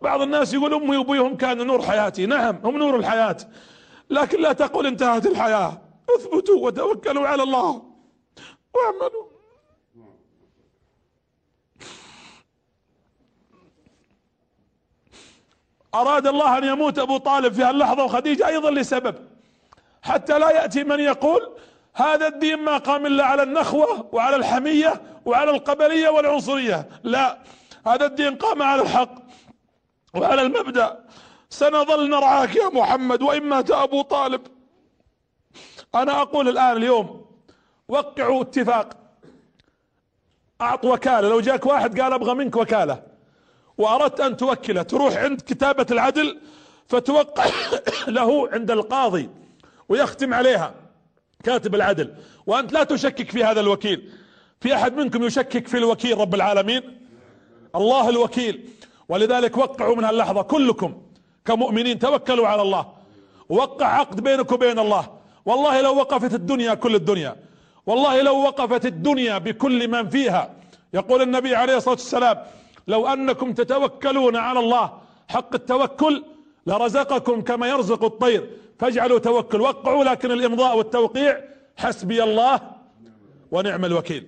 [0.00, 2.26] بعض الناس يقول أمي وأبويهم كانوا نور حياتي.
[2.26, 3.36] نعم هم نور الحياة.
[4.10, 5.82] لكن لا تقول انتهت الحياة.
[6.16, 7.82] اثبتوا وتوكلوا على الله.
[8.74, 9.26] واعملوا.
[15.94, 19.14] أراد الله أن يموت أبو طالب في هاللحظة وخديجة أيضا لسبب.
[20.02, 21.56] حتى لا يأتي من يقول
[21.96, 26.88] هذا الدين ما قام إلا على النخوة وعلى الحمية وعلى القبلية والعنصرية.
[27.02, 27.38] لا
[27.86, 29.14] هذا الدين قام على الحق
[30.14, 31.04] وعلى المبدأ.
[31.50, 34.40] سنظل نرعاك يا محمد وإن مات أبو طالب.
[35.94, 37.26] أنا أقول الآن اليوم
[37.88, 38.88] وقعوا اتفاق.
[40.60, 41.28] أعط وكالة.
[41.28, 43.02] لو جاك واحد قال أبغى منك وكالة
[43.78, 46.40] وأردت أن توكله تروح عند كتابة العدل
[46.88, 47.46] فتوقع
[48.08, 49.30] له عند القاضي
[49.88, 50.85] ويختم عليها.
[51.44, 52.14] كاتب العدل.
[52.46, 54.10] وأنت لا تشكك في هذا الوكيل.
[54.60, 56.82] في أحد منكم يشكك في الوكيل رب العالمين؟
[57.74, 58.68] الله الوكيل.
[59.08, 61.02] ولذلك وقعوا من هاللحظة كلكم
[61.44, 62.86] كمؤمنين توكلوا على الله.
[63.48, 65.04] وقع عقد بينك وبين الله.
[65.44, 67.36] والله لو وقفت الدنيا كل الدنيا.
[67.86, 70.50] والله لو وقفت الدنيا بكل من فيها.
[70.94, 72.36] يقول النبي عليه الصلاة والسلام
[72.88, 74.92] لو أنكم تتوكلون على الله
[75.28, 76.24] حق التوكل
[76.66, 78.50] لرزقكم كما يرزق الطير.
[78.78, 81.40] فاجعلوا توكل وقعوا لكن الإمضاء والتوقيع
[81.76, 82.60] حسبي الله
[83.50, 84.26] ونعم الوكيل.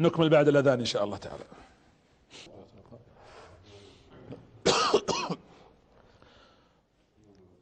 [0.00, 1.44] نكمل بعد الأذان إن شاء الله تعالى.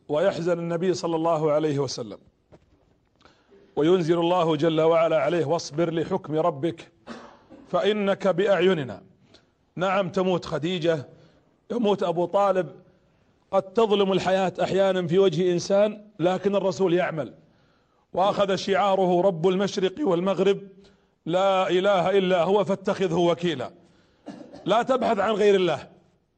[0.08, 2.18] ويحزن النبي صلى الله عليه وسلم
[3.76, 6.92] وينزل الله جل وعلا عليه واصبر لحكم ربك
[7.68, 9.02] فإنك بأعيننا.
[9.76, 11.08] نعم تموت خديجة
[11.70, 12.85] يموت أبو طالب
[13.56, 17.34] قد تظلم الحياة أحيانا في وجه إنسان لكن الرسول يعمل.
[18.12, 20.60] وأخذ شعاره رب المشرق والمغرب
[21.26, 23.70] لا إله إلا هو فاتخذه وكيلا.
[24.64, 25.88] لا تبحث عن غير الله.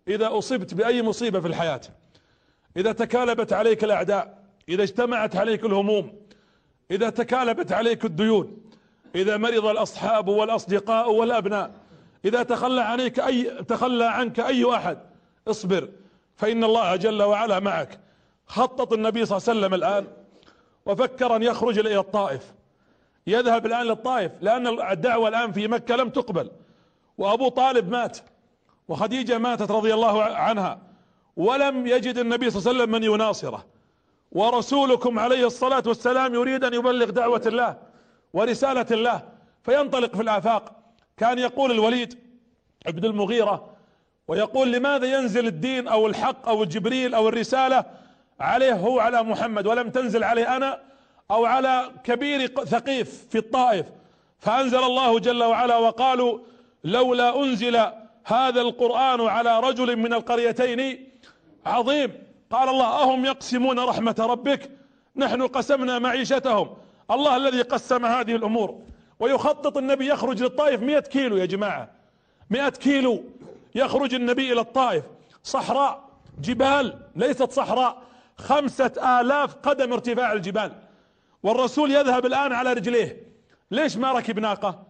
[0.09, 1.81] إذا أصبت بأي مصيبة في الحياة
[2.77, 4.39] إذا تكالبت عليك الأعداء
[4.69, 6.13] إذا اجتمعت عليك الهموم
[6.91, 8.57] إذا تكالبت عليك الديون
[9.15, 11.71] إذا مرض الأصحاب والأصدقاء والأبناء
[12.25, 14.99] إذا تخلى عليك أي تخلى عنك أي أحد
[15.49, 15.89] اصبر.
[16.39, 18.01] فإن الله جل وعلا معك.
[18.47, 20.07] خطط النبي صلى الله عليه وسلم الآن
[20.87, 22.55] وفكر أن يخرج إلى الطائف.
[23.27, 26.51] يذهب الآن للطائف لأن الدعوة الآن في مكة لم تقبل.
[27.19, 28.19] وأبو طالب مات
[28.89, 30.79] وخديجة ماتت رضي الله عنها.
[31.37, 33.67] ولم يجد النبي صلى الله عليه وسلم من يناصره.
[34.33, 37.77] ورسولكم عليه الصلاة والسلام يريد أن يبلغ دعوة الله
[38.33, 39.23] ورسالة الله.
[39.63, 40.73] فينطلق في الآفاق.
[41.17, 42.19] كان يقول الوليد
[42.87, 43.78] ابن المغيرة
[44.29, 47.85] ويقول لماذا ينزل الدين أو الحق أو جبريل أو الرسالة
[48.41, 50.81] عليه هو على محمد ولم تنزل عليه أنا
[51.31, 53.87] أو على كبير ثقيف في الطائف؟
[54.39, 56.39] فأنزل الله جل وعلا وقالوا
[56.85, 57.77] لولا أنزل
[58.25, 61.09] هذا القرآن على رجل من القريتين
[61.67, 62.13] عظيم.
[62.51, 64.71] قال الله أهم يقسمون رحمة ربك؟
[65.17, 66.77] نحن قسمنا معيشتهم.
[67.11, 68.81] الله الذي قسم هذه الأمور.
[69.21, 71.91] ويخطط النبي يخرج للطائف مئة كيلو يا جماعة.
[72.51, 73.25] مئة كيلو.
[73.75, 75.05] يخرج النبي إلى الطائف.
[75.45, 76.09] صحراء
[76.41, 78.03] جبال ليست صحراء.
[78.39, 80.73] خمسة آلاف قدم ارتفاع الجبال.
[81.43, 83.23] والرسول يذهب الآن على رجليه.
[83.71, 84.87] ليش ما ركب ناقة؟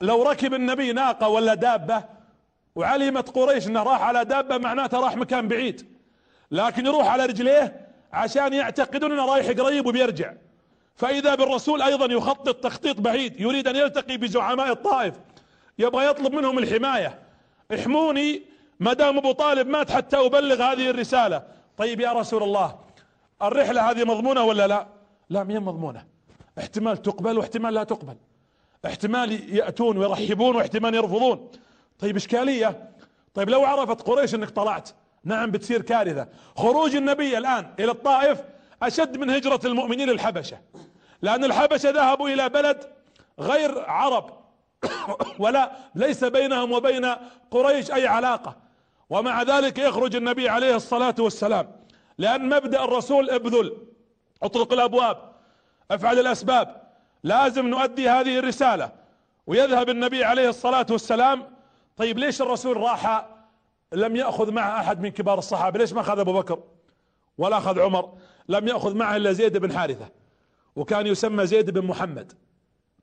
[0.00, 2.04] لو ركب النبي ناقة ولا دابة
[2.74, 5.86] وعلمت قريش إنه راح على دابة معناته راح مكان بعيد.
[6.50, 10.32] لكن يروح على رجليه عشان يعتقدون إنه رايح قريب وبيرجع.
[10.96, 15.14] فإذا بالرسول أيضا يخطط تخطيط بعيد يريد أن يلتقي بزعماء الطائف.
[15.78, 17.21] يبغى يطلب منهم الحماية.
[17.74, 18.42] احموني
[18.80, 21.42] ما دام أبو طالب مات حتى أبلغ هذه الرسالة.
[21.76, 22.78] طيب يا رسول الله
[23.42, 24.86] الرحلة هذه مضمونة ولا لا؟
[25.30, 26.04] لا مين مضمونة.
[26.58, 28.16] احتمال تقبل واحتمال لا تقبل.
[28.86, 31.50] احتمال يأتون ويرحبون واحتمال يرفضون.
[31.98, 32.90] طيب إشكالية.
[33.34, 34.90] طيب لو عرفت قريش إنك طلعت.
[35.24, 36.28] نعم بتصير كارثة.
[36.56, 38.40] خروج النبي الآن إلى الطائف
[38.82, 40.58] أشد من هجرة المؤمنين الحبشة.
[41.22, 42.84] لأن الحبشة ذهبوا إلى بلد
[43.40, 44.41] غير عرب.
[45.38, 47.14] ولا ليس بينهم وبين
[47.50, 48.56] قريش أي علاقة.
[49.10, 51.72] ومع ذلك يخرج النبي عليه الصلاة والسلام
[52.18, 53.76] لأن مبدأ الرسول ابذل
[54.42, 55.32] اطرق الأبواب
[55.90, 56.82] افعل الأسباب
[57.24, 58.92] لازم نؤدي هذه الرسالة.
[59.46, 61.42] ويذهب النبي عليه الصلاة والسلام
[61.96, 63.28] طيب ليش الرسول راح
[63.92, 66.62] لم يأخذ معه أحد من كبار الصحابة؟ ليش ما أخذ أبو بكر
[67.38, 68.18] ولا أخذ عمر؟
[68.48, 70.08] لم يأخذ معه إلا زيد بن حارثة
[70.76, 72.32] وكان يسمى زيد بن محمد.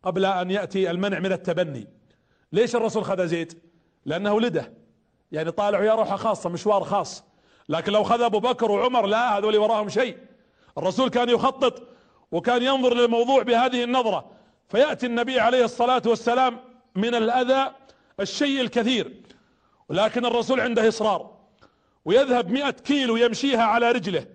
[0.04, 1.88] قبل أن يأتي المنع من التبني.
[2.52, 3.62] ليش الرسول خذ زيد
[4.06, 4.74] لأنه ولده
[5.32, 7.24] يعني طالع يا روحه خاصة مشوار خاص.
[7.70, 10.18] لكن لو خذ أبو بكر وعمر لا هذول وراهم شيء.
[10.78, 11.88] الرسول كان يخطط
[12.32, 14.32] وكان ينظر للموضوع بهذه النظرة.
[14.70, 16.60] فيأتي النبي عليه الصلاة والسلام
[16.96, 17.72] من الأذى
[18.20, 19.22] الشيء الكثير.
[19.90, 21.38] ولكن الرسول عنده إصرار.
[22.06, 24.26] ويذهب مئة كيلو يمشيها على رجله.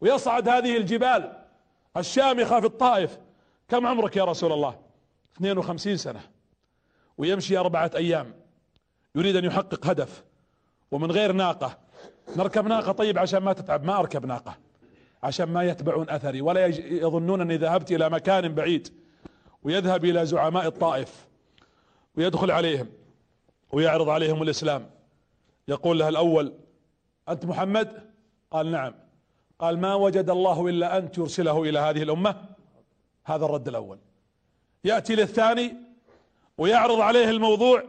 [0.00, 1.32] ويصعد هذه الجبال
[1.96, 3.18] الشامخة في الطائف.
[3.68, 4.84] كم عمرك يا رسول الله؟
[5.36, 6.20] 52 سنة
[7.18, 8.34] ويمشي أربعة أيام
[9.14, 10.24] يريد أن يحقق هدف
[10.90, 11.78] ومن غير ناقة
[12.36, 14.56] نركب ناقة طيب عشان ما تتعب ما أركب ناقة
[15.22, 18.88] عشان ما يتبعون أثري ولا يظنون أني ذهبت إلى مكان بعيد
[19.62, 21.26] ويذهب إلى زعماء الطائف
[22.16, 22.86] ويدخل عليهم
[23.72, 24.90] ويعرض عليهم الإسلام.
[25.68, 26.52] يقول له الأول
[27.28, 28.10] أنت محمد؟
[28.50, 28.94] قال نعم.
[29.58, 32.44] قال ما وجد الله إلا انت يرسله إلى هذه الأمة؟
[33.24, 33.98] هذا الرد الأول.
[34.84, 35.76] يأتي للثاني
[36.58, 37.82] ويعرض عليه الموضوع.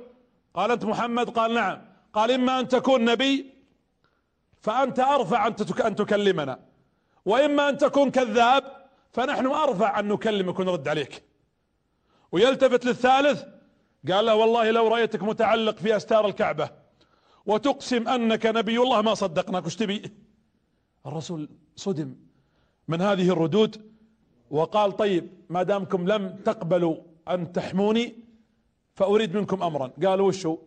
[0.53, 1.81] قال أنت محمد؟ قال نعم.
[2.13, 3.53] قال إما أن تكون نبي
[4.61, 5.47] فأنت أرفع
[5.87, 6.59] أن تكلمنا.
[7.25, 8.63] وإما أن تكون كذاب
[9.11, 11.23] فنحن أرفع أن نكلمك ونرد عليك.
[12.31, 13.43] ويلتفت للثالث
[14.11, 16.69] قال له والله لو رأيتك متعلق في أستار الكعبة
[17.45, 20.11] وتقسم أنك نبي الله ما صدقناك وش تبي؟
[21.05, 22.15] الرسول صدم
[22.87, 23.94] من هذه الردود.
[24.51, 26.95] وقال طيب ما دامكم لم تقبلوا
[27.29, 28.15] أن تحموني
[28.95, 29.91] فأريد منكم امرا.
[30.05, 30.57] قالوا وشو؟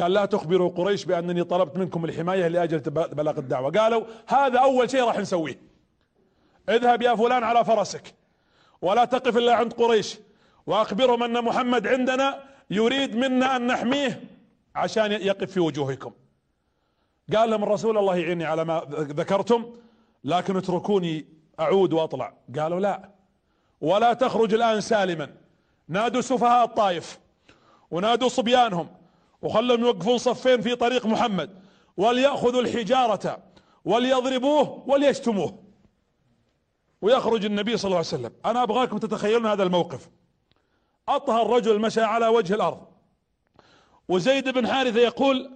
[0.00, 3.70] قال لا تخبروا قريش بأنني طلبت منكم الحماية لأجل بلاغ الدعوة.
[3.70, 5.60] قالوا هذا أول شيء راح نسويه.
[6.68, 8.14] اذهب يا فلان على فرسك
[8.82, 10.18] ولا تقف إلا عند قريش
[10.66, 14.20] وأخبرهم أن محمد عندنا يريد منا أن نحميه
[14.74, 16.12] عشان يقف في وجوهكم.
[17.36, 19.64] قال لهم الرسول الله يعيني على ما ذكرتم
[20.24, 22.34] لكن اتركوني أعود وأطلع.
[22.58, 23.10] قالوا لا.
[23.80, 25.34] ولا تخرج الآن سالما.
[25.88, 27.18] نادوا سفهاء الطائف.
[27.90, 28.88] ونادوا صبيانهم.
[29.42, 31.50] وخلهم يوقفون صفين في طريق محمد.
[31.96, 33.38] وليأخذوا الحجارة.
[33.84, 34.84] وليضربوه.
[34.86, 35.58] وليشتموه.
[37.02, 38.32] ويخرج النبي صلى الله عليه وسلم.
[38.44, 40.08] أنا أبغاكم تتخيلون هذا الموقف.
[41.08, 42.86] اطهر رجل مشى على وجه الأرض.
[44.08, 45.50] وزيد بن حارثة يقول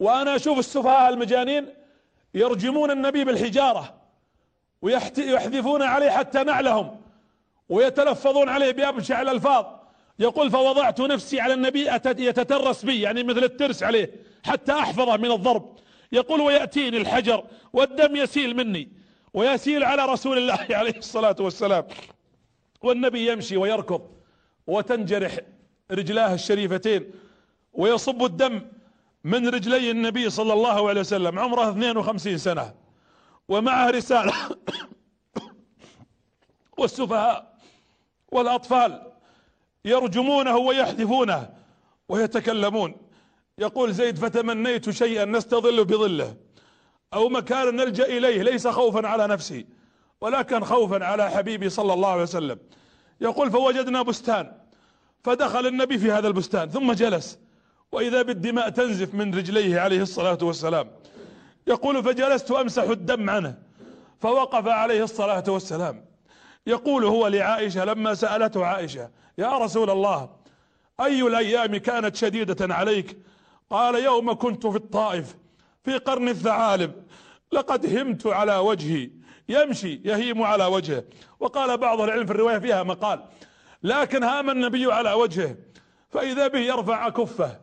[0.00, 1.74] وأنا أشوف السفهاء المجانين
[2.34, 3.99] يرجمون النبي بالحجارة.
[4.82, 7.00] ويحذفون عليه حتى نعلهم
[7.68, 9.66] ويتلفظون عليه بأبشع الألفاظ.
[10.18, 14.10] يقول فوضعت نفسي على النبي يتترس بي يعني مثل الترس عليه
[14.44, 15.76] حتى أحفظه من الضرب.
[16.12, 18.88] يقول ويأتيني الحجر والدم يسيل مني
[19.34, 21.84] ويسيل على رسول الله عليه الصلاة والسلام.
[22.82, 24.02] والنبي يمشي ويركض
[24.66, 25.38] وتنجرح
[25.90, 27.10] رجلاه الشريفتين
[27.72, 28.62] ويصب الدم
[29.24, 31.38] من رجلي النبي صلى الله عليه وسلم.
[31.38, 32.79] عمره 52 سنة.
[33.50, 34.32] ومعه رسالة
[36.78, 37.58] والسفهاء
[38.32, 39.12] والأطفال
[39.84, 41.50] يرجمونه ويحذفونه
[42.08, 42.96] ويتكلمون.
[43.58, 46.36] يقول زيد فتمنيت شيئا نستظل بظله
[47.14, 49.66] أو مكان نلجأ إليه ليس خوفا على نفسي
[50.20, 52.58] ولكن خوفا على حبيبي صلى الله عليه وسلم.
[53.20, 54.52] يقول فوجدنا بستان
[55.24, 57.38] فدخل النبي في هذا البستان ثم جلس
[57.92, 60.99] وإذا بالدماء تنزف من رجليه عليه الصلاة والسلام.
[61.66, 63.58] يقول فجلست أمسح الدم عنه
[64.20, 66.04] فوقف عليه الصلاة والسلام.
[66.66, 70.30] يقول هو لعائشة لما سألته عائشة يا رسول الله
[71.00, 73.18] أي الأيام كانت شديدة عليك؟
[73.70, 75.36] قال يوم كنت في الطائف
[75.84, 76.92] في قرن الثعالب
[77.52, 79.10] لقد همت على وجهي
[79.48, 81.04] يمشي يهيم على وجهه.
[81.40, 83.24] وقال بعض العلم في الرواية فيها مقال
[83.82, 85.56] لكن هام النبي على وجهه
[86.08, 87.60] فإذا به يرفع كفه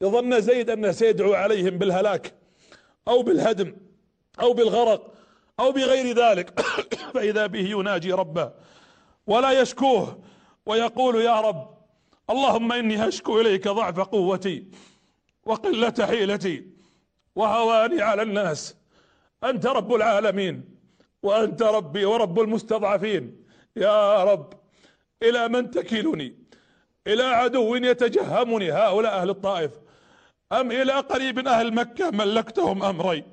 [0.00, 2.39] يظن زيد أنه سيدعو عليهم بالهلاك.
[3.08, 3.76] أو بالهدم
[4.40, 5.14] أو بالغرق
[5.60, 6.60] أو بغير ذلك.
[7.14, 8.52] فإذا به يناجي ربه
[9.26, 10.22] ولا يشكوه
[10.66, 11.78] ويقول يا رب
[12.30, 14.66] اللهم إني أشكو إليك ضعف قوتي
[15.44, 16.66] وقلة حيلتي
[17.36, 18.76] وهواني على الناس.
[19.44, 20.64] أنت رب العالمين
[21.22, 23.44] وأنت ربي ورب المستضعفين.
[23.76, 24.52] يا رب
[25.22, 26.36] إلى من تكلني
[27.06, 29.70] إلى عدو يتجهمني هؤلاء أهل الطائف.
[30.52, 33.24] أم إلى قريب أهل مكة ملكتهم أمري؟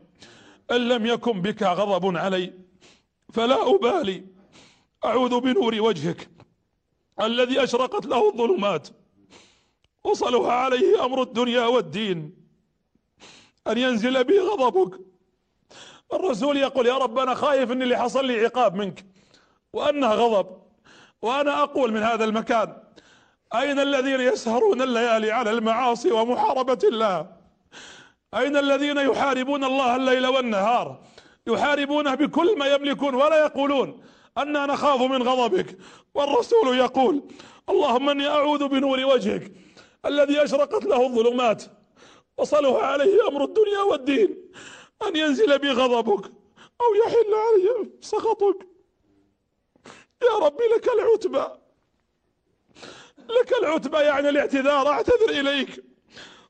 [0.72, 2.54] إن لم يكن بك غضب علي
[3.34, 4.26] فلا أبالي.
[5.06, 6.30] أعوذ بنور وجهك
[7.22, 8.88] الذي أشرقت له الظلمات.
[10.04, 12.48] وصلها عليه أمر الدنيا والدين.
[13.68, 15.00] أن ينزل بي غضبك.
[16.14, 19.06] الرسول يقول يا رب أنا خايف أن اللي حصل لي عقاب منك
[19.74, 20.62] وأنها غضب
[21.22, 22.87] وأنا أقول من هذا المكان.
[23.56, 27.28] أين الذين يسهرون الليالي على المعاصي ومحاربة الله؟
[28.34, 31.04] أين الذين يحاربون الله الليل والنهار؟
[31.48, 34.04] يحاربونه بكل ما يملكون ولا يقولون
[34.38, 35.78] أننا نخاف من غضبك.
[36.14, 37.24] والرسول يقول
[37.70, 39.52] اللهم إني أعوذ بنور وجهك
[40.06, 41.64] الذي أشرقت له الظلمات
[42.38, 44.52] وصلها عليه أمر الدنيا والدين
[45.08, 46.32] أن ينزل بي غضبك
[46.82, 48.68] أو يحل علي سخطك.
[50.24, 51.46] يا ربي لك العتبى.
[53.30, 55.84] لك العتبى يعني الاعتذار أعتذر إليك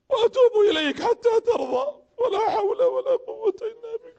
[0.09, 2.01] وأتوب إليك حتى ترضى.
[2.17, 4.17] ولا حول ولا قوة إلا بك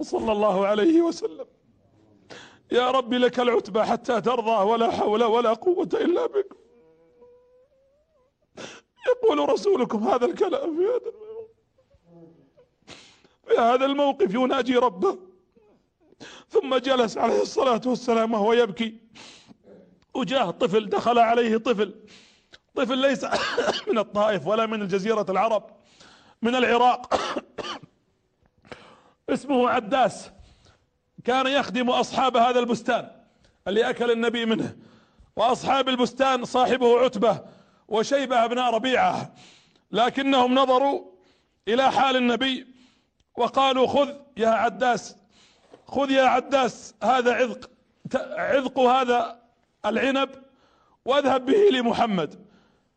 [0.00, 1.46] صلى الله عليه وسلم.
[2.72, 4.70] يا رب لك العتبى حتى ترضى.
[4.70, 6.52] ولا حول ولا قوة إلا بك
[9.06, 11.23] يقول رسولكم هذا الكلام في هذا
[13.48, 15.18] في هذا الموقف يناجي ربه.
[16.48, 18.94] ثم جلس عليه الصلاة والسلام وهو يبكي.
[20.14, 21.94] وجاء طفل دخل عليه طفل.
[22.74, 23.24] طفل ليس
[23.88, 25.70] من الطائف ولا من الجزيرة العرب
[26.42, 27.14] من العراق.
[29.30, 30.30] اسمه عداس.
[31.24, 33.10] كان يخدم أصحاب هذا البستان
[33.68, 34.76] اللي أكل النبي منه.
[35.36, 37.40] وأصحاب البستان صاحبه عتبة
[37.88, 39.34] وشيبة ابناء ربيعة.
[39.92, 41.04] لكنهم نظروا
[41.68, 42.73] إلى حال النبي.
[43.36, 45.16] وقالوا خذ يا عداس
[45.86, 47.70] خذ يا عداس هذا عذق
[48.14, 49.40] عذق هذا
[49.86, 50.30] العنب
[51.04, 52.44] واذهب به لمحمد.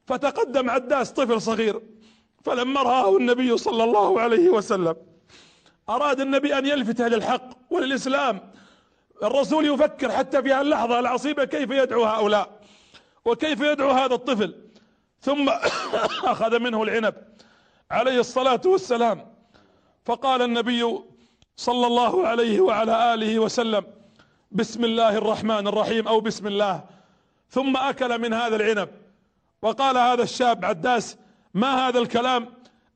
[0.05, 1.81] فتقدم عداس طفل صغير
[2.43, 4.95] فلما رآه النبي صلى الله عليه وسلم
[5.89, 8.51] أراد النبي أن يلفته للحق وللإسلام.
[9.23, 12.61] الرسول يفكر حتى في اللحظة العصيبة كيف يدعو هؤلاء؟
[13.25, 14.55] وكيف يدعو هذا الطفل؟
[15.21, 15.49] ثم
[16.33, 17.15] أخذ منه العنب.
[17.91, 19.36] عليه الصلاة والسلام.
[20.07, 20.99] فقال النبي
[21.57, 23.83] صلى الله عليه وعلى آله وسلم
[24.51, 26.83] بسم الله الرحمن الرحيم أو بسم الله
[27.49, 28.89] ثم أكل من هذا العنب.
[29.61, 31.17] وقال هذا الشاب عداس
[31.53, 32.53] ما هذا الكلام؟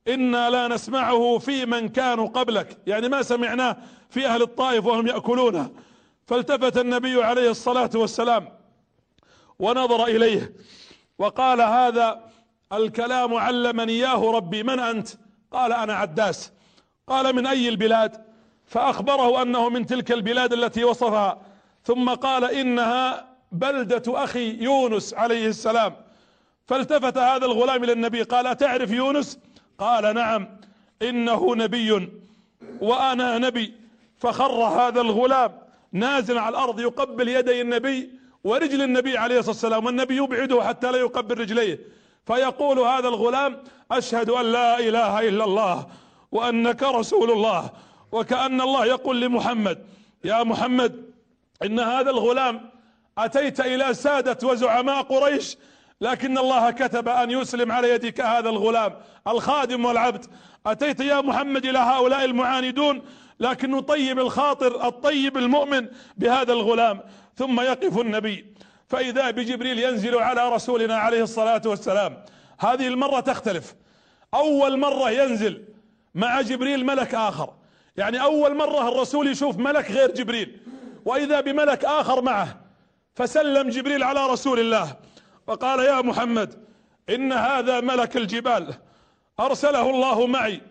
[0.08, 2.78] إنا لا نسمعه في من كانوا قبلك.
[2.88, 3.78] يعني ما سمعناه
[4.10, 5.72] في أهل الطائف وهم يأكلونه.
[6.28, 8.48] فالتفت النبي عليه الصلاة والسلام
[9.60, 10.54] ونظر إليه
[11.18, 12.22] وقال هذا
[12.74, 15.10] الكلام علمني إياه ربي من أنت؟
[15.52, 16.52] قال أنا عداس.
[17.12, 18.26] قال من أي البلاد؟
[18.66, 21.42] فأخبره أنه من تلك البلاد التي وصفها.
[21.84, 25.96] ثم قال إنها بلدة أخي يونس عليه السلام.
[26.68, 29.40] فالتفت هذا الغلام إلى النبي قال أتعرف يونس؟
[29.78, 30.48] قال نعم.
[31.02, 32.10] إنه نبي
[32.82, 33.74] وأنا نبي.
[34.18, 35.52] فخر هذا الغلام
[35.92, 38.10] نازل على الأرض يقبل يدي النبي
[38.44, 41.80] ورجل النبي عليه الصلاة والسلام والنبي يبعده حتى لا يقبل رجليه.
[42.26, 45.88] فيقول هذا الغلام أشهد أن لا إله إلا الله.
[46.32, 47.70] وأنك رسول الله
[48.12, 49.86] وكأن الله يقول لمحمد
[50.24, 51.06] يا محمد
[51.64, 52.70] إن هذا الغلام
[53.18, 55.58] أتيت إلى سادة وزعماء قريش
[56.02, 58.94] لكن الله كتب أن يسلم على يدك هذا الغلام
[59.28, 60.26] الخادم والعبد.
[60.66, 63.02] أتيت يا محمد إلى هؤلاء المعاندون
[63.40, 65.88] لكن نطيب الخاطر الطيب المؤمن
[66.18, 67.02] بهذا الغلام.
[67.36, 68.45] ثم يقف النبي.
[68.88, 72.18] فإذا بجبريل ينزل على رسولنا عليه الصلاة والسلام
[72.60, 73.76] هذه المرة تختلف.
[74.34, 75.66] أول مرة ينزل
[76.16, 77.54] مع جبريل ملك آخر.
[77.98, 80.60] يعني أول مرة الرسول يشوف ملك غير جبريل.
[81.06, 82.62] وإذا بملك آخر معه
[83.16, 84.96] فسلم جبريل على رسول الله.
[85.48, 86.66] وقال يا محمد
[87.10, 88.74] إن هذا ملك الجبال.
[89.40, 90.62] أرسله الله معي.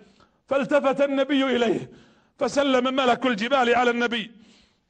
[0.49, 1.91] فالتفت النبي إليه
[2.39, 4.31] فسلم ملك الجبال على النبي.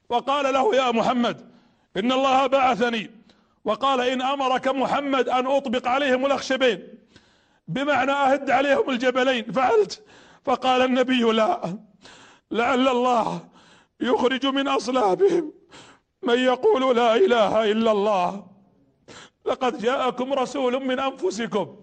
[0.09, 1.51] وقال له يا محمد
[1.97, 3.11] إن الله بعثني.
[3.65, 6.87] وقال إن أمرك محمد أن أطبق عليهم الأخشبين.
[7.67, 9.51] بمعنى أهد عليهم الجبلين.
[9.51, 10.03] فعلت.
[10.43, 11.77] فقال النبي لا
[12.51, 13.49] لعل الله
[13.99, 15.53] يخرج من أصلابهم.
[16.23, 18.47] من يقول لا إله إلا الله
[19.45, 21.75] لقد جاءكم رسول من أنفسكم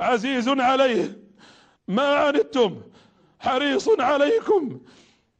[0.00, 1.18] عزيز عليه.
[1.88, 2.80] ما عنتم؟
[3.40, 4.80] حريص عليكم.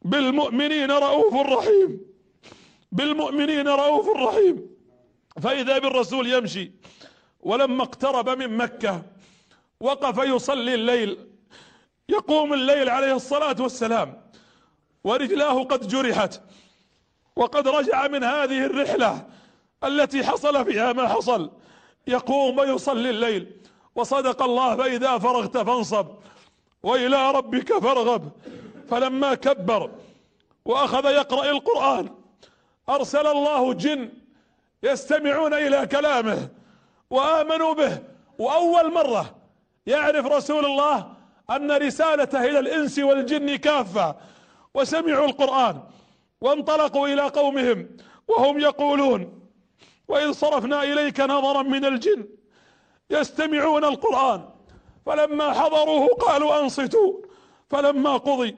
[0.02, 2.00] بالمؤمنين رؤوف رحيم.
[2.92, 4.66] بالمؤمنين رؤوف رحيم.
[5.42, 6.72] فإذا بالرسول يمشي
[7.40, 9.02] ولما اقترب من مكة
[9.80, 11.33] وقف يصلي الليل
[12.08, 14.22] يقوم الليل عليه الصلاة والسلام
[15.04, 16.40] ورجلاه قد جرحت
[17.36, 19.26] وقد رجع من هذه الرحلة
[19.84, 21.50] التي حصل فيها ما حصل.
[22.06, 23.60] يقوم ويصلي الليل
[23.94, 26.06] وصدق الله فإذا فرغت فانصب
[26.82, 28.30] وإلى ربك فارغب.
[28.90, 29.90] فلما كبر
[30.64, 32.14] وأخذ يقرأ القرآن
[32.88, 34.12] أرسل الله جن
[34.82, 36.48] يستمعون إلى كلامه
[37.10, 37.98] وآمنوا به.
[38.38, 39.36] وأول مرة
[39.86, 41.13] يعرف رسول الله
[41.50, 44.16] أن رسالته إلى الإنس والجن كافة
[44.74, 45.82] وسمعوا القرآن
[46.40, 47.88] وانطلقوا إلى قومهم
[48.28, 49.40] وهم يقولون
[50.08, 52.28] وإذ صرفنا إليك نظرا من الجن
[53.10, 54.48] يستمعون القرآن
[55.06, 57.12] فلما حضروه قالوا أنصتوا
[57.70, 58.56] فلما قضي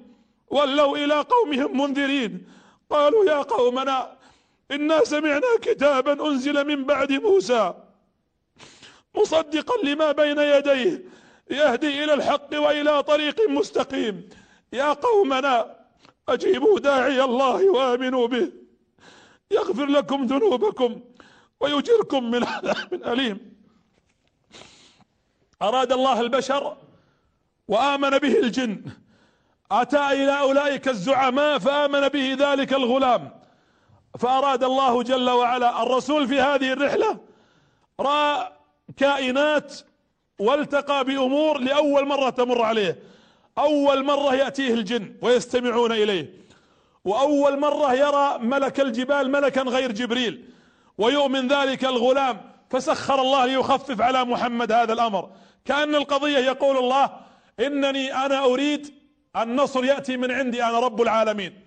[0.50, 2.46] ولوا إلى قومهم منذرين
[2.90, 4.16] قالوا يا قومنا
[4.70, 7.74] إنا سمعنا كتابا أنزل من بعد موسى
[9.14, 11.04] مصدقا لما بين يديه
[11.50, 14.28] يهدي إلى الحق وإلى طريق مستقيم.
[14.72, 15.76] يا قومنا
[16.28, 18.52] أجيبوا داعي الله وآمنوا به.
[19.50, 21.00] يغفر لكم ذنوبكم
[21.60, 23.56] ويجركم من عذاب أليم.
[25.62, 26.76] أراد الله البشر
[27.68, 28.84] وآمن به الجن.
[29.70, 33.40] أتى إلى أولئك الزعماء فآمن به ذلك الغلام.
[34.18, 37.20] فأراد الله جل وعلا الرسول في هذه الرحلة
[38.00, 38.52] رأى
[38.96, 39.74] كائنات
[40.38, 42.98] والتقى بأمور لأول مرة تمر عليه.
[43.58, 46.34] أول مرة يأتيه الجن ويستمعون إليه.
[47.04, 50.44] وأول مرة يرى ملك الجبال ملكا غير جبريل.
[50.98, 52.40] ويؤمن ذلك الغلام.
[52.70, 55.30] فسخر الله ليخفف على محمد هذا الأمر.
[55.64, 57.10] كأن القضية يقول الله
[57.60, 58.94] إنني أنا أريد
[59.36, 61.60] النصر يأتي من عندي أنا رب العالمين.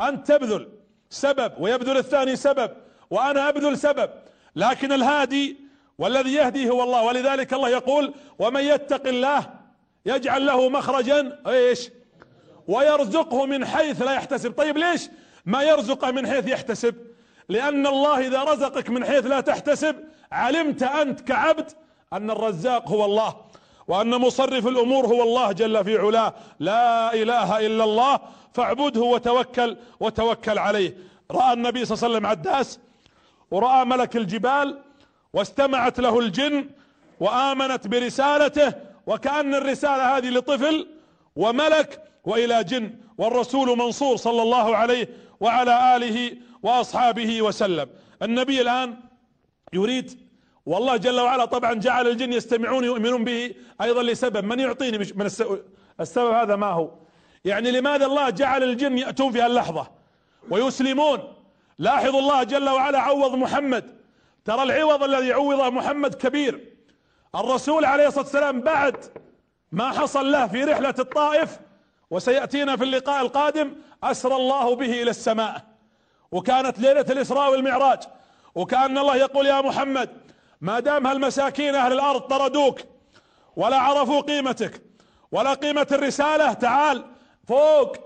[0.00, 0.68] انت تبذل
[1.10, 2.70] سبب ويبذل الثاني سبب
[3.10, 4.10] وأنا أبذل سبب.
[4.56, 5.63] لكن الهادي
[5.98, 7.02] والذي يهدي هو الله.
[7.02, 9.50] ولذلك الله يقول ومن يتق الله
[10.06, 11.38] يجعل له مخرجا.
[11.46, 11.90] إيش؟
[12.68, 14.52] ويرزقه من حيث لا يحتسب.
[14.52, 15.10] طيب ليش
[15.46, 16.94] ما يرزقه من حيث يحتسب؟
[17.48, 19.96] لأن الله إذا رزقك من حيث لا تحتسب
[20.32, 21.70] علمت أنت كعبد
[22.12, 23.36] أن الرزاق هو الله
[23.88, 26.34] وأن مصرف الأمور هو الله جل في علاه.
[26.60, 28.20] لا إله إلا الله
[28.52, 30.96] فاعبده وتوكل وتوكل عليه.
[31.30, 32.78] رأى النبي صلى الله عليه وسلم عداس
[33.50, 34.78] ورأى ملك الجبال
[35.34, 36.68] واستمعت له الجن
[37.20, 38.72] وآمنت برسالته
[39.06, 40.86] وكأن الرسالة هذه لطفل
[41.36, 45.08] وملك وإلى جن والرسول منصور صلى الله عليه
[45.40, 47.88] وعلى آله وأصحابه وسلم.
[48.22, 48.96] النبي الآن
[49.72, 50.20] يريد
[50.66, 54.44] والله جل وعلا طبعا جعل الجن يستمعون يؤمنون به أيضا لسبب.
[54.44, 55.26] من يعطيني من
[56.00, 56.90] السبب هذا ما هو؟
[57.44, 59.90] يعني لماذا الله جعل الجن يأتون في اللحظة
[60.50, 61.18] ويسلمون؟
[61.78, 63.93] لاحظوا الله جل وعلا عوض محمد
[64.44, 66.74] ترى العوض الذي عوضه محمد كبير.
[67.34, 68.96] الرسول عليه الصلاة والسلام بعد
[69.72, 71.58] ما حصل له في رحلة الطائف
[72.10, 75.62] وسيأتينا في اللقاء القادم أسرى الله به إلى السماء.
[76.32, 77.98] وكانت ليلة الإسراء والمعراج.
[78.54, 80.10] وكأن الله يقول يا محمد
[80.60, 82.80] ما دام هالمساكين أهل الأرض طردوك
[83.56, 84.82] ولا عرفوا قيمتك
[85.32, 87.04] ولا قيمة الرسالة تعال
[87.48, 87.96] فوق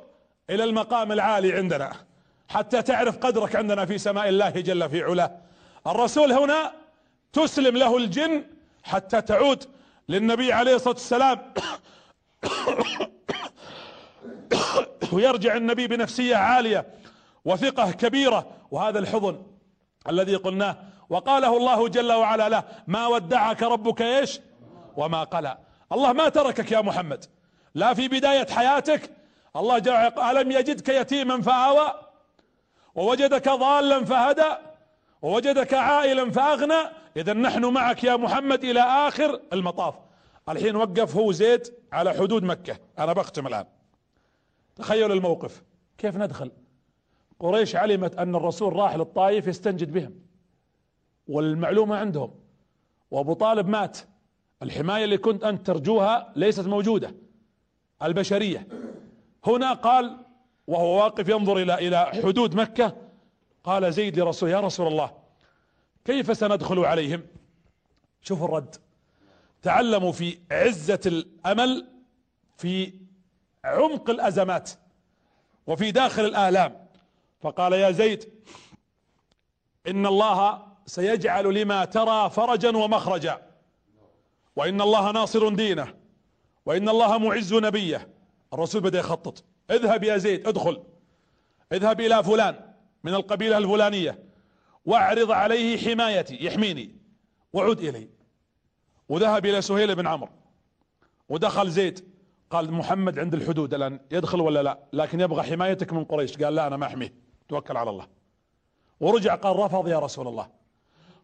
[0.50, 1.92] إلى المقام العالي عندنا
[2.48, 5.47] حتى تعرف قدرك عندنا في سماء الله جل في علاه.
[5.86, 6.72] الرسول هنا
[7.32, 8.44] تسلم له الجن
[8.82, 9.64] حتى تعود
[10.08, 11.38] للنبي عليه الصلاة والسلام.
[15.12, 16.86] ويرجع النبي بنفسية عالية
[17.44, 18.46] وثقة كبيرة.
[18.70, 19.42] وهذا الحضن
[20.08, 20.76] الذي قلناه.
[21.10, 24.40] وقاله الله جل وعلا له ما ودعك ربك إيش؟
[24.96, 25.58] وما قلى.
[25.92, 27.24] الله ما تركك يا محمد.
[27.74, 29.10] لا في بداية حياتك.
[29.56, 31.94] الله جل ألم يجدك يتيما فآوى؟
[32.94, 34.67] ووجدك ضالا فهدى؟
[35.22, 39.94] ووجدك عائلا فأغنى إذا نحن معك يا محمد إلى آخر المطاف.
[40.48, 42.78] الحين وقف هو زيد على حدود مكة.
[42.98, 43.64] أنا بختم الآن.
[44.76, 45.62] تخيل الموقف.
[45.98, 46.50] كيف ندخل؟
[47.40, 50.14] قريش علمت أن الرسول راح للطائف يستنجد بهم.
[51.28, 52.34] والمعلومة عندهم.
[53.10, 53.98] وأبو طالب مات.
[54.62, 57.14] الحماية اللي كنت أنت ترجوها ليست موجودة.
[58.02, 58.68] البشرية.
[59.46, 60.16] هنا قال
[60.66, 63.07] وهو واقف ينظر إلى إلى حدود مكة
[63.68, 65.12] قال زيد لرسول يا رسول الله
[66.04, 67.26] كيف سندخل عليهم؟
[68.22, 68.76] شوفوا الرد.
[69.62, 71.86] تعلموا في عزة الأمل
[72.56, 72.92] في
[73.64, 74.70] عمق الأزمات
[75.66, 76.86] وفي داخل الآلام.
[77.40, 78.32] فقال يا زيد
[79.88, 83.42] إن الله سيجعل لما ترى فرجا ومخرجا
[84.56, 85.94] وإن الله ناصر دينه
[86.66, 88.08] وإن الله معز نبيه.
[88.52, 90.82] الرسول بدأ يخطط اذهب يا زيد ادخل
[91.72, 92.67] اذهب إلى فلان.
[93.04, 94.18] من القبيلة الفلانية
[94.84, 96.96] وأعرض عليه حمايتي يحميني.
[97.52, 98.08] وعد إلي.
[99.08, 100.30] وذهب إلى سهيل بن عمرو.
[101.28, 102.18] ودخل زيد.
[102.50, 106.36] قال محمد عند الحدود الآن يدخل ولا لا؟ لكن يبغى حمايتك من قريش.
[106.36, 107.14] قال لا أنا ما أحميه.
[107.48, 108.06] توكل على الله.
[109.00, 110.48] ورجع قال رفض يا رسول الله.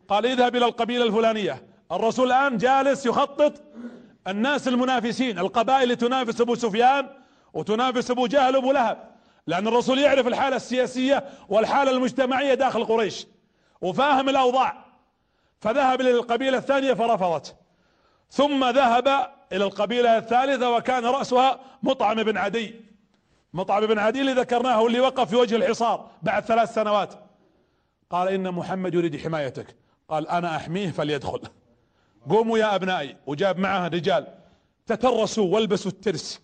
[0.08, 1.66] قال اذهب إلى القبيلة الفلانية.
[1.92, 3.62] الرسول الآن جالس يخطط
[4.28, 7.08] الناس المنافسين القبائل اللي تنافس أبو سفيان
[7.52, 9.13] وتنافس أبو جهل وأبو لهب.
[9.46, 13.26] لأن الرسول يعرف الحالة السياسية والحالة المجتمعية داخل قريش
[13.80, 14.84] وفاهم الأوضاع.
[15.60, 17.56] فذهب إلى القبيلة الثانية فرفضت.
[18.30, 19.08] ثم ذهب
[19.52, 22.80] إلى القبيلة الثالثة وكان رأسها مطعم بن عدي.
[23.52, 27.14] مطعم بن عدي اللي ذكرناه اللي وقف في وجه الحصار بعد ثلاث سنوات.
[28.10, 29.76] قال إن محمد يريد حمايتك.
[30.08, 31.40] قال أنا أحميه فليدخل.
[32.30, 33.16] قوموا يا أبنائي.
[33.26, 34.26] وجاب معه رجال.
[34.86, 36.40] تترسوا والبسوا الترس.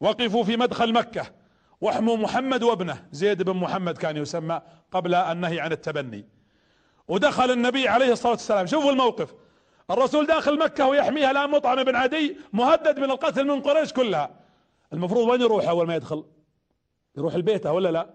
[0.00, 1.39] وقفوا في مدخل مكة.
[1.80, 3.04] واحموا محمد وابنه.
[3.12, 4.60] زيد بن محمد كان يسمى
[4.92, 6.24] قبل النهي عن التبني.
[7.08, 8.66] ودخل النبي عليه الصلاة والسلام.
[8.66, 9.34] شوفوا الموقف.
[9.90, 14.30] الرسول داخل مكة ويحميها الان مطعم بن عدي مهدد من القتل من قريش كلها.
[14.92, 16.24] المفروض وين يروح أول ما يدخل؟
[17.16, 18.06] يروح البيت ولا لا؟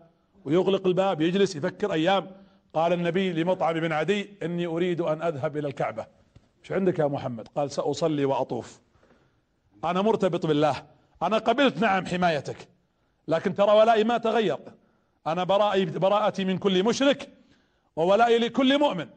[0.46, 2.32] ويغلق الباب يجلس يفكر أيام.
[2.74, 6.06] قال النبي لمطعم بن عدي إني أريد أن أذهب إلى الكعبة.
[6.64, 8.80] شو عندك يا محمد؟ قال سأصلي وأطوف.
[9.84, 10.84] أنا مرتبط بالله.
[11.24, 12.74] أنا قبلت نعم حمايتك.
[13.27, 14.57] لكن ترى ولائي ما تغير.
[15.27, 17.30] أنا برائي براءتي من كل مشرك
[17.95, 19.07] وولائي لكل مؤمن.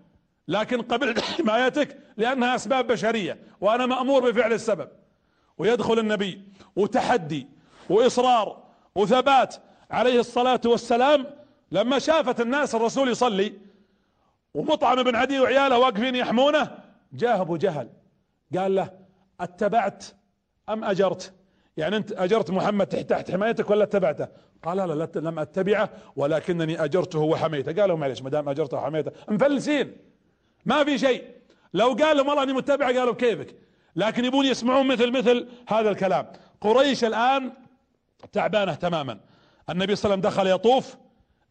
[0.48, 4.88] لكن قبلت حمايتك لأنها أسباب بشرية وأنا مأمور بفعل السبب.
[5.58, 6.42] ويدخل النبي
[6.76, 7.46] وتحدي
[7.90, 8.62] وإصرار
[8.94, 9.56] وثبات
[9.90, 11.26] عليه الصلاة والسلام
[11.72, 13.52] لما شافت الناس الرسول يصلي
[14.54, 16.78] ومطعم بن عدي وعياله واقفين يحمونه
[17.12, 17.88] جاء أبو جهل.
[18.56, 18.90] قال له
[19.40, 20.04] أتبعت
[20.68, 21.37] أم أجرت؟
[21.78, 24.28] يعني أنت أجرت محمد تحت حمايتك ولا اتبعته؟
[24.62, 27.82] قال لا لا لم أتبعه ولكنني أجرته وحميته.
[27.82, 29.12] قالوا معلش ما دام أجرته وحميته.
[29.28, 29.96] مفلسين.
[30.66, 31.24] ما في شيء.
[31.74, 33.54] لو قال لهم والله أني متبع قالوا كيفك
[33.96, 36.26] لكن يبون يسمعون مثل مثل هذا الكلام.
[36.60, 37.52] قريش الآن
[38.32, 39.20] تعبانة تماما.
[39.70, 40.96] النبي صلى الله عليه وسلم دخل يطوف.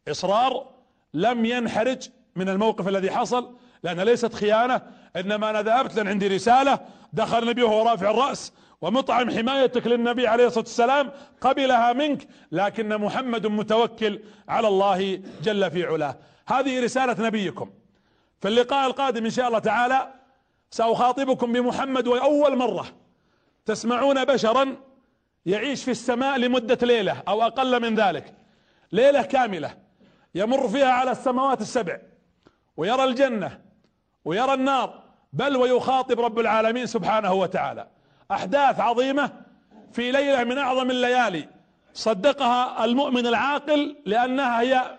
[0.08, 0.68] إصرار
[1.14, 4.82] لم ينحرج من الموقف الذي حصل لأنها ليست خيانة
[5.16, 6.80] إنما أنا ذهبت لأن عندي رسالة.
[7.14, 8.54] دخل النبي وهو رافع الرأس.
[8.82, 15.86] ومطعم حمايتك للنبي عليه الصلاة والسلام قبلها منك لكن محمد متوكل على الله جل في
[15.86, 16.18] علاه.
[16.48, 17.70] هذه رسالة نبيكم.
[18.42, 20.14] في اللقاء القادم إن شاء الله تعالى
[20.72, 22.86] سأخاطبكم بمحمد وأول مرة
[23.66, 24.76] تسمعون بشرا
[25.46, 28.34] يعيش في السماء لمدة ليلة أو أقل من ذلك.
[28.92, 29.78] ليلة كاملة
[30.36, 32.00] يمر فيها على السماوات السبع
[32.78, 33.62] ويرى الجنة
[34.26, 37.88] ويرى النار بل ويخاطب رب العالمين سبحانه وتعالى.
[38.32, 39.32] أحداث عظيمة
[39.94, 41.48] في ليلة من أعظم الليالي
[41.94, 44.98] صدقها المؤمن العاقل لأنها هي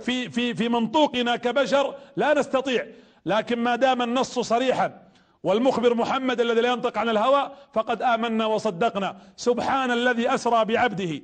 [0.00, 2.86] في في في منطوقنا كبشر لا نستطيع
[3.26, 5.02] لكن ما دام النص صريحا
[5.42, 9.16] والمخبر محمد الذي لا ينطق عن الهوى فقد آمنا وصدقنا.
[9.36, 11.22] سبحان الذي أسرى بعبده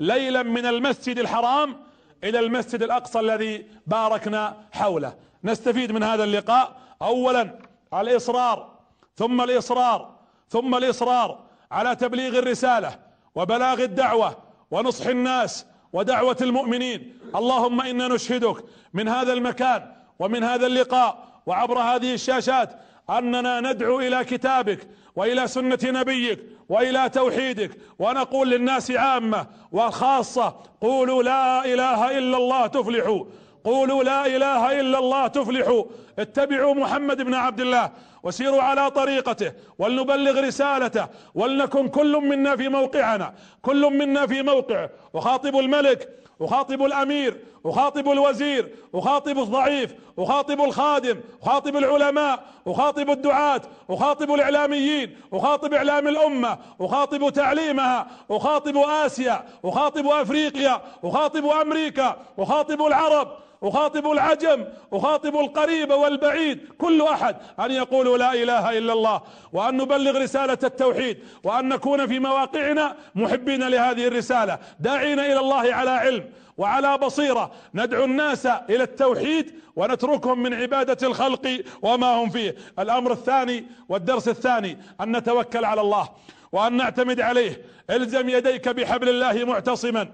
[0.00, 1.76] ليلا من المسجد الحرام
[2.24, 5.14] إلى المسجد الأقصى الذي باركنا حوله.
[5.44, 6.76] نستفيد من هذا اللقاء.
[7.02, 7.58] اولا
[7.94, 8.78] الإصرار
[9.16, 10.15] ثم الإصرار
[10.48, 11.38] ثم الإصرار
[11.72, 12.98] على تبليغ الرسالة
[13.34, 14.36] وبلاغ الدعوة
[14.70, 17.18] ونصح الناس ودعوة المؤمنين.
[17.36, 18.64] اللهم إنا نشهدك
[18.94, 22.70] من هذا المكان ومن هذا اللقاء وعبر هذه الشاشات
[23.10, 31.64] أننا ندعو إلى كتابك وإلى سنة نبيك وإلى توحيدك ونقول للناس عامة وخاصة قولوا لا
[31.64, 33.24] إله إلا الله تفلحوا.
[33.64, 35.84] قولوا لا إله إلا الله تفلحوا.
[36.18, 37.90] اتبعوا محمد بن عبد الله.
[38.26, 44.90] وسيروا على طريقته ولنبلغ رسالته ولنكن كل منا في موقعنا كل منا في موقعه.
[45.14, 46.08] أخاطب الملك
[46.40, 55.74] أخاطب الأمير أخاطب الوزير أخاطب الضعيف أخاطب الخادم أخاطب العلماء أخاطب الدعاة أخاطب الإعلاميين أخاطب
[55.74, 63.28] إعلام الأمة أخاطب تعليمها أخاطب آسيا أخاطب أفريقيا أخاطب أمريكا أخاطب العرب.
[63.62, 69.22] أخاطب العجم أخاطب القريب والبعيد كل أحد أن يقولوا لا إله إلا الله
[69.52, 75.90] وأن نبلغ رسالة التوحيد وأن نكون في مواقعنا محبين لهذه الرسالة داعين إلى الله على
[75.90, 76.24] علم
[76.58, 82.56] وعلى بصيرة ندعو الناس إلى التوحيد ونتركهم من عبادة الخلق وما هم فيه.
[82.78, 86.08] الأمر الثاني والدرس الثاني أن نتوكل على الله
[86.52, 87.62] وأن نعتمد عليه.
[87.90, 90.08] الزم يديك بحبل الله معتصما.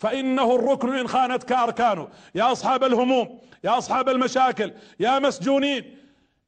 [0.00, 5.96] فإنه الركن إن خانتك اركانه يا أصحاب الهموم يا أصحاب المشاكل يا مسجونين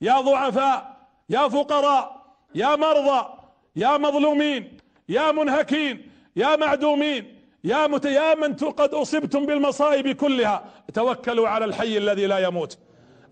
[0.01, 0.97] يا ضعفاء
[1.31, 2.23] يا فقراء
[2.55, 3.27] يا مرضى
[3.77, 4.77] يا مظلومين
[5.09, 10.65] يا منهكين يا معدومين يا مت يا من قد أصبتم بالمصائب كلها.
[10.95, 12.79] توكلوا على الحي الذي لا يموت.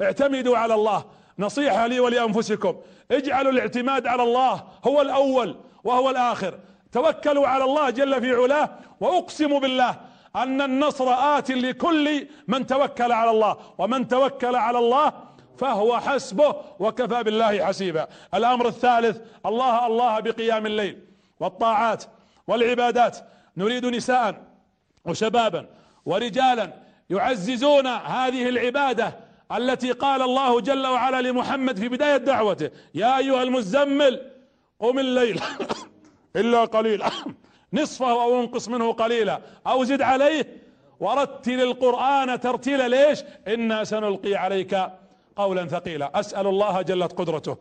[0.02, 1.04] اعتمدوا على الله.
[1.38, 2.76] نصيحة لي ولأنفسكم.
[3.10, 6.58] اجعلوا الاعتماد على الله هو الأول وهو الآخر.
[6.92, 8.70] توكلوا على الله جل في علاه
[9.00, 10.09] وأقسم بالله.
[10.36, 15.12] أن النصر آت لكل من توكل على الله ومن توكل على الله
[15.58, 18.06] فهو حسبه وكفى بالله حسيبا.
[18.34, 20.98] الأمر الثالث الله الله بقيام الليل
[21.40, 22.04] والطاعات
[22.46, 23.18] والعبادات.
[23.56, 24.42] نريد نساء
[25.04, 25.66] وشبابا
[26.06, 26.72] ورجالا
[27.10, 29.16] يعززون هذه العبادة
[29.56, 34.30] التي قال الله جل وعلا لمحمد في بداية دعوته يا أيها المزمل
[34.80, 35.40] قم الليل
[36.36, 37.10] إلا قليلا.
[37.72, 39.40] نصفه أو أنقص منه قليلا.
[39.66, 40.60] أو زد عليه.
[41.00, 44.78] ورتل القرآن ترتيلا ليش؟ إنا سنلقي عليك
[45.36, 46.20] قولا ثقيلا.
[46.20, 47.56] أسأل الله جلت قدرته.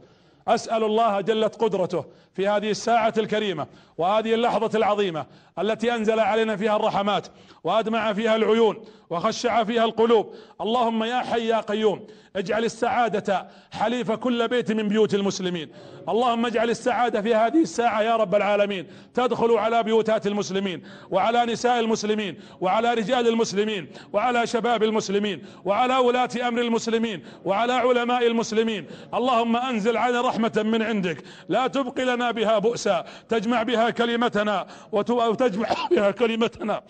[0.50, 2.06] أسأل الله جلت قدرته
[2.36, 3.68] في هذه الساعة الكريمة
[3.98, 5.26] وهذه اللحظة العظيمة
[5.60, 7.28] التي أنزل علينا فيها الرحمات
[7.64, 10.34] وأدمع فيها العيون وخشع فيها القلوب.
[10.62, 15.70] اللهم يا حي يا قيوم اجعل السعادة حليف كل بيت من بيوت المسلمين.
[16.10, 21.80] اللهم اجعل السعادة في هذه الساعة يا رب العالمين تدخل على بيوتات المسلمين وعلى نساء
[21.80, 28.86] المسلمين وعلى رجال المسلمين وعلى شباب المسلمين وعلى ولاة أمر المسلمين وعلى علماء المسلمين.
[29.14, 31.24] اللهم أنزل على رحمة من عندك.
[31.50, 36.82] لا تبقي لنا بها بؤسا تجمع بها كلمتنا وتجمع بها كلمتنا.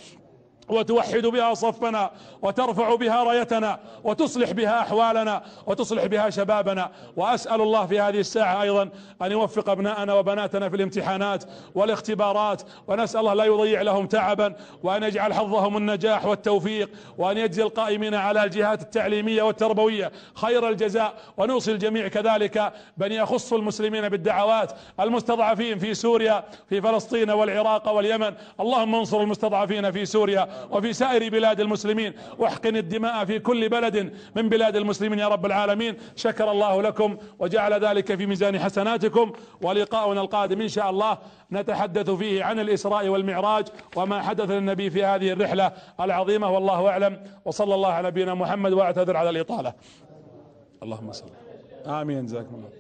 [0.69, 6.91] وتوحد بها صفنا وترفع بها رايتنا وتصلح بها أحوالنا وتصلح بها شبابنا.
[7.17, 8.89] وأسأل الله في هذه الساعة أيضا
[9.21, 11.43] أن يوفق أبناءنا وبناتنا في الامتحانات
[11.75, 12.61] والاختبارات.
[12.87, 18.43] ونسأل الله لا يضيع لهم تعبا وأن يجعل حظهم النجاح والتوفيق وأن يجزي القائمين على
[18.43, 21.13] الجهات التعليمية والتربوية خير الجزاء.
[21.37, 28.33] ونوصي الجميع كذلك بأن يخصوا المسلمين بالدعوات المستضعفين في سوريا في فلسطين والعراق واليمن.
[28.59, 32.13] اللهم انصر المستضعفين في سوريا وفي سائر بلاد المسلمين.
[32.37, 35.97] واحقن الدماء في كل بلد من بلاد المسلمين يا رب العالمين.
[36.15, 39.31] شكر الله لكم وجعل ذلك في ميزان حسناتكم.
[39.61, 41.17] ولقاؤنا القادم إن شاء الله
[41.51, 46.49] نتحدث فيه عن الإسراء والمعراج وما حدث للنبي في هذه الرحلة العظيمة.
[46.49, 47.23] والله أعلم.
[47.45, 49.73] وصلى الله على نبينا محمد وأعتذر على الإطالة.
[50.83, 51.29] اللهم صل.
[51.85, 52.25] آمين.
[52.25, 52.78] جزاكم الله.